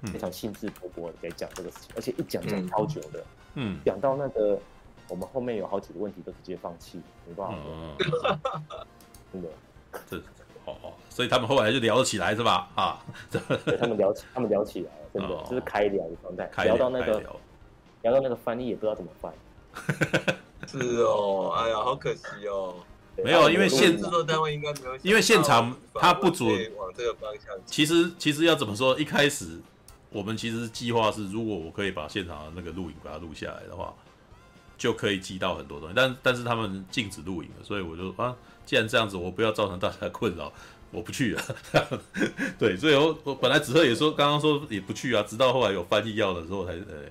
[0.04, 3.24] 非常兴致勃勃的在讲这个事情，而且一讲讲超久的。
[3.56, 4.60] 嗯，讲到那个
[5.08, 7.56] 我们后面有好几个问题都直接放弃，没办法。
[7.66, 7.98] 嗯，
[9.34, 9.50] 真的，
[10.10, 10.22] 这。
[10.68, 12.68] 哦哦，所以他们后来就聊了起来，是吧？
[12.74, 13.00] 啊，
[13.30, 17.40] 对，他们聊起，他们聊起来了，真的、哦、就是开聊的状态，聊到那个聊，
[18.02, 19.32] 聊到那个翻译也不知道怎么翻。
[20.66, 22.78] 是哦，哎呀，好可惜哦。
[23.24, 27.56] 没有，因为现制作单位应该没有，因为现场他不准往这个方向。
[27.68, 29.00] 其实其实要怎么说？
[29.00, 29.60] 一开始
[30.10, 33.94] 我们其实计划是，如果我可以把现场的那个录影把它录下来的话，
[34.78, 35.94] 就可以记到很多东西。
[35.96, 38.36] 但但是他们禁止录影了，所以我就啊。
[38.66, 40.52] 既然这样子，我不要造成大家的困扰，
[40.90, 41.44] 我不去了。
[42.58, 47.04] 对，所以我我本来子赫也说，刚刚说也不去啊，直到后来有翻译要的时候才，才呃，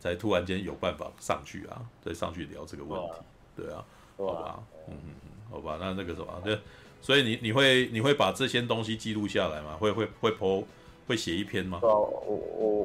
[0.00, 3.12] 才突然间有办法上去啊，再，上去聊这个问题。
[3.54, 3.84] 对啊，
[4.16, 4.58] 好吧，
[4.88, 6.58] 嗯嗯嗯，好吧，那那个什么，对，
[7.02, 9.76] 所以你你会你会把这些东西记录下来吗？
[9.78, 10.64] 会会会 po
[11.06, 11.78] 会写一篇吗？
[11.82, 11.88] 我
[12.26, 12.36] 我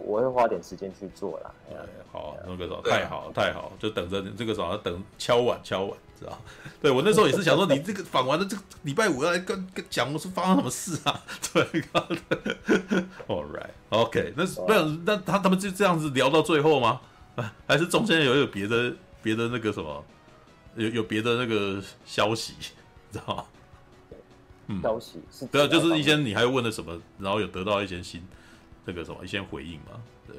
[0.06, 1.52] 我会花点时间去做啦。
[1.69, 1.76] 哎，
[2.11, 5.98] 好，那个什么，太好太好，就等着你这个候要，等敲碗敲碗。
[6.19, 6.35] 知道，
[6.81, 11.22] 对我那时候也是想说，你这个访完了这个礼拜五要来跟跟讲，我是发生什么事啊？
[11.53, 11.64] 对
[13.27, 17.02] ，All right，OK，那不然那他他们就这样子聊到最后吗？
[17.68, 18.91] 还是中间有有别的
[19.22, 20.03] 别的那个什么，
[20.76, 22.56] 有有别的那个消息，
[23.11, 23.45] 知道吗？
[24.68, 28.22] 嗯，消息是，对啊，就是一些你还问了什么，然后有得到一些新
[28.85, 30.02] 这个什么一些回应嘛？
[30.27, 30.35] 对，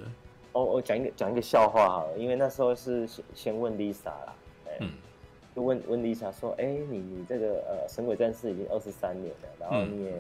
[0.52, 4.34] 哦，我讲一个讲一个笑话好了，因为那时候是先先问 Lisa 啦，
[4.80, 4.90] 嗯。
[5.54, 10.12] 问问 Lisa 说：“哎、欸，你你这个呃《神鬼战士》已经二十三年了，然后你也、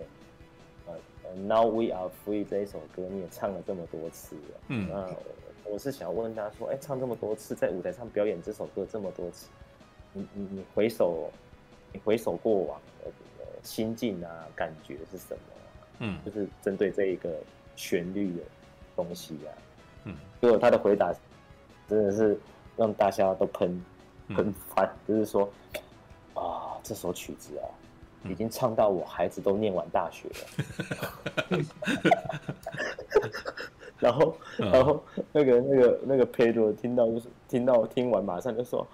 [0.88, 5.08] 嗯、呃 Now We Are Free 这一首歌你也唱了这么多次了，嗯，那
[5.70, 9.48] 我是想问他说：哎、欸，唱这么多次，在舞台上表演这首歌这么多次，
[10.12, 11.30] 你你你回首，
[11.92, 12.80] 你回首过往
[13.62, 15.40] 心境啊，感觉是什么？
[16.00, 17.30] 嗯，就是针对这一个
[17.76, 18.42] 旋律的
[18.96, 19.50] 东西啊，
[20.04, 21.12] 嗯，结果他的回答
[21.88, 22.38] 真的是
[22.76, 23.84] 让大家都喷。”
[24.36, 25.50] 喷翻，就是说，
[26.34, 27.64] 啊，这首曲子啊，
[28.28, 30.34] 已经唱到我孩子都念完大学了。
[33.98, 35.02] 然后，然后
[35.32, 38.86] 那个那个那个 Pedro 听到就是听到听完马上就说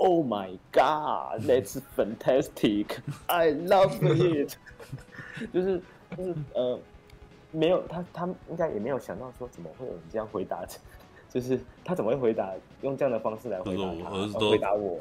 [0.00, 4.56] ，Oh my God, that's fantastic, I love it。
[5.52, 5.82] 就是
[6.16, 6.78] 就是呃，
[7.52, 10.64] 没有他他应该也没有想到说怎么会有人这样回答。
[11.32, 12.52] 就是他怎么会回答？
[12.82, 14.10] 用这样的方式来回答他？
[14.10, 14.98] 我儿子都回答我。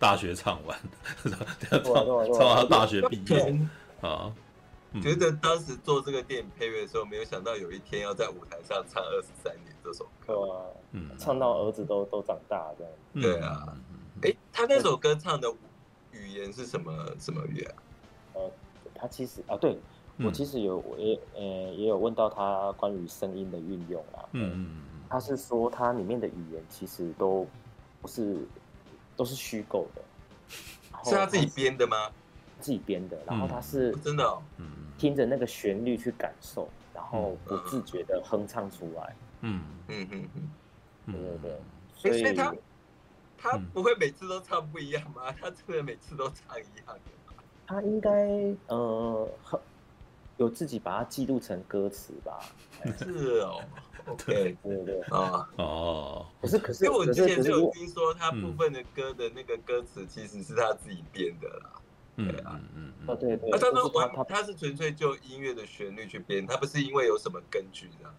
[0.00, 0.76] 大学唱完，
[1.62, 1.80] 唱
[2.32, 3.56] 唱到大学毕业
[4.00, 4.34] 啊！
[5.00, 10.74] 觉得当时做这个电影配乐的时候，没有想到有一天要在舞台上唱二十三年这首歌。
[10.90, 12.92] 嗯，唱到儿子都都长大这样。
[13.22, 13.89] 对啊，哎，
[14.60, 15.50] 他那首歌唱的
[16.12, 17.72] 语言是什么什么语啊？
[18.34, 18.50] 呃，
[18.94, 19.78] 他其实啊，对
[20.18, 21.42] 我其实有我也呃
[21.72, 24.28] 也有问到他关于声音的运用啊。
[24.32, 24.82] 嗯嗯。
[25.08, 27.46] 他是说，他里面的语言其实都
[28.02, 28.36] 不是
[29.16, 30.02] 都是虚构的，
[31.04, 32.10] 是他自己编的吗？
[32.60, 34.66] 自己编的，然后他是真的，嗯，
[34.98, 40.28] 听着那个旋律去感受，然后不自觉的哼唱出来，嗯嗯嗯
[41.06, 41.50] 嗯，对对
[42.02, 42.54] 对，所以他
[43.40, 45.32] 他不会每次都唱不一样吗？
[45.40, 46.94] 他真的每次都唱一样的
[47.26, 47.42] 吗？
[47.66, 48.10] 他应该
[48.66, 49.28] 呃，
[50.36, 52.40] 有自己把它记录成歌词吧？
[52.98, 53.62] 是哦。
[54.26, 61.70] 对对对啊哦，可是可是，因为我之前就有听说他部分的歌的那个歌词其实是他自己编的啦。
[62.16, 63.50] 对啊，嗯嗯，对对。
[63.50, 68.10] 他说完，他是纯粹就音乐的旋律去编，他不是因为有什么根据的。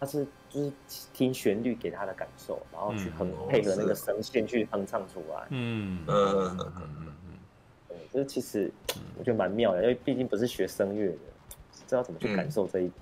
[0.00, 0.72] 他是就是
[1.12, 5.46] 听旋律给他的感受，然后去哼配合那个声线去哼唱出来。
[5.50, 6.04] 嗯。
[6.06, 6.72] 嗯嗯嗯
[7.28, 7.38] 嗯，
[7.88, 8.72] 对，就是其实
[9.18, 11.18] 我觉得蛮妙的，因为毕竟不是学声乐的。
[11.86, 12.94] 知道怎么去感受这一个。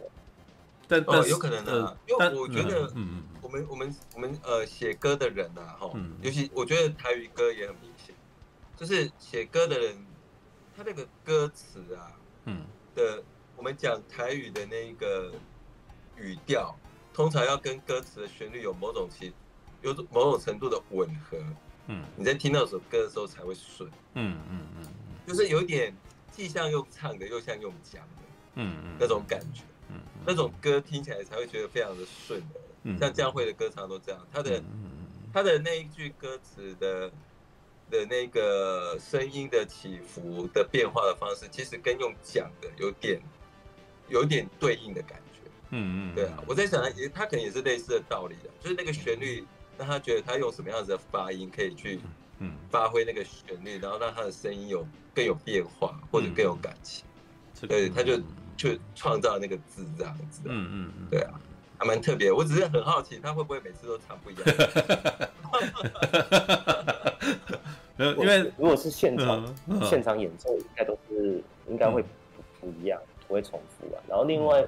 [0.86, 5.90] 但哦，有可能啊，因为我觉得，嗯嗯，我们我们我们呃写歌的人呐，哈，
[6.22, 8.14] 尤其我觉得台语歌也很明显，
[8.76, 9.96] 就是写歌的人，
[10.76, 12.12] 他那个歌词啊，
[12.44, 12.64] 嗯。
[12.94, 13.22] 的，
[13.56, 15.32] 我们讲台语的那个
[16.16, 16.74] 语调，
[17.16, 19.32] 通常要跟歌词的旋律有某种其
[19.80, 21.38] 有某种程度的吻合，
[21.86, 24.84] 嗯，你在听到这首歌的时候才会顺，嗯嗯嗯，
[25.26, 25.96] 就是有一点
[26.30, 28.22] 既像用唱的，又像用讲的，
[28.56, 29.62] 嗯嗯，那种感觉。
[29.88, 34.62] 嗯那种歌听起来才会觉得非常的顺的，像江蕙的歌唱都这样，他的
[35.32, 37.10] 他的那一句歌词的
[37.90, 43.18] 的那个声音的起伏的变化的方式，其实跟用讲的有点
[44.08, 45.25] 有点对应的感觉。
[45.70, 49.44] 嗯嗯，对啊，我在想，也他可能也是类似的道理的，就是那个旋律
[49.78, 52.00] 让他觉得他用什么样子的发音可以去
[52.38, 57.04] 嗯发挥那个旋律，然后让他的声音有更有变化或者更有感情。
[57.68, 58.20] 对，他就。
[58.58, 61.38] 去创造那个字这样子，嗯嗯嗯，对啊，
[61.76, 62.32] 还蛮特别。
[62.32, 64.42] 我只是很好奇，他会不会每次都唱不一样？
[68.16, 72.02] 因为如果是现场现场演奏，应该都是应该会
[72.62, 72.98] 不一样，
[73.28, 74.00] 不会重复啊。
[74.08, 74.64] 然后另外，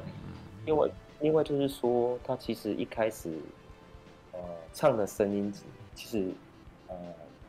[0.68, 0.88] 另外
[1.20, 3.32] 另外就是说，他其实一开始
[4.32, 4.38] 呃
[4.74, 5.50] 唱的声音
[5.94, 6.30] 其实
[6.88, 6.94] 呃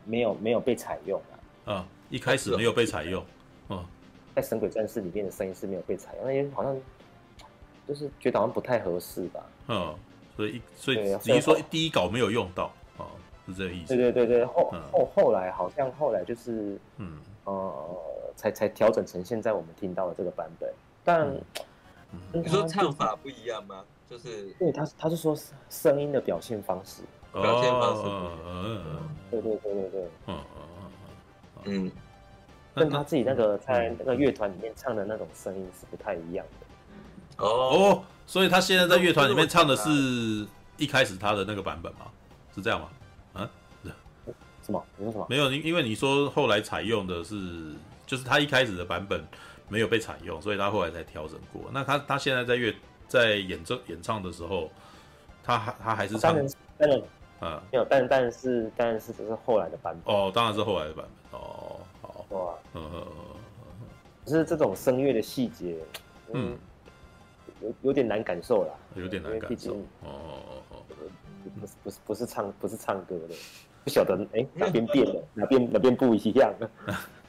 [0.06, 1.20] 没有没有被采用
[1.66, 1.74] 啊。
[1.74, 3.22] 啊，一开始没有被采用，
[3.68, 3.84] 嗯。
[4.34, 6.74] 在《神鬼战士》里面的声音是没有被采用，那也好像
[7.86, 9.44] 就是觉得好像不太合适吧。
[9.68, 9.94] 嗯，
[10.34, 13.04] 所以所以只是说第一稿没有用到啊，
[13.46, 13.94] 是这个意思。
[13.94, 17.86] 对对对对，后后后来好像后来就是嗯呃
[18.34, 20.72] 才才调整成现在我们听到的这个版本。
[21.02, 21.28] 但
[22.32, 23.84] 你说唱法不一样吗？
[24.08, 25.36] 就是对他他是说
[25.68, 28.38] 声音的表现方式，表现方式不一样。
[28.44, 30.62] 嗯，对对对对对，嗯嗯
[31.64, 31.92] 嗯嗯。
[32.74, 37.44] 跟他自己那个在那个乐团里面唱的那种声音是不太一样的。
[37.44, 40.46] 哦，所以他现在在乐团里面唱的是
[40.76, 42.06] 一开始他的那个版本吗？
[42.54, 42.88] 是这样吗？
[43.34, 43.50] 啊？
[44.62, 44.84] 什么？
[44.96, 45.26] 你说什么？
[45.28, 47.74] 没有，因因为你说后来采用的是，
[48.06, 49.24] 就是他一开始的版本
[49.70, 51.62] 没有被采用，所以他后来才调整过。
[51.72, 52.74] 那他他现在在乐
[53.08, 54.70] 在演奏演唱的时候，
[55.42, 56.34] 他还他还是唱，
[56.76, 57.02] 当然，
[57.40, 60.14] 啊，没有，但但是但是只是后来的版本。
[60.14, 61.40] 哦，当然是后来的版本。
[61.40, 61.80] 哦。
[62.02, 63.06] 好哇，嗯嗯嗯
[63.80, 63.86] 嗯，
[64.24, 65.76] 只是这种声乐的细节，
[66.32, 66.56] 嗯，
[67.60, 70.76] 有有点难感受啦，有点难感受，哦哦哦，
[71.60, 73.34] 不是不是不是唱不是唱歌的，
[73.84, 76.52] 不晓得哎哪边变了，哪边哪边不一样。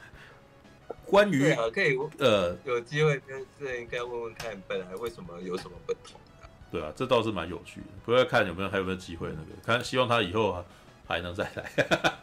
[1.12, 6.48] 关于可以呃有机会跟这应该问问看，本来为什么有什么不同的？
[6.70, 10.64] 对啊，这倒是蛮有趣的，不要看有没有还有没有机会那个，看希望他以后啊。
[11.04, 11.70] 还能再来，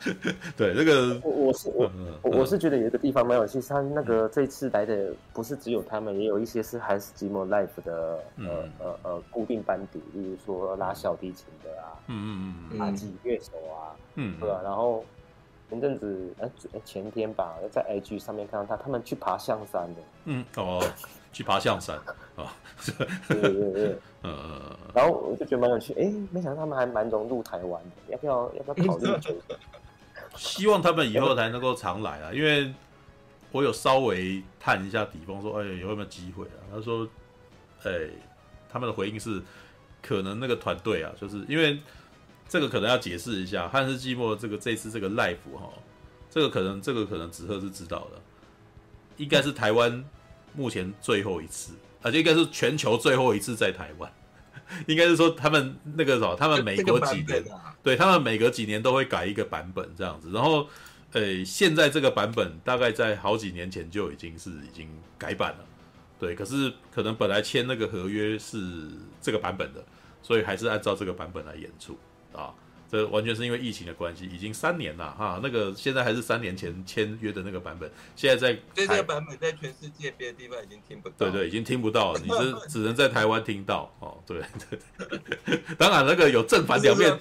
[0.58, 1.92] 对这个我我是我
[2.24, 14.62] 我是觉得有一个地方蛮有趣，他那个这次来的不是只有他们，也有一些是还是寂寞 life 的呃呃呃固定班底，例如说拉小提琴的啊，嗯嗯嗯，阿吉乐手啊，嗯，对吧？
[14.64, 15.06] 然后
[15.70, 16.50] 前阵子哎
[16.84, 20.84] 前天吧，在 IG 上面看到他他们去爬象山的，嗯哦，
[21.32, 21.96] 去爬象山
[22.36, 22.52] 啊，
[23.28, 23.98] 对对对。
[24.24, 29.08] 嗯，然后我就觉得蛮有趣，哎，没想到他们还蛮融入台湾的，要不要要不要考虑？
[30.36, 32.74] 希望他们以后才能够常来啊，因为
[33.52, 36.60] 我有稍微探一下底风，说，哎，有没有机会啊？
[36.72, 37.08] 他说，
[37.84, 37.92] 哎，
[38.70, 39.42] 他们的回应是，
[40.02, 41.80] 可能那个团队啊，就是因为
[42.50, 45.72] 这个可能要解释一下，汉斯季默这个这次这个 live 哈，
[46.30, 48.22] 这个可能这个可能子赫是知道的，
[49.16, 50.04] 应该是台湾
[50.54, 51.74] 目前最后一次。
[52.02, 54.10] 啊，就应该是全球最后一次在台湾，
[54.88, 57.44] 应该是说他们那个什么，他们每隔几年，
[57.84, 60.32] 对他们每隔几年都会改一个版本这样子。
[60.32, 60.66] 然后，
[61.12, 65.66] 呃，现在这个版本大概在好几年前就已经是已经改版了，
[66.18, 66.34] 对。
[66.34, 68.88] 可是可能本来签那个合约是
[69.22, 69.84] 这个版本的，
[70.24, 72.00] 所以还是按照这个版本来演出
[72.34, 72.54] 啊。
[72.92, 75.40] 这完全是因为疫情的关系，已经三年了哈。
[75.44, 81.14] 那个现在还是三年前签约的那个版本，现在在这个版本在全世界别的地方已经听不到。
[81.20, 84.18] 对对，已经听不到了，你是 只能在台湾听到哦。
[84.26, 84.42] 对
[85.46, 87.16] 对，当然那个有正反两面，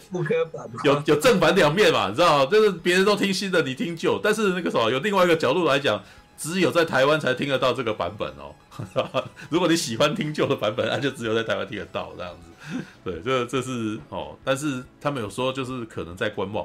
[0.85, 6.03] 有有正反两面嘛，你知道就是别人都听新的，你听旧，但是那个什么，有另外一个角度来讲，
[6.39, 8.55] 只有在台湾才听得到这个版本哦。
[9.51, 12.83] 如果你喜欢听旧的版本，那就只有在台湾听得到这样子。
[13.03, 16.65] 对，这这是哦，但是他们有说，就是可能在观望，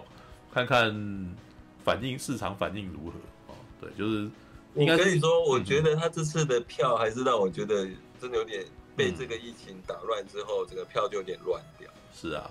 [0.54, 1.36] 看看
[1.84, 3.18] 反应，市场反应如何
[3.48, 3.56] 哦。
[3.82, 4.30] 对，就是
[4.76, 7.88] 应该跟你说，我觉得他这次的票还是让我觉得
[8.22, 8.64] 真的有点
[8.96, 11.90] 被这个疫情打乱之后，这个票就有点乱掉。
[12.14, 12.48] 是啊，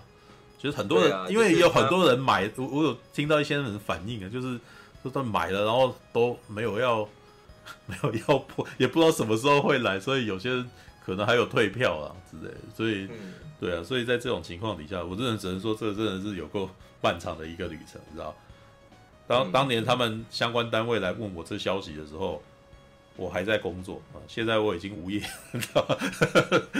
[0.61, 4.59] 其实很多人，因为有很多人买，我我有听到一些人反应啊，就是
[5.02, 7.08] 说他买了，然后都没有要
[7.86, 10.70] 没有要破，也不知道什么时候会来，所以有些人
[11.04, 12.60] 可能还有退票啊之类的。
[12.74, 16.68] 所以，嗯、对啊，所以在这种情况底下，我真的只能说，这真的是有够
[17.00, 18.34] 漫长的一个旅程，你知道？
[19.26, 22.42] 当当年他们相关单位来问我这消息的时候。
[23.14, 25.22] 我还在工作啊，现在我已经无业，
[25.52, 25.96] 你知道吗？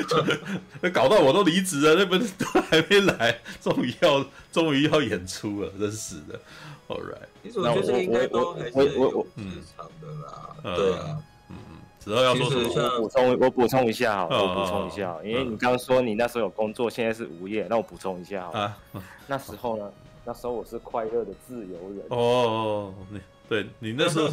[0.91, 6.41] 搞到我都离职了，那不是都还没来，终于要终于要演出了，真是的。
[6.89, 9.43] All right，其实我觉得应该都还是有市
[9.77, 10.77] 场的啦。
[10.77, 18.79] 对啊，嗯嗯，只要要说什么，我补充我补充一下哈，我补充一下，因为你刚刚说你那时候有工作，现在是无业，那我补充一下啊，
[19.27, 19.91] 那时候呢，
[20.25, 22.05] 那时候我是快乐的自由人。
[22.09, 24.29] 哦，你对你那时候。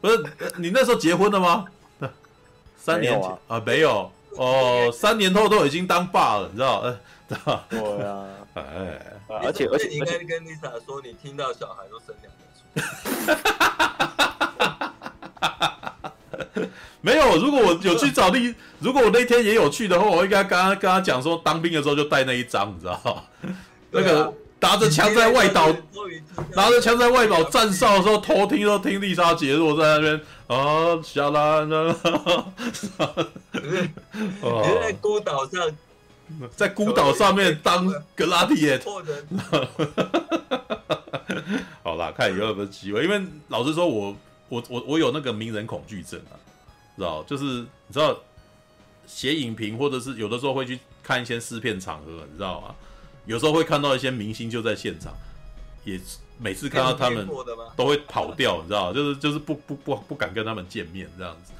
[0.00, 0.16] 不是
[0.56, 1.64] 你那时候结婚了吗？
[2.76, 6.80] 三年前啊，啊，没有哦，三年后都已经当爸了，你知道？
[6.80, 6.98] 呃，
[7.28, 7.64] 对吧？
[7.68, 8.62] 对啊，哎，
[9.42, 13.34] 而且而且你应该跟 Lisa 说，你听到小孩都生两个
[16.54, 16.62] 出，
[17.00, 17.36] 没有。
[17.36, 23.24] 如果我有去找丽，如果我那天也有去的话，我应该跟他跟他讲说，当兵的时候就带那一张，你知道？
[23.90, 24.32] 那个。
[24.60, 25.72] 拿着枪在外岛，
[26.54, 31.96] 拿着枪在外岛站哨的时候，偷听都听丽莎姐我在那边啊，下来了。
[33.52, 35.70] 你在孤岛上，
[36.56, 38.80] 在孤岛上面当格拉蒂耶。
[41.82, 43.04] 好啦，看有没有机会。
[43.04, 44.16] 因为老实说我，
[44.48, 46.34] 我我我我有那个名人恐惧症啊，
[46.96, 47.22] 知道？
[47.22, 48.16] 就是你知道，
[49.06, 52.74] 写影评或者是有的时候会去看一些试片场合，你知道吗？
[53.28, 55.12] 有时候会看到一些明星就在现场，
[55.84, 56.00] 也
[56.38, 57.28] 每次看到他们
[57.76, 61.52] 都会跑掉，你知道就是就是不不不不敢跟他们见面这样子，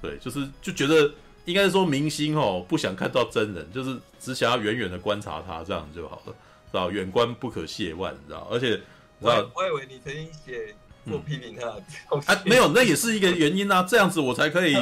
[0.00, 1.10] 对，就是就觉得
[1.44, 6.32] 应该是说明星哦不想看到真人，就是只想要远远的观察他这样就好了，
[6.70, 8.46] 知道远观不可亵玩，你知道？
[8.48, 8.80] 而且，
[9.18, 10.76] 我我以为你曾经写
[11.08, 14.76] 过批评他，啊，没有，那也是一个原因啊，这样子我才可以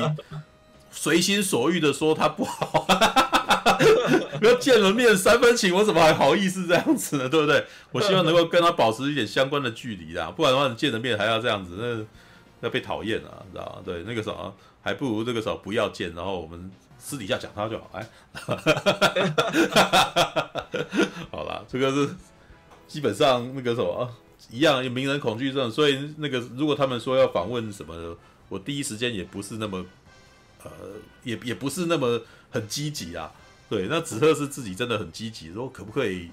[0.94, 2.86] 随心所欲的说他不好。
[4.38, 7.28] 不要见了面三分情，我怎么还好意思这样子呢？
[7.28, 7.64] 对不对？
[7.92, 12.04] 我希望能够跟他保持一点相关的距离啦， 不然的话，你见了面还要这样子，那
[12.66, 13.76] 要被讨厌啊，知道吗？
[13.84, 17.90] 对，那个时候还不如这个时候不要见，然后我们私底下讲他就好。
[17.94, 18.06] 哎，
[21.30, 22.10] 好了，这个是
[22.86, 24.10] 基本上那个什么
[24.50, 28.14] 一样，有名人恐惧症，所以那个如果他们说要访问什么的，
[28.48, 29.84] 我第一时间也不是那么
[30.64, 30.70] 呃，
[31.22, 32.20] 也也不是那么
[32.50, 33.32] 很积极啊。
[33.68, 36.30] 对，那子赫是自己真的很积极，说可不可以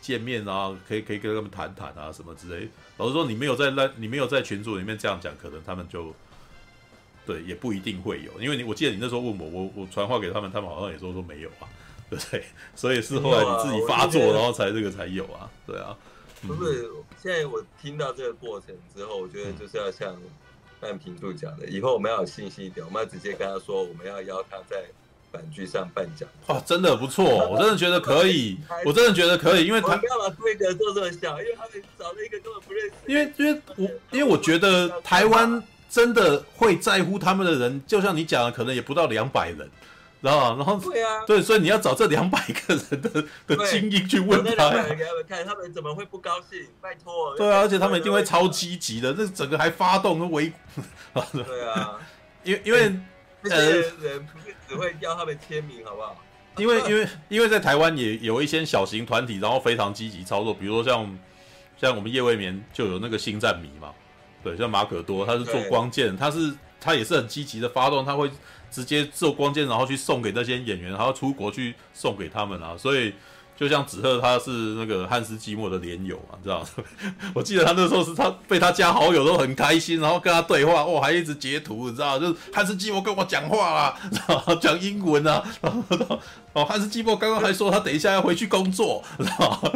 [0.00, 0.74] 见面啊？
[0.88, 2.68] 可以可以跟他们谈谈啊，什么之类。
[2.96, 6.14] 老实说，你没有在那，你没有在群组里面这样讲，可能他们就
[7.26, 8.40] 对也不一定会有。
[8.40, 11.68] 因为你我记得你那时候问我，我我传话给他们，他们好像也说说没有啊，
[12.08, 12.44] 对不对？
[12.74, 15.96] 所以是后来你自己发作，然后才这个才有啊，对啊。
[16.42, 16.88] 不是，
[17.22, 20.16] 现在我听到这个过程之后，我觉得就是要像
[20.80, 24.82] 半瓶度讲的，以后我们要有信心一点，我们要直接跟他说，我们要邀他在。
[25.32, 31.40] 板剧上颁奖哇，真的不错，我真的觉得可以，我真的觉得可以，因为他不要把规格做这么小？
[31.40, 32.92] 因为他们找了一个根本不认识。
[33.06, 39.70] 因为因为我因为我觉得台湾真的会在乎他们的人，就像你讲的，可能也不到两百人，
[40.20, 40.56] 知道吗？
[40.58, 46.66] 然后对啊，对，所以你要找这两百个人的的精英去问他，两百人给他们看，他们怎么会不高兴？
[46.80, 50.52] 拜托，对啊，而且他们一定会超积极的，这整个还发动围，
[51.32, 51.98] 对啊，
[52.44, 52.80] 因为因为
[53.44, 54.54] 呃人不是。
[54.70, 56.16] 只会要他们签名，好不好？
[56.56, 61.18] 因为因为因为在台湾也有一些小型团体，然后非常积极操作，比如说像
[61.76, 63.92] 像我们夜未眠就有那个星战迷嘛，
[64.44, 68.30] 对，像马可多，他是做光剑，他是他也是很积极的发动，他会
[68.70, 73.12] 直接做光剑，然后去送给那些演员，然后出国去送给他们啊，所以。
[73.60, 76.64] 就像子赫，他是那个汉斯季默的连友嘛，知道？
[77.36, 82.18] 我记得他那时候是他被他加好友都很开心，然后跟他对话，哇，还一直截图，你知道？
[82.18, 83.94] 就是汉斯季默跟我讲话啦，
[84.26, 85.70] 然 后讲英文啊，然
[86.08, 86.18] 后
[86.54, 89.70] 哦，汉斯季默刚刚还说他等一下要回去工作，知道吗？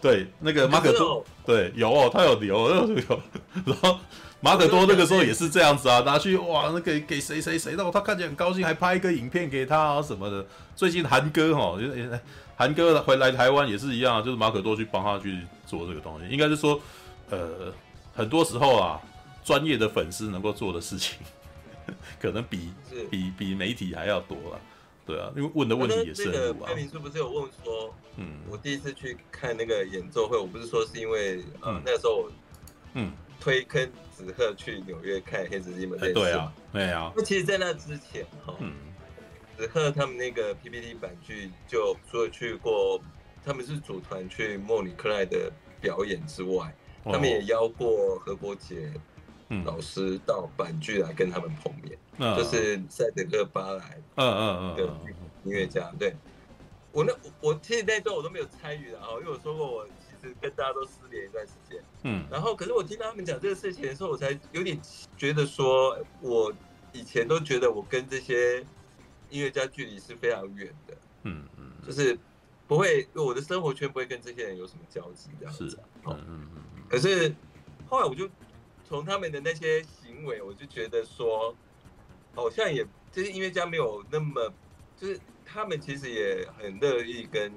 [0.00, 3.22] 对，那个马可多，对，有哦，他有留，有，有，
[3.66, 3.98] 然后。
[4.40, 10.46] 马可多那个时候也是这样子啊，拿去哇，那给给谁谁谁，然后他看起来很高兴，还拍一个影片给他啊什么的。
[10.76, 11.76] 最近韩哥哈，
[12.56, 16.28] 韩哥回来台湾也是一样，就是马可多去帮他去做这个东西。
[16.28, 16.80] 应该是说，
[17.30, 17.72] 呃，
[18.14, 19.00] 很多时候啊，
[19.44, 21.18] 专业的粉丝能够做的事情，
[22.22, 22.72] 可能比
[23.10, 24.60] 比比媒体还要多了。
[25.04, 26.26] 对啊，因为问的问题也是。
[26.26, 32.30] 那个开明是不是有问说，嗯，我第一次去看那个演奏会，我不是说是因为，嗯，那个时候我，
[32.94, 33.10] 嗯。
[33.40, 33.88] 推坑
[34.24, 37.12] 子赫去纽约看黑子基本对对啊，对啊。
[37.16, 38.72] 那其实，在那之前哈，嗯，
[39.56, 43.00] 子赫他们那个 PPT 版剧就除了去过，
[43.44, 46.74] 他们是组团去莫里克莱的表演之外，
[47.04, 48.92] 他们也邀过何国杰
[49.64, 54.82] 老师到版剧来跟他们碰面，嗯、就是赛德克巴莱，嗯嗯嗯的
[55.44, 55.92] 音乐家。
[55.96, 56.12] 对，
[56.90, 59.86] 我那我其实那段我都没有参与的啊，因为我说过我
[60.40, 61.82] 跟大家都失联一段时间。
[62.04, 64.80] 嗯，然后可是我听到他们讲这个事情的时候，我才有点
[65.16, 66.52] 觉得说，我
[66.92, 68.60] 以前都觉得我跟这些
[69.30, 70.96] 音乐家距离是非常远的。
[71.24, 72.18] 嗯嗯，就是
[72.66, 75.70] 不会，我的生活圈不会跟这些人有什么交集这样子。
[75.70, 75.76] 是，
[76.06, 76.62] 嗯嗯嗯。
[76.88, 77.34] 可是
[77.88, 78.28] 后来我就。
[78.88, 81.54] 从他们的那些行为，我就觉得说，
[82.34, 82.82] 好像也
[83.12, 84.50] 这些音乐家没有那么，
[84.96, 87.52] 就是他们其实也很乐意跟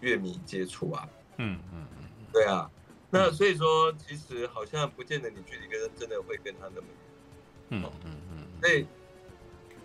[0.00, 1.08] 乐迷接触啊。
[1.40, 2.70] 嗯嗯嗯，对啊。
[3.10, 6.86] 那所以说，其实好像不见得你距离跟真的会跟他那么
[7.70, 7.80] 远。
[7.82, 8.46] 嗯嗯嗯。
[8.60, 8.86] 所以，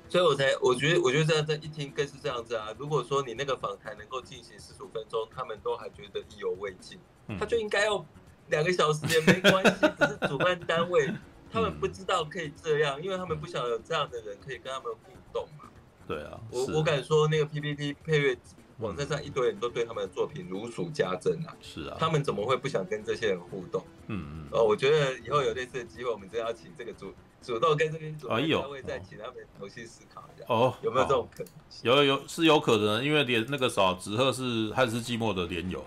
[0.09, 2.67] 所以我才我觉得，我觉得这样这一听更是这样子啊。
[2.77, 6.99] 如果说你那个访谈能够进行四十五分钟，他们都还觉得意犹未尽，
[7.39, 8.05] 他就应该要。
[8.49, 11.11] 两个小时也没关系，只是主办单位
[11.51, 15.67] 他们不知道可以这样，因为他们不想有这样的人可以跟他们互动嘛。
[16.07, 18.37] 对啊，我我敢说那个 PPT 配乐
[18.79, 21.55] 网站上一堆人都对他们的作品如数家珍啊。
[21.61, 23.83] 是啊，他们怎么会不想跟这些人互动？
[24.07, 24.47] 嗯嗯。
[24.51, 30.45] 哦，我觉得以后有类似的机会，我们真要请这个主主动跟这边主办单位再请他们重新思考一下。
[30.47, 31.51] 哦，有没有这种可能？
[31.83, 35.83] 有有是有可能，因为连那个啥子赫是汉斯季寞的连友。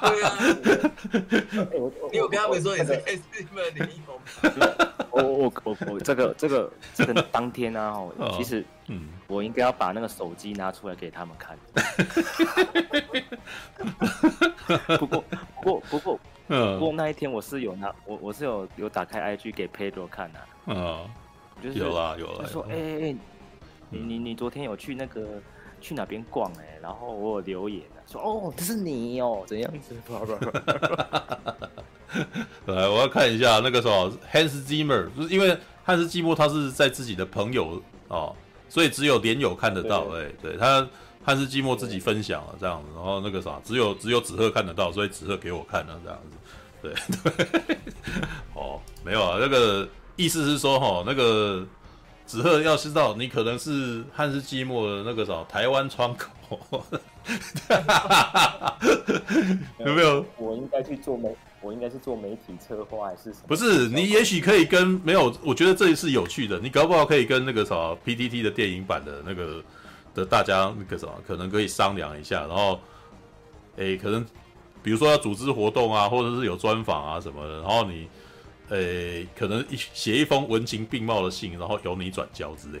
[0.00, 0.38] 对啊，
[2.10, 4.14] 你有跟他们说你是 S M 的联谊吗？
[5.10, 8.02] 我我我我这个这个这个当天啊，
[8.36, 11.58] 其实嗯，我应该要把那个手机拿出来给他们看。
[14.98, 15.24] 不过
[15.62, 20.40] 不过不过不过那一天我是有拿我我是有有打开 I G 给 Pedro 看的。
[20.66, 21.08] 嗯，
[21.62, 22.40] 就是有啦有啦。
[22.42, 23.14] 他说哎哎，
[23.90, 25.26] 你你你昨天有去那个
[25.80, 26.78] 去哪边逛哎？
[26.82, 27.82] 然后我有留言。
[28.06, 29.96] 说哦，这是你哦，怎样子？
[32.66, 38.36] 来，我要看一下那个时候，Hans Zimmer，就是因为汉斯季默他是在自己的朋友哦，
[38.74, 40.08] 所以只有连友看得到。
[40.08, 40.84] 哎，对他
[41.24, 46.36] 汉斯季默自己分享了这样子，然后那个啥，只有只有子赫看得到，所以子赫给我看了这样子。
[46.82, 46.92] 对
[47.22, 47.32] 对，
[48.52, 51.64] 哦，没有啊，那个意思是说哈，那个
[52.26, 56.30] 子赫要知道你可能是汉斯季默的那个啥台湾窗口。
[59.78, 60.26] 有没有？
[60.36, 61.32] 我应该去做媒，
[61.64, 63.46] 我应该是做媒体策划还是什么？
[63.48, 69.62] 不是，你也许可以跟没有，我觉得这里是有趣的，你搞不好可以跟那个什么 PTT 的电影版的那个
[70.14, 72.78] 的大家那个什么，可能可以商量一下，然后，
[73.76, 74.24] 诶，可能
[74.82, 78.06] 比如说要组织活动啊，或者是有专访啊什么的，然后你。
[78.70, 78.78] 呃、
[79.36, 82.78] 可能写一封文情并茂的信，然后由你转交之类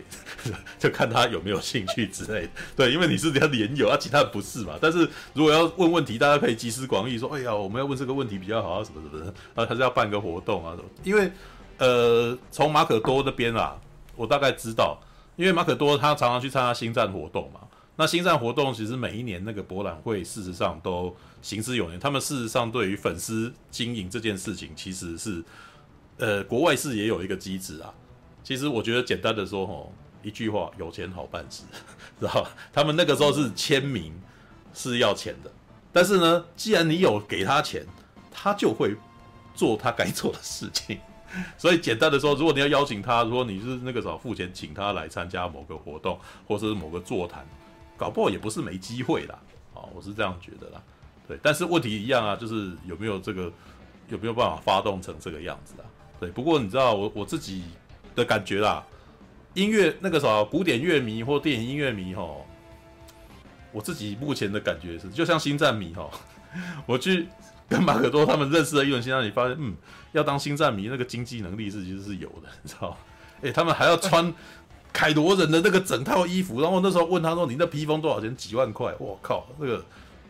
[0.50, 2.50] 的， 就看他有没有兴趣之类的。
[2.74, 4.78] 对，因为你是他连友，啊，其他人不是嘛。
[4.80, 10.84] 但是如果要问问题，大家可以集思广益，说，哎呀，我们要问这个问题比较好啊，什么什么的啊，还是要办个活动啊什么。
[11.02, 11.30] 因为
[11.76, 13.76] 呃，从马可多那边啊，
[14.16, 14.98] 我大概知道，
[15.36, 17.60] 因为马可多他常常去参加星战活动嘛。
[17.96, 22.00] 那星战活动其实每一年那个博览会，事实上都行之有年。
[22.00, 25.44] 他们事实上对于粉丝经营这件事情，其实是。
[26.18, 27.92] 呃，国外是也有一个机制啊。
[28.42, 31.62] 其实我觉得简单的说，吼，一句话，有钱好办事，
[32.20, 32.50] 知道吧？
[32.72, 34.12] 他们那个时候是签名
[34.72, 35.50] 是要钱的，
[35.92, 37.86] 但是呢，既然你有给他钱，
[38.30, 38.94] 他就会
[39.54, 40.98] 做他该做的事情。
[41.58, 47.44] 所以简单的说，如果你要邀请他，如果你是那个时候付钱请他来参加某个活动，或是某个座谈，
[47.96, 49.36] 搞不好也不是没机会啦。
[49.74, 50.80] 啊，我是这样觉得啦。
[51.26, 53.50] 对，但是问题一样啊，就是有没有这个
[54.08, 55.84] 有没有办法发动成这个样子啊？
[56.28, 57.64] 不过你知道我我自己
[58.14, 58.84] 的感觉啦，
[59.54, 62.22] 音乐那个啥古典乐迷或电影音乐迷哈，
[63.72, 66.08] 我自己目前的感觉是，就像星战迷哈，
[66.86, 67.26] 我去
[67.68, 69.74] 跟马可多他们认识了一轮星战，你发现嗯，
[70.12, 72.96] 要当星战迷那个经济能力是其实是有的，你知道？
[73.42, 74.32] 哎，他们还要穿
[74.92, 79.84] 凯罗人的那个整套衣服，然后那时候问他说：“你那披风多少钱？”几万块，我靠，那个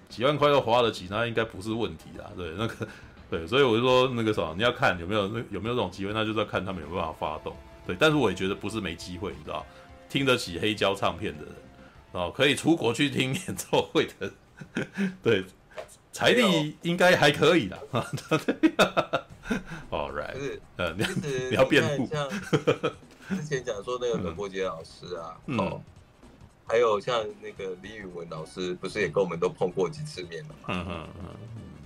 [0.09, 2.31] 几万块都花得起，那应该不是问题啦。
[2.37, 2.89] 对，那个。
[3.37, 7.53] 对，所以我就说那个什么，你要看有没有那有没有这种机会，那就是要看他们有没有办法发动。
[7.85, 9.67] 对，但是我也觉得不是没机会，你知道，
[10.09, 11.53] 听得起黑胶唱片的人，
[12.13, 14.33] 哦，可以出国去听演奏会的，
[15.21, 15.45] 对，
[16.13, 17.77] 财力应该还可以的。
[19.91, 21.05] All right，是呃，你
[21.51, 22.07] 你要辩护。
[22.07, 22.29] 像
[23.31, 25.83] 之前讲说那个冷波杰老师啊，哦，
[26.69, 30.69] 还有像那个李宇文老师，不是也跟我们都碰过几次面了吗？
[30.69, 31.27] 嗯嗯嗯。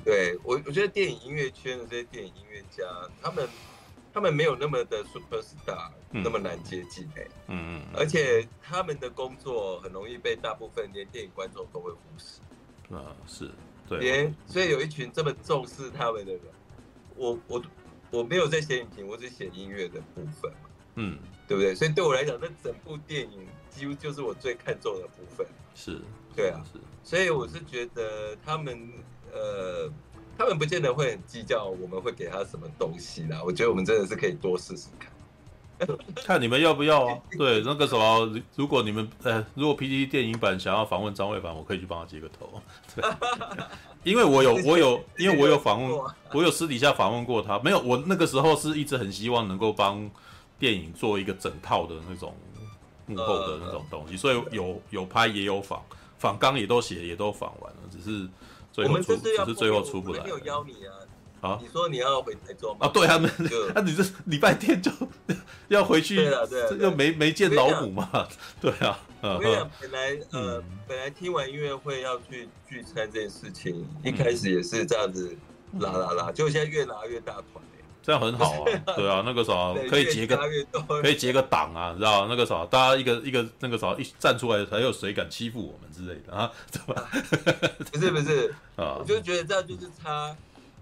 [0.08, 2.82] 对我，我觉得电影音乐圈的这些电影音乐家，
[3.20, 3.46] 他们
[4.10, 12.40] 他们没有那么的 super star，嗯、那么难接近哎、欸，嗯嗯，而且他们的工作很容易被大部分连电影观众都会忽视，
[12.90, 13.50] 啊是，
[13.86, 16.42] 对，连所以有一群这么重视他们的人，
[17.14, 17.62] 我我
[18.10, 21.74] 我没有在写影评，我只写音乐的部分嘛，嗯，对不对？
[21.74, 25.46] 所以对我来讲，那整部电影几乎就是我最看重的部分。
[25.74, 26.00] 是，
[26.34, 26.80] 对啊，是。
[27.04, 28.90] 所以我是觉得他们
[29.32, 29.90] 呃，
[30.36, 33.40] 他们不见得会很计较我们会给他什么东西啦。
[33.44, 35.10] 我觉得我们真的是可以多试试看。
[36.24, 37.18] 看你们要不要啊？
[37.38, 42.60] 对，那个什么，如果你们呃，如果 PTT 电影版想要访问张卫凡，我可以去帮他接个头。
[42.96, 43.04] 对，
[44.02, 46.00] 因为我有 我有，因为我有访问，
[46.32, 47.60] 我有私底下访问过他。
[47.60, 50.10] 没有，我那个时候是一直很希望能够帮
[50.58, 52.34] 电影做一个整套的那种
[53.06, 55.80] 幕后的那种东西，所以有有拍也有访，
[56.18, 58.28] 访纲也都写也都访完了，只是
[58.72, 60.22] 最后出只是最后出不来。
[60.24, 60.94] 没有邀你啊。
[61.40, 61.56] 啊！
[61.62, 62.86] 你说你要回台中吗？
[62.86, 63.30] 啊，对他们，
[63.72, 64.90] 那你这礼拜天就
[65.68, 68.26] 要回去，对啊，对啊，又没没见老母嘛？
[68.60, 68.98] 对啊。
[69.20, 75.32] 我跟你讲，本来呃，本来听完音乐会要去聚餐这件事情，一开始也是这样子
[75.78, 77.62] 拉拉拉，结果现在越拉越大团，
[78.08, 78.64] 这样很好啊。
[78.96, 80.34] 对啊，那个啥可以结个
[81.02, 86.50] 可以结个党啊，你知道那个啥，大家一个一个那个啥一站出来，还有谁敢欺负我们之类的啊？
[86.72, 87.06] 对吧？
[87.92, 90.34] 不是不是 啊，我就觉得这样就是差。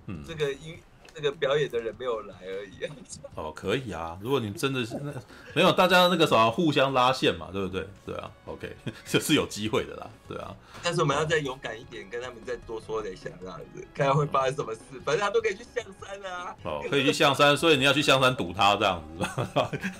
[0.06, 0.78] 嗯，这个音
[1.16, 2.94] 这个表演的人没有来而已啊。
[3.36, 5.10] 哦，可以啊，如果你真的是那
[5.54, 7.88] 没有，大家那个啥互相拉线嘛，对不对？
[8.04, 10.54] 对啊，OK， 这是有机会的啦，对啊。
[10.82, 14.80] 但是我们要再勇敢一点，跟他们再多说点，想这样子，看看会发生什么事。
[15.04, 16.54] 反正他都可以去象山啊。
[16.64, 19.24] 哦，可以去象山，所以你要去象山堵他这样子。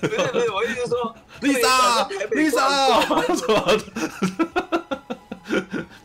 [0.01, 2.67] 不是不是，我意思说， Lisa，Lisa，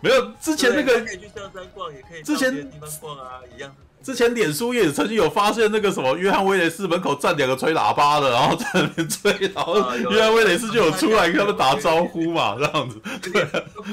[0.01, 3.75] 没有之前那个可以去象山逛，也可以之前地方逛啊，一样。
[4.03, 9.77] 之前脸书也曾经有发现那个什么约翰威廉斯门口站两个吹喇叭的，然后在那边吹，然后
[10.11, 13.01] 约翰威廉斯就有出来跟他们打招呼嘛，这样子。
[13.23, 13.45] 对，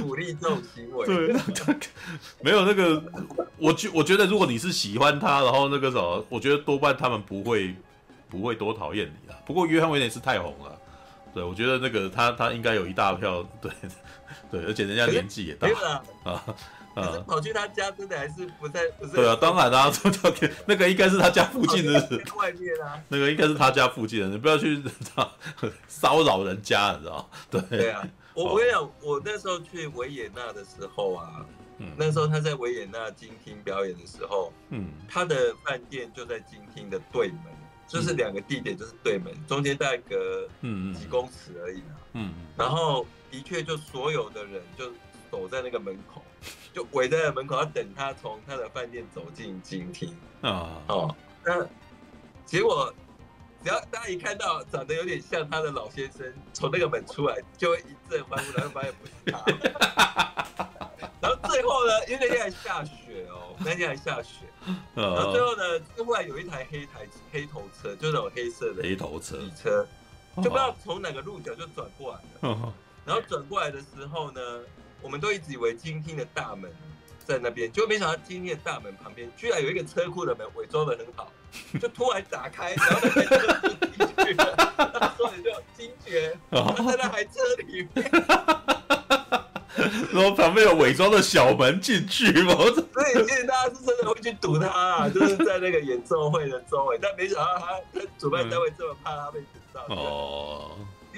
[0.01, 1.05] 鼓励这种行为。
[1.05, 1.35] 对，
[2.41, 3.01] 没有那个，
[3.57, 7.75] 我觉我觉得如果你是喜欢他，然后那个什么，我觉得多半他们不会
[8.29, 9.35] 不会多讨厌你啦。
[9.45, 10.75] 不过约翰威廉斯太红了，
[11.33, 13.71] 对我觉得那个他他应该有一大票，对
[14.51, 15.67] 对，而且人家年纪也大
[16.23, 16.43] 啊。
[17.05, 19.13] 可是跑去他家，真的还是不在不是。
[19.13, 19.91] 对啊，当然啦，
[20.65, 21.93] 那个应该是他家附近的。
[22.37, 23.01] 外面啊。
[23.07, 24.81] 那个应该是他家附近的，你不要去
[25.87, 27.29] 骚扰人家，你知道？
[27.49, 27.61] 对。
[27.61, 31.45] 对啊，我我跟你讲，我那时候去维也纳的时候啊，
[31.77, 37.45] 嗯，那时候他在维也纳金厅表演的时候，嗯，他的饭店就在金厅的对门，
[37.87, 44.85] 就是两个地点就是对门，中间大概隔嗯几公尺而已啊，嗯，然后的确就所有的人就
[45.31, 46.21] 守在那个门口。
[46.73, 50.17] 就围在门口要等他从他的饭店走进金厅。
[50.41, 50.81] 啊。
[50.87, 51.67] 哦，那
[52.45, 52.93] 结果
[53.63, 60.67] 只要大家一看到长得有点像他的老先生从那个门出来，就会一阵欢呼，然后发现不是他。
[61.21, 64.45] 然后最后呢，因为那天还下雪哦， 那天还下雪，
[64.95, 65.63] 然后最后呢，
[66.05, 69.37] 后来有一台黑台黑头车，就那种黑色的黑头车。
[69.55, 69.85] 车，
[70.37, 72.73] 就不知道从哪个路角就转过来了，
[73.05, 74.41] 然后转过来的时候呢。
[75.01, 76.71] 我们都一直以为金厅的大门
[77.25, 81.31] 在那边，结果没想到金厅的大门旁边居然有一个车库的门，伪装的很好，
[81.79, 87.31] 就突然打开，然后那台车就进去了， 所以就惊觉他在那台车
[87.67, 88.11] 里面，
[90.11, 92.75] 然后旁边有伪装的小门进去嘛，所以
[93.27, 100.71] 其实大家是真的会去堵他啊，就是在那个演奏会的周围，但没想到他他主办单位这么怕他被堵到哦。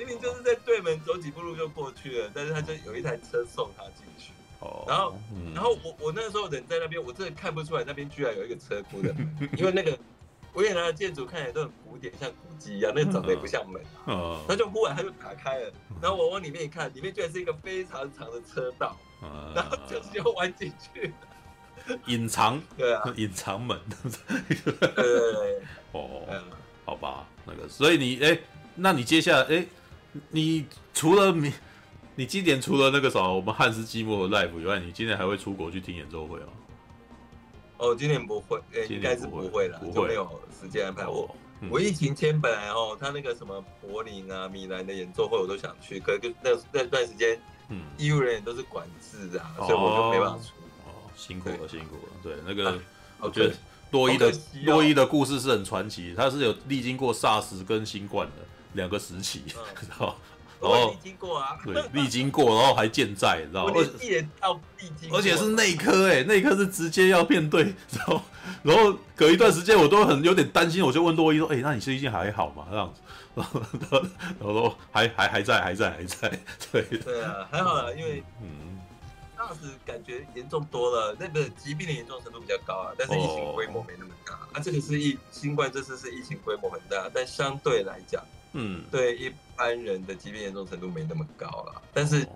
[0.05, 4.31] 明明就是在对门走几步路就过去了，但是他就有一台车送他进去。
[4.59, 9.97] 哦，然后，嗯、然后我我那时候人在那边，我真的看不出来那边居然有一个车库的门， 因为那个
[10.53, 13.81] 维也纳的建筑看起来都很古典，像古迹一样，那个长得也不像门。
[14.05, 15.71] 哦，他就忽然他就打开了，
[16.01, 21.11] 然后我往里面一看，里面居然是一个非常长的车道，哦、然后就是要弯进去，
[22.05, 23.79] 隐藏， 对啊，隐藏门。
[24.27, 25.61] 对对对，
[25.93, 26.21] 哦，
[26.85, 28.39] 好吧，那个，所以你哎，
[28.75, 29.65] 那你接下来哎。
[30.29, 31.53] 你除了你，
[32.15, 36.47] 你今年除了那个啥，我们汉斯季默的 live 以外，你今年还会出国去听演奏会吗？
[37.77, 40.29] 哦，今年不会，欸、应该是不会了，就没有
[40.61, 41.23] 时间安排我。
[41.23, 50.53] 哦嗯、我疫情前本来哦，他那个什么柏林啊、米兰的演奏会我都想去，可是那那段时间，嗯，医务人员都是管制啊，哦、所以我就没办法出。
[50.87, 52.11] 哦，辛苦了，辛苦了。
[52.23, 52.79] 对，那个、啊、
[53.19, 53.53] 我觉得
[53.91, 54.33] 洛伊的
[54.65, 58.45] 洛伊、哦、的故事是很传奇，他是有历经过 SARS 跟新冠的。
[58.73, 60.15] 两个时期，知道
[60.61, 63.73] 然后历经过啊，对，历经过，然后还健在，知道吗？
[65.11, 67.63] 而且是内科，哎，内科是直接要面对，
[67.97, 68.21] 然后，
[68.61, 72.67] 然后隔一段时间，我都很有点担心，我就问多伊说，哎，那你最近还好吗？
[72.69, 73.01] 这样子，
[73.33, 73.61] 然后，
[74.39, 76.39] 然后说还还还在，还在，还在，
[76.71, 78.79] 对，对啊，还好啦，因为嗯
[79.35, 84.33] ，SARS 感觉严重多了，那个疾病的严重程度比较高啊，但是疫情规模没那么大。
[84.35, 91.81] 哦、啊，这个是疫新冠这次是疫情规模很大，但相对来讲，嗯，对一般人的疾病严重程度没那么高了。
[91.93, 92.27] 但是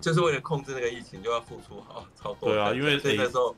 [0.00, 2.50] 就是为了控制那个疫情，就要付出好超多。
[2.50, 3.54] 对啊，因为所以那时候，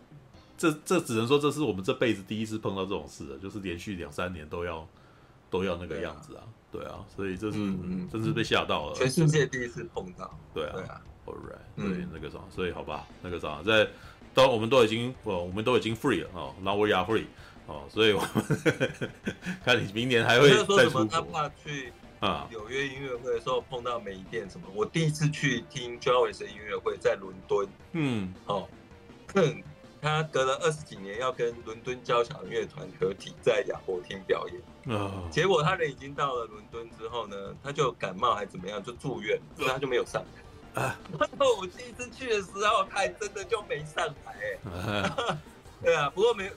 [0.58, 4.86] 这这只能说这是我们这辈子第一次碰到这种事了，就是连续两三年都要
[5.50, 6.42] 都要那个样子啊。
[6.70, 8.94] 对啊，所以这是嗯，真是被吓到了。
[8.94, 10.36] 全世界第一次碰到。
[10.52, 13.88] 对啊，对啊，All right，对、嗯、那个啥，所以好吧，那个啥，在
[14.34, 17.26] 都我们都已经，我们都已经 free 了啊，Now we are free
[17.66, 19.10] 哦，所以我们
[19.64, 21.04] 看你明年还会再出国。
[21.06, 24.66] 他怕去啊纽约音乐会的时候碰到没电什么？
[24.74, 28.68] 我第一次去听 Lewis 音乐会在伦敦，嗯，哦，
[30.02, 34.60] 他隔了二十几年要跟伦敦交响乐团合体在亚伯厅表演。
[34.86, 40.82] Uh, 结果他人已经到了伦敦之后呢，他就感冒还怎么样，就住院，所以他就没有上台。
[40.82, 44.58] Uh, 然后我第一次去的时候，他还真的就没上台。
[44.66, 45.36] Uh,
[45.82, 46.50] 对啊，不过没，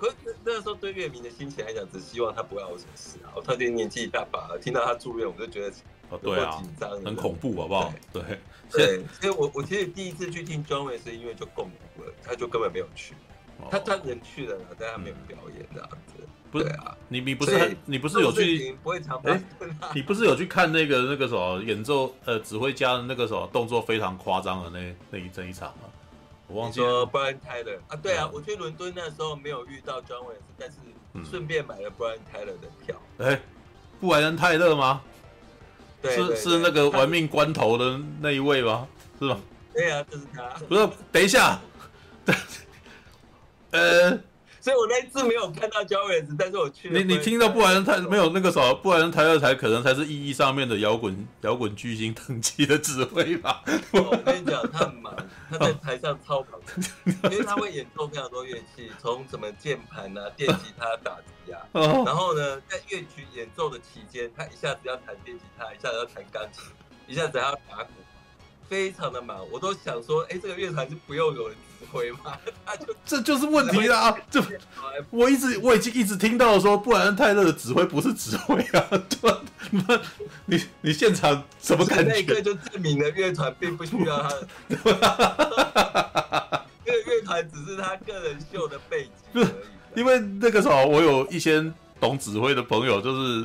[0.00, 3.36] 可是那个时候对乐迷的心情来讲，只希望他不要有什么事啊。
[3.36, 5.76] 我特别年纪一大把了，听到他住院，我就觉得
[6.08, 7.92] 哦，对啊紧张，很恐怖，好不好？
[8.10, 8.22] 对
[8.72, 11.64] 对，对，所以我我其实第一次去听 John Lewis 音乐就够
[11.98, 13.14] 了，他就根本没有去。
[13.70, 16.26] 他他人去了，但他没有表演这样子。
[16.50, 18.72] 不是啊，你你不是你不是有去？
[18.82, 19.38] 不会常哎，
[19.94, 25.90] 你不是有去看那个那个什么演奏呃指挥家的那个什么动作非常夸张的那那一这一场吗？
[26.50, 27.06] 我忘记了。
[27.06, 30.76] Brian Tyler 啊，对啊，我去伦敦那时候没有遇到 John Lewis，但是
[31.30, 33.00] 顺便买了 Brian Tyler 的票。
[33.18, 33.40] 哎，
[34.00, 35.00] 布莱恩泰勒吗？
[36.02, 38.88] 是是那个玩命关头的那一位吗？
[39.18, 39.38] 是吧？
[39.74, 40.48] 对啊，就是他。
[40.68, 41.60] 不是，等一下。
[43.72, 44.18] 呃，
[44.60, 46.90] 所以我那一次没有看到 John Lewis，但是我去。
[46.90, 48.74] 你你听到布莱恩泰没有那个什么？
[48.74, 53.62] 布莱恩泰勒才可能才是意义上面的摇滚摇滚巨星等级的指挥吧？
[53.92, 55.16] 我跟你讲，他很忙，
[55.50, 56.60] 他在台上超忙，
[57.32, 61.16] 因为他会演奏非常多乐器，从什么键盘啊、 电吉他、打
[61.46, 66.64] 击啊，然后呢，在乐曲演奏的期间，他一下子要弹电吉他，一下子要弹钢琴，
[67.06, 67.90] 一下子还要打鼓。
[68.70, 72.38] 非常的忙，我都想说，哎，这个乐团是不用有人指挥吗？
[72.64, 74.16] 他就这就是问题啦。
[74.30, 74.40] 就
[75.10, 78.86] 我一直我已经一直听到说，布莱恩泰勒的指挥不是指挥啊，
[79.20, 80.00] 对
[80.46, 82.12] 你你现场什么感觉？
[82.12, 84.46] 那一刻就证明了乐团并不需要他 的，
[86.84, 89.48] 这个乐团只是他个人秀的背景而已。
[89.96, 91.60] 因为那个时候，我有一些
[91.98, 93.44] 懂指挥的朋友，就是。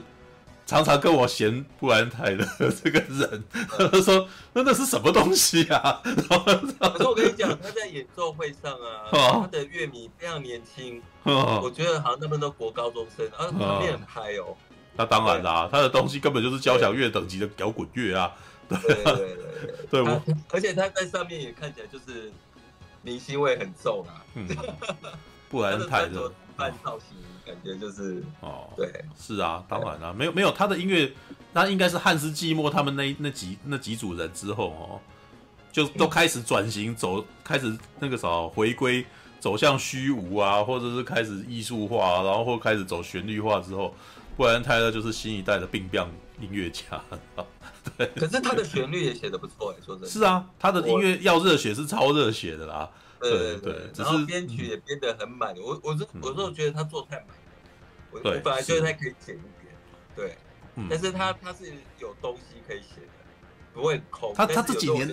[0.66, 2.46] 常常跟我嫌布莱恩泰的
[2.84, 3.44] 这个人，
[3.92, 9.06] 他说：“那那是什么东西啊？”可是我跟你讲，他在演奏会上啊，
[9.42, 14.58] 他的乐迷非常年轻，我觉得好像他们都国高中生，啊，场面很嗨哦。
[14.98, 18.32] 那当然啦，他的东西根本就是交响乐等级的摇滚乐啊。
[18.68, 19.38] 对对对
[19.92, 22.32] 对，对， 而且他在上面也看起来就是
[23.04, 24.26] 明星味很重啊。
[25.48, 27.16] 布莱恩泰的半造型。
[27.46, 31.12] 感觉就是哦，对，是啊，当然了，没有没有他的音乐，
[31.54, 35.00] 那应该是汉斯季默他们那那几那几组人之后哦，
[35.72, 39.06] 就都开始转型走，开始那个啥回归
[39.40, 43.94] 走向虚无啊，或者是开始艺术化，然后或开始走旋律化之后，
[44.36, 46.04] 布莱恩泰勒就是新一代的病变
[46.42, 47.00] 音乐家，
[47.96, 48.08] 对。
[48.16, 50.10] 可是他的旋律也写的不错哎，说真的。
[50.10, 52.90] 是啊，他的音乐要热血是超热血的啦。
[53.30, 57.28] 对对对，然后编曲也编得很满，我我是我是觉得他做太满，
[58.12, 59.76] 我我本来觉得他可以剪一点，
[60.16, 60.38] 对，
[60.90, 63.12] 但是他他是有东西可以写的，
[63.74, 64.34] 不会空。
[64.36, 65.12] 他他这几年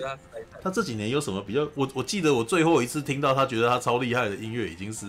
[0.61, 1.67] 他这几年有什么比较？
[1.75, 5.05] 我我记得我最后一次听到他觉得他超厉害的音乐，已经是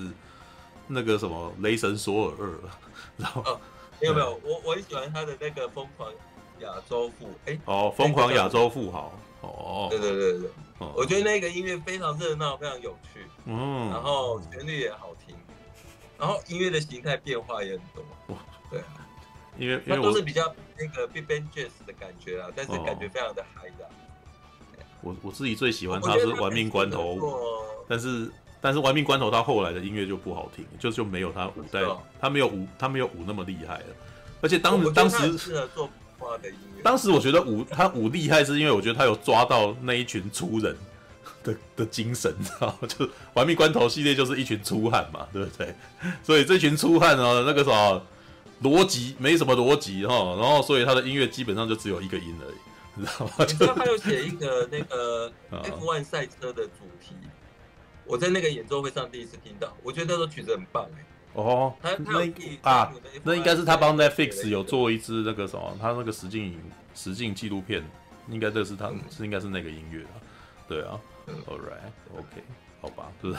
[0.88, 2.78] 那个什么《雷神索尔二》了。
[3.16, 3.60] 然后
[4.00, 6.12] 没有没有，我我很喜欢他的那个《疯狂
[6.60, 9.12] 亚洲富》哎哦，《疯狂亚洲富豪》
[9.46, 10.50] 哦，对对对对。
[10.78, 15.34] 我觉得那个音乐非常热闹，非常有趣，嗯，然后旋律也好听，
[16.18, 18.36] 然后音乐的形态变化也很多，
[18.70, 19.06] 对啊，
[19.56, 23.88] 因为它都是比较那个 Big Band Jazz 的感觉啊，但是感觉非常的嗨的。
[25.00, 27.18] 我我自己最喜欢他是玩命关头，
[27.88, 28.30] 但是
[28.60, 31.80] 但是玩命关头他后来的音乐就不好听，就就没有他舞代，
[32.20, 33.86] 他没有舞他没有舞那么厉害了，
[34.40, 35.88] 而且当当时适合做。
[36.82, 40.76] 当时我觉得武他武厉害，是因为我觉得他有抓到那一群粗人
[41.42, 42.88] 的 的精神，知道吗？
[42.88, 45.74] 就玩命关头系列就是一群粗汉嘛，对不对？
[46.22, 48.00] 所以这群粗汉呢，那个啥
[48.62, 52.54] 逻辑没什么逻辑哈，然后所以他的音乐基本上就只有一个音而已，
[52.94, 53.74] 你知道吗？
[53.76, 57.14] 他有写一个那个 F1 赛车的主题，
[58.06, 61.04] 我在那个演奏会上第一次听到，我觉得那首曲子很棒哎。
[61.34, 66.58] 哦，他那啊，那应该是他帮 Netflix 有做一支那个什么，他那个实境影
[66.94, 67.84] 实境纪录片，
[68.28, 70.14] 应该这是他是应该是那个音乐啊，
[70.68, 70.98] 对啊
[71.46, 72.42] ，All right，OK，
[72.80, 73.38] 好吧，就是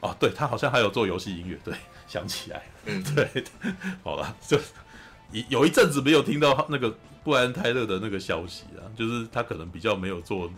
[0.00, 1.74] 哦，对他好像还有做游戏音乐，对，
[2.06, 3.44] 想起来，嗯，对，
[4.04, 4.56] 好了，就
[5.32, 10.48] 有有一阵子没有听到那个布莱恩泰勒的那个消息啊，就是他可能比较没有做。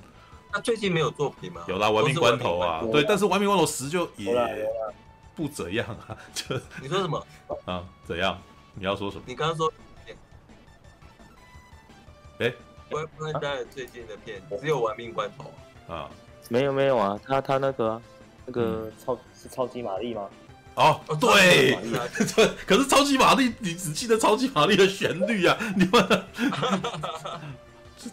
[0.52, 1.62] 他最近没有作品吗？
[1.66, 4.32] 有啦，玩命关头啊，对，但是玩命关头十就也
[5.36, 7.24] 不怎样啊，就你说什么
[7.66, 7.84] 啊？
[8.06, 8.40] 怎样？
[8.74, 9.22] 你要说什么？
[9.26, 9.72] 你刚刚说，
[12.38, 12.52] 哎，
[12.88, 15.52] 布莱恩泰勒最近的片只有玩命关头
[15.94, 16.10] 啊？
[16.48, 18.00] 没有没有啊，他他那个
[18.46, 20.28] 那个超是超级玛丽吗？
[20.74, 21.74] 哦，对，
[22.34, 26.24] 对， 可是超级玛丽，你只记得超级玛丽的旋律啊，你们。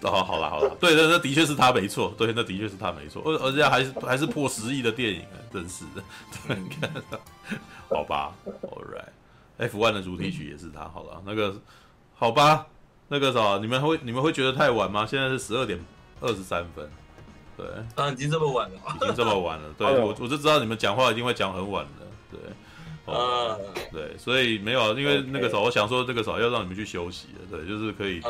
[0.04, 6.04] 哦，好了好了，对对，那的确是他没错，对，那的确是他没错，而而且还是还是破十亿的电影啊，真是的，
[6.48, 6.90] 对，你看，
[7.90, 11.56] 好吧，All right，F one 的主题曲也是他，好了，那个
[12.16, 12.66] 好吧，
[13.10, 15.06] 那个啥，你们会你们会觉得太晚吗？
[15.06, 15.80] 现在是十二点
[16.22, 16.90] 二十三分，
[17.58, 22.40] 对，啊，已经这么晚了，已经这么晚了，对 我我就知道你们讲话一定会讲很晚的，对。
[23.06, 23.58] 啊，
[23.92, 28.22] 对，所以没有，因为那个时候我想说，这个时候要让你们去休息了，对，就是可以，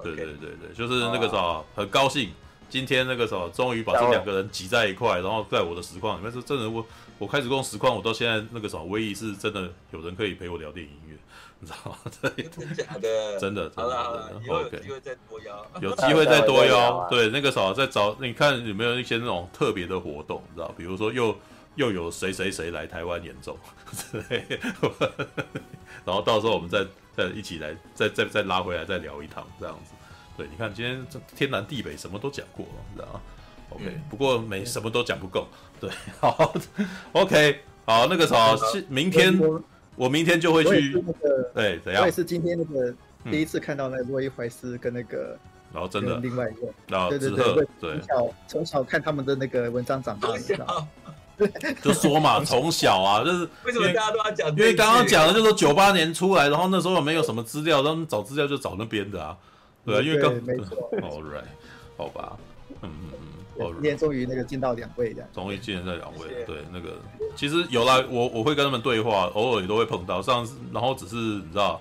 [0.00, 2.30] 对对对对，就是那个时候很高兴，
[2.70, 6.86] 今天那个时候终于把这两个人挤在一块，然后在我的实况里面是真的，我
[7.18, 11.16] 我开始用实况，我到现在那个时候唯一是真的有人可以陪我聊电影音乐，
[11.58, 11.98] 你知道吗？
[12.22, 13.40] 对，真的假的？
[13.40, 21.36] 真的，好了好了，以后有机会再多邀， 有机会再多邀， 对，那个时候再找你看有没有一些那种特别的活动，你知道，比如说又。
[21.74, 23.58] 又有谁谁谁来台湾演奏，
[26.04, 26.84] 然后到时候我们再
[27.16, 29.92] 再一起来，再再再拉回来再聊一趟这样子。
[30.36, 33.20] 对，你看今天这天南地北什么都讲过了，你知道吗
[33.70, 35.46] ？OK，、嗯、不过没什么都讲不够。
[35.80, 36.54] 对，好
[37.12, 39.38] ，OK，好，那个时候是明天，
[39.96, 41.02] 我明天就会去。
[41.06, 42.02] 那个、对，怎样？
[42.02, 42.94] 我也是今天那个
[43.30, 45.38] 第一次看到那个洛伊怀斯跟那个，
[45.72, 50.28] 然后真的另外一个，然后对对对，从小从小看他们的那个文章长大。
[51.82, 54.48] 就说嘛，从小啊，就是 为什么大家都要讲？
[54.50, 59.36] 因为刚刚讲的就是九八年出来，然后那时候没有什么资料，他们找资料就找那边的啊，
[59.84, 61.44] 对啊，因为刚没错，All right，
[61.96, 62.36] 好吧，
[62.82, 63.10] 嗯嗯
[63.58, 66.96] 嗯，今天终于那个进到两位的，终于进了这两位，对，那个
[67.36, 71.80] 其实有啦，我我会跟他们对话，偶尔也都会碰到，上次然后只是你知道，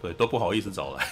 [0.00, 1.08] 对，都不好意思找来，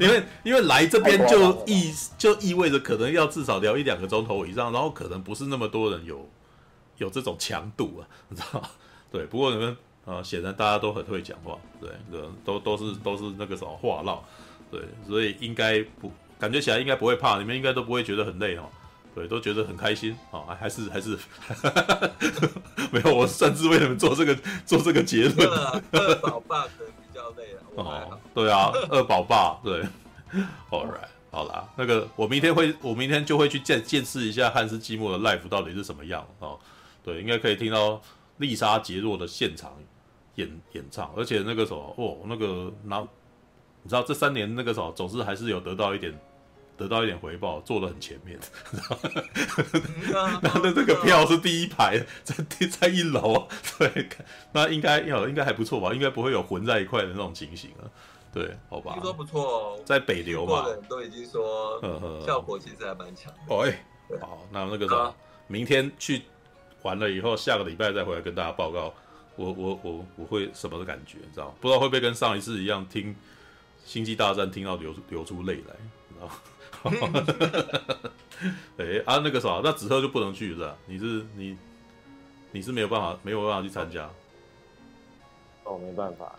[0.00, 6.28] 因为因为来这边就意就意味着可能要至少聊一两个钟头以上，然后可能不是那么多人有。
[6.98, 8.68] 有这种强度啊， 你知道吗？
[9.10, 11.90] 对，不过你们啊，显然大家都很会讲话，对，
[12.44, 14.22] 都都是都是那个什么话唠，
[14.70, 18.68] 对，所以应该不感觉起来应该不会怕，你们应该都不会觉得很累哦，
[19.14, 21.18] 对，都觉得很开心啊，还是还是
[22.90, 25.48] 没有，我擅自为你们做这个做这个结论。
[25.92, 29.82] 二宝爸可能比较累啊，哦，对啊，二宝爸，对
[30.70, 31.08] ，All right。
[31.30, 36.56] 好啦，那个我明天会，我明天就会去见见识一下汉斯季默的 life 到底是什么样哦。
[37.04, 38.00] 对，应该可以听到
[38.38, 39.76] 丽莎杰洛的现场
[40.36, 43.00] 演演唱，而且那个时候哦，那个那
[43.82, 46.18] 你知道这三年那个时候总是还是有得到一点
[46.76, 48.36] 得到一点回报，坐的很前面，
[50.42, 52.34] 然后的这个票是第一排，在
[52.66, 53.46] 在一楼，
[53.78, 54.08] 对，
[54.52, 57.86] 那应该要应该还不错吧，应该不会有混在一块的那种情形啊。
[58.32, 58.94] 对，好吧。
[58.94, 61.80] 听说不错哦，在北流嘛，都已经说
[62.26, 63.32] 效果其实还蛮强。
[63.48, 63.84] 哦，哎，
[64.20, 65.14] 好，那那个什么，
[65.46, 66.22] 明天去
[66.84, 68.94] 完了以后，下个礼拜再回来跟大家报告，
[69.36, 71.54] 我我我我会什么的感觉，你知道？
[71.60, 73.12] 不知道会不会跟上一次一样，听
[73.84, 75.74] 《星际大战》听到流流出泪来，
[76.08, 76.30] 你知道？
[78.78, 80.76] 哎啊，那个啥，那子赫就不能去是吧？
[80.86, 81.56] 你是你
[82.52, 84.08] 你是没有办法没有办法去参加？
[85.64, 86.32] 哦，没办法。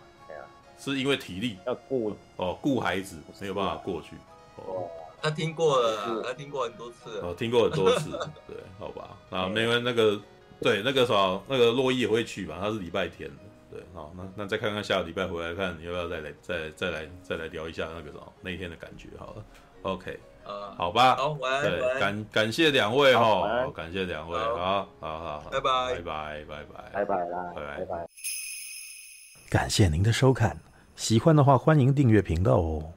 [0.78, 4.14] 是因为体力要顾哦，顾孩子没有办法过去。
[4.56, 4.86] 哦，
[5.22, 7.18] 他听过了，他听过很多次。
[7.20, 8.10] 哦，听过很多次，
[8.46, 9.16] 对，好吧。
[9.30, 10.20] 啊，没问那个，
[10.60, 12.58] 对，那个啥，那个洛伊也会去吧？
[12.60, 13.36] 他是礼拜天的，
[13.70, 19.08] 对，好，那那再看看下个礼拜回来看，你要不要再来，再再来再来聊一下那个什么那一天的感觉？
[19.18, 19.44] 好了
[19.82, 28.06] ，OK，啊，好吧，好，晚安，对，感感谢两位哈，感谢两位，好，好好好，拜拜，拜拜，拜拜，拜拜啦，拜拜，拜拜。
[29.50, 30.58] 感谢您的收看，
[30.96, 32.95] 喜欢的话欢迎订阅频道哦。